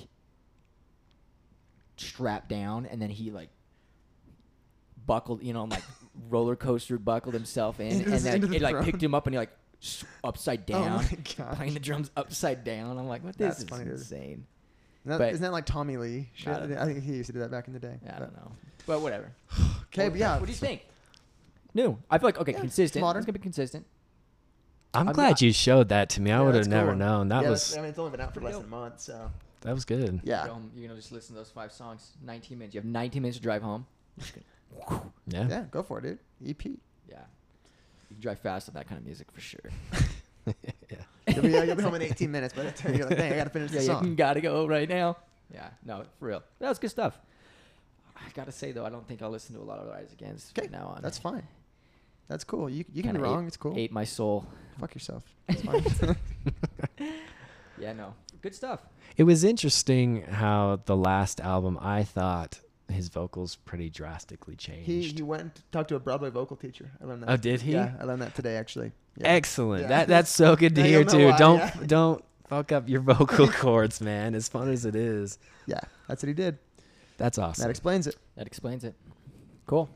strapped 1.98 2.50
down, 2.50 2.86
and 2.86 3.02
then 3.02 3.10
he 3.10 3.32
like 3.32 3.50
buckled, 5.06 5.44
you 5.44 5.54
know, 5.54 5.66
like 5.66 5.84
roller 6.30 6.56
coaster 6.56 6.98
buckled 6.98 7.34
himself 7.34 7.80
in, 7.80 7.88
Into 7.88 8.04
and 8.06 8.14
the- 8.14 8.20
then 8.20 8.36
into 8.36 8.48
the 8.48 8.56
it 8.58 8.62
like 8.62 8.74
throne. 8.76 8.86
picked 8.86 9.04
him 9.04 9.14
up, 9.16 9.28
and 9.28 9.34
he 9.34 9.38
like 9.38 9.52
s- 9.82 10.04
upside 10.24 10.62
Oh 10.72 10.74
down, 10.74 10.96
my 10.98 11.04
gosh. 11.38 11.56
playing 11.58 11.74
the 11.74 11.80
drums 11.80 12.12
upside 12.18 12.64
down. 12.64 12.98
I'm 12.98 13.08
like, 13.08 13.24
what? 13.24 13.38
This 13.38 13.48
That's 13.48 13.60
is 13.64 13.70
funny, 13.70 13.84
dude. 13.86 13.94
insane. 13.94 14.46
Isn't 15.06 15.12
that, 15.12 15.18
but- 15.20 15.34
isn't 15.34 15.42
that 15.44 15.52
like 15.52 15.66
Tommy 15.66 15.98
Lee? 15.98 16.30
Shit? 16.34 16.48
I 16.54 16.60
don't 16.60 16.70
know. 16.72 16.82
I 16.82 16.86
think 16.86 17.04
he 17.04 17.14
used 17.14 17.28
to 17.28 17.34
do 17.34 17.40
that 17.40 17.52
back 17.52 17.68
in 17.68 17.74
the 17.74 17.80
day. 17.80 17.98
I 18.14 18.20
don't 18.20 18.34
know, 18.36 18.52
but 18.86 19.02
whatever. 19.02 19.32
Okay, 19.94 20.10
but 20.10 20.20
yeah. 20.20 20.38
What 20.38 20.46
do 20.46 20.52
you 20.52 20.58
think? 20.58 20.86
New. 21.74 21.98
I 22.12 22.18
feel 22.20 22.28
like 22.28 22.38
okay, 22.40 22.52
Yeah, 22.52 22.60
consistent. 22.60 23.02
modern. 23.02 23.22
It's 23.22 23.26
gonna 23.26 23.40
be 23.40 23.42
consistent. 23.42 23.86
I'm, 24.94 25.08
I'm 25.08 25.14
glad 25.14 25.30
not- 25.30 25.42
you 25.42 25.52
showed 25.54 25.90
that 25.90 26.10
to 26.10 26.22
me. 26.22 26.30
I 26.32 26.36
Yeah, 26.36 26.42
would 26.42 26.48
have 26.56 26.66
that's 26.66 26.68
never 26.68 26.90
cool. 26.92 26.98
known. 27.00 27.30
That 27.30 27.44
Yeah, 27.44 27.50
was 27.52 27.76
I 27.76 27.82
mean, 27.82 27.90
it's 27.90 27.98
only 28.00 28.12
been 28.12 28.22
out 28.22 28.34
for 28.34 28.42
less 28.42 28.56
than 28.58 28.66
a 28.66 28.68
month, 28.68 29.00
so 29.00 29.32
that 29.62 29.74
was 29.74 29.86
good. 29.86 30.22
yeah. 30.24 30.46
Go 30.48 30.54
home, 30.54 30.72
you're 30.76 30.88
gonna 30.88 31.00
just 31.00 31.12
listen 31.12 31.36
to 31.36 31.40
those 31.40 31.50
five 31.50 31.72
songs. 31.72 32.12
19 32.24 32.58
minutes. 32.58 32.76
You 32.76 32.80
have 32.82 32.86
19 32.86 33.22
minutes 33.22 33.38
to 33.38 33.44
drive 33.44 33.62
home. 33.62 33.86
Yeah. 35.28 35.48
Yeah, 35.50 35.64
go 35.72 35.82
for 35.82 36.00
it, 36.00 36.04
dude. 36.04 36.20
E 36.46 36.50
EP. 36.52 36.66
yeah. 37.10 37.20
You 38.10 38.16
can 38.16 38.22
drive 38.22 38.40
fast 38.40 38.68
with 38.68 38.76
that 38.76 38.88
kind 38.88 39.00
of 39.00 39.06
music 39.06 39.28
for 39.32 39.40
sure. 39.42 39.62
yeah. 40.46 40.54
You'll 41.34 41.42
be, 41.42 41.58
uh, 41.58 41.64
you'll 41.64 41.76
be 41.76 41.84
home 41.84 41.96
in 41.96 42.02
18 42.02 42.30
minutes, 42.32 42.54
but 42.56 42.82
you're 42.96 43.08
like, 43.08 43.18
dang, 43.18 43.34
I 43.34 43.36
gotta 43.38 43.50
finish 43.50 43.72
yeah, 43.72 43.78
the 43.80 43.84
you 43.84 43.92
song. 43.92 44.16
gotta 44.16 44.42
go 44.42 44.66
right 44.68 44.88
now. 44.88 45.18
Yeah, 45.54 45.70
no, 45.86 46.04
for 46.20 46.26
real. 46.28 46.44
That 46.60 46.70
was 46.70 46.80
good 46.80 46.90
stuff. 46.92 47.20
I 48.16 48.30
gotta 48.34 48.52
say 48.52 48.72
though, 48.74 48.86
I 48.86 48.90
don't 48.90 49.08
think 49.08 49.22
I'll 49.22 49.30
listen 49.30 49.56
to 49.56 49.62
a 49.62 49.64
lot 49.64 49.80
of 49.80 49.88
Rise 49.88 50.12
Against 50.14 50.58
Okay, 50.58 50.68
from 50.68 50.80
now 50.80 50.88
on. 50.96 51.02
that's 51.02 51.18
fine. 51.18 51.48
That's 52.28 52.44
cool. 52.44 52.70
You 52.70 52.84
you 52.94 53.04
can 53.04 53.14
Kinda 53.14 53.20
be 53.20 53.24
wrong. 53.24 53.44
ate- 53.44 53.48
it's 53.48 53.58
cool. 53.58 53.74
Ate 53.78 53.92
my 53.92 54.04
soul. 54.04 54.46
Fuck 54.80 54.94
yourself. 54.94 55.24
It's 55.48 55.62
fine. 55.62 56.16
Yeah, 57.80 57.94
no, 57.94 58.14
good 58.42 58.56
stuff. 58.56 58.82
It 59.18 59.24
was 59.24 59.44
interesting 59.44 60.24
how 60.24 60.80
the 60.86 60.96
last 60.96 61.40
album 61.42 61.78
I 61.82 62.04
thought 62.04 62.60
his 62.90 63.10
vocals 63.10 63.56
pretty 63.58 63.90
drastically 63.90 64.56
changed. 64.56 64.88
he 64.88 65.02
he 65.02 65.22
went 65.22 65.56
to 65.56 65.62
talk 65.72 65.88
to 65.90 65.96
a 65.96 66.00
Broadway 66.00 66.30
vocal 66.30 66.56
teacher. 66.56 66.92
I 67.02 67.06
learned 67.06 67.24
that. 67.24 67.30
Oh, 67.30 67.38
did 67.38 67.62
he? 67.62 67.74
Yeah, 67.74 67.94
I 68.00 68.04
learned 68.06 68.22
that 68.22 68.36
today 68.36 68.56
actually. 68.58 68.92
Yeah. 69.18 69.28
Excellent. 69.30 69.84
Yeah. 69.84 69.88
That 69.90 70.08
that's 70.08 70.30
so 70.30 70.56
good 70.56 70.76
to 70.76 70.84
hear 70.84 71.04
too. 71.04 71.28
why, 71.30 71.38
don't 71.38 71.58
yeah. 71.60 71.74
don't 71.86 72.24
fuck 72.48 72.72
up 72.72 72.88
your 72.88 73.02
vocal 73.02 73.48
cords, 73.52 74.00
man. 74.02 74.36
As 74.36 74.48
fun 74.48 74.70
as 74.70 74.86
it 74.86 74.96
is. 74.96 75.38
Yeah, 75.66 75.82
that's 76.08 76.24
what 76.24 76.28
he 76.28 76.34
did. 76.34 76.60
That's 77.18 77.38
awesome. 77.38 77.64
That 77.64 77.70
explains 77.72 78.08
it. 78.08 78.16
That 78.36 78.48
explains 78.48 78.84
it. 78.84 78.96
Cool. 79.66 79.90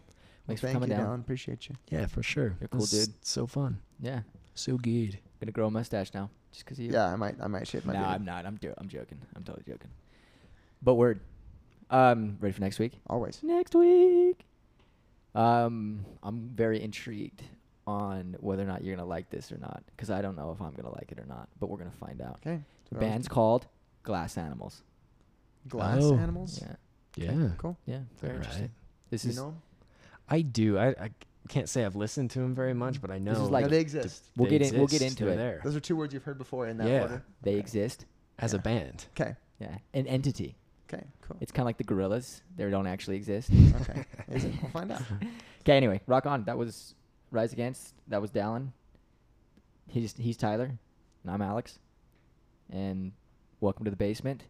Thanks 0.48 0.62
Thank 0.62 0.74
for 0.74 0.80
coming 0.80 0.90
you, 0.90 0.98
down. 0.98 1.20
Dallin. 1.20 1.22
Appreciate 1.22 1.70
you. 1.70 1.76
yeah, 1.90 2.08
for 2.08 2.24
sure. 2.24 2.56
You're 2.60 2.66
a 2.66 2.68
cool 2.68 2.86
dude. 2.86 3.10
So 3.22 3.46
fun. 3.48 3.80
Yeah, 4.02 4.22
So 4.56 4.76
good. 4.78 5.20
gonna 5.40 5.52
grow 5.52 5.68
a 5.68 5.72
mustache 5.72 6.12
now, 6.14 6.30
just 6.52 6.66
cause 6.66 6.78
of 6.80 6.86
you. 6.86 6.92
Yeah, 6.92 7.06
I 7.08 7.16
might 7.16 7.36
I 7.42 7.48
might 7.48 7.68
shave 7.68 7.86
my 7.86 7.94
no, 7.94 8.00
beard. 8.00 8.12
I'm 8.12 8.26
not. 8.26 8.46
I'm 8.46 8.58
jo- 8.58 8.74
I'm 8.78 8.88
joking. 8.88 9.20
I'm 9.36 9.44
totally 9.44 9.64
joking. 9.68 9.90
But 10.82 10.96
word. 10.96 11.20
Um, 11.90 12.38
ready 12.40 12.54
for 12.54 12.62
next 12.62 12.80
week? 12.80 12.94
Always. 13.08 13.40
Next 13.44 13.76
week. 13.76 14.46
Um, 15.36 16.06
I'm 16.24 16.50
very 16.54 16.82
intrigued 16.82 17.44
on 17.88 18.36
whether 18.40 18.64
or 18.64 18.66
not 18.66 18.84
you're 18.84 18.96
gonna 18.96 19.08
like 19.08 19.30
this 19.30 19.52
or 19.52 19.58
not, 19.58 19.84
because 19.96 20.10
I 20.10 20.22
don't 20.22 20.36
know 20.38 20.52
if 20.52 20.62
I'm 20.62 20.72
gonna 20.74 20.94
like 20.94 21.12
it 21.12 21.20
or 21.20 21.26
not. 21.26 21.50
But 21.60 21.70
we're 21.70 21.78
gonna 21.78 21.92
find 21.92 22.22
out. 22.22 22.40
Okay. 22.46 22.62
The 22.92 23.00
band's 23.00 23.28
called 23.28 23.68
Glass 24.04 24.38
Animals. 24.38 24.84
glass 25.70 26.02
Oh. 26.02 26.16
animals. 26.18 26.62
Yeah, 27.16 27.32
Yeah. 27.32 27.50
Cool. 27.58 27.78
yeah, 27.86 28.00
very 28.20 28.34
Alright. 28.34 28.46
interesting. 28.48 28.72
This 29.10 29.24
you 29.26 29.30
is 29.32 29.38
know 29.38 29.48
'em? 29.50 29.62
I 30.28 30.42
do. 30.42 30.78
I, 30.80 30.88
I 30.90 31.10
can't 31.48 31.68
say 31.70 31.84
I've 31.86 31.96
listened 31.96 32.32
to 32.32 32.40
them 32.40 32.54
very 32.56 32.74
much, 32.74 32.96
mm-hmm. 32.96 33.02
but 33.08 33.12
I 33.12 33.18
know 33.20 33.34
This 33.34 33.42
is 33.44 33.50
like- 33.50 33.64
no, 33.64 33.70
they 33.70 33.80
exist. 33.80 34.26
We'll 34.38 34.50
they 34.50 34.58
get 34.60 34.72
in- 34.74 34.78
we'll 34.80 34.88
get 34.88 35.02
into 35.02 35.26
They're 35.26 35.34
it. 35.34 35.38
there 35.38 35.62
Those 35.64 35.76
are 35.76 35.80
two 35.80 35.96
words 35.96 36.14
you've 36.14 36.24
heard 36.24 36.38
before 36.38 36.68
in 36.68 36.78
that 36.78 36.88
Yeah. 36.88 37.02
order. 37.04 37.24
they 37.42 37.52
Okay. 37.52 37.60
exist. 37.60 38.06
as 38.40 38.54
a 38.56 38.60
band. 38.60 39.06
Okay. 39.20 39.36
Yeah, 39.60 39.78
an 39.94 40.08
entity. 40.08 40.56
Okay. 40.92 41.04
Cool. 41.22 41.38
It's 41.40 41.52
kind 41.52 41.62
of 41.62 41.68
like 41.68 41.78
the 41.78 41.84
Gorillaz. 41.84 42.42
They 42.58 42.68
don't 42.70 42.88
actually 42.88 43.16
exist. 43.18 43.50
okay. 43.82 44.04
Is 44.32 44.46
it? 44.46 44.54
We'll 44.62 44.72
find 44.72 44.92
out. 44.92 45.02
Okay, 45.62 45.78
anyway, 45.78 46.02
rock 46.08 46.26
on. 46.26 46.44
That 46.46 46.58
was 46.58 46.96
Rise 47.30 47.54
Against. 47.54 47.94
That 48.08 48.20
was 48.20 48.32
Dallin. 48.32 48.70
He's 49.88 50.14
he's 50.18 50.36
Tyler, 50.36 50.72
and 51.24 51.32
I'm 51.32 51.42
Alex. 51.44 51.78
And 52.72 53.12
welcome 53.60 53.86
to 53.86 53.92
the 53.92 53.98
basement. 53.98 54.46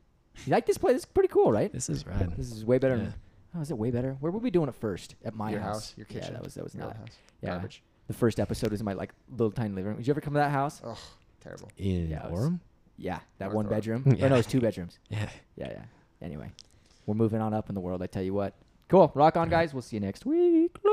You 0.46 0.52
like 0.52 0.66
this 0.66 0.78
place? 0.78 0.96
It's 0.96 1.06
pretty 1.06 1.28
cool, 1.28 1.52
right? 1.52 1.70
This 1.74 1.90
is 1.90 2.06
rad. 2.08 2.34
This 2.38 2.50
is 2.52 2.64
way 2.64 2.78
better. 2.78 2.96
Yeah. 2.96 3.10
Than, 3.52 3.60
oh, 3.60 3.62
is 3.62 3.72
it 3.72 3.78
way 3.78 3.92
better? 3.92 4.16
Where 4.20 4.32
were 4.32 4.40
we 4.40 4.52
doing 4.52 4.70
it 4.70 4.76
first? 4.76 5.16
At 5.26 5.36
my 5.36 5.52
your 5.52 5.60
house. 5.60 5.74
house, 5.92 5.94
your 5.98 6.06
kitchen. 6.06 6.28
Yeah, 6.28 6.32
that 6.34 6.44
was 6.44 6.54
that 6.56 6.64
was 6.64 6.76
your 6.76 6.86
not. 6.86 6.98
house. 6.98 7.08
Yeah, 7.42 7.50
Garbage. 7.52 7.84
the 8.08 8.14
first 8.14 8.40
episode 8.40 8.72
was 8.72 8.80
in 8.82 8.86
my 8.86 8.94
like 8.94 9.14
little 9.30 9.52
tiny 9.52 9.70
living 9.70 9.86
room. 9.90 9.98
Did 9.98 10.08
you 10.08 10.12
ever 10.12 10.22
come 10.22 10.34
to 10.34 10.40
that 10.40 10.52
house? 10.52 10.82
Ugh. 10.84 10.98
Terrible. 11.42 11.70
In 11.78 12.10
Yeah, 12.10 12.26
it 12.28 12.32
was- 12.32 12.40
Orem? 12.48 12.60
Yeah, 12.98 13.20
that 13.40 13.46
North 13.46 13.56
one 13.56 13.66
Orem. 13.66 13.70
bedroom. 13.70 14.04
Yeah. 14.18 14.26
Oh 14.26 14.30
no, 14.30 14.36
it's 14.36 14.48
two 14.48 14.62
bedrooms. 14.62 15.00
Yeah. 15.10 15.30
Yeah, 15.56 15.70
yeah. 15.72 15.84
Anyway, 16.22 16.52
we're 17.08 17.16
moving 17.16 17.42
on 17.42 17.54
up 17.54 17.68
in 17.70 17.76
the 17.76 17.82
world. 17.82 18.02
I 18.04 18.08
tell 18.08 18.22
you 18.24 18.34
what. 18.34 18.54
Cool. 18.90 19.12
Rock 19.16 19.38
on, 19.38 19.50
guys. 19.50 19.74
We'll 19.74 19.82
see 19.82 19.96
you 19.96 20.02
next 20.02 20.26
week. 20.26 20.76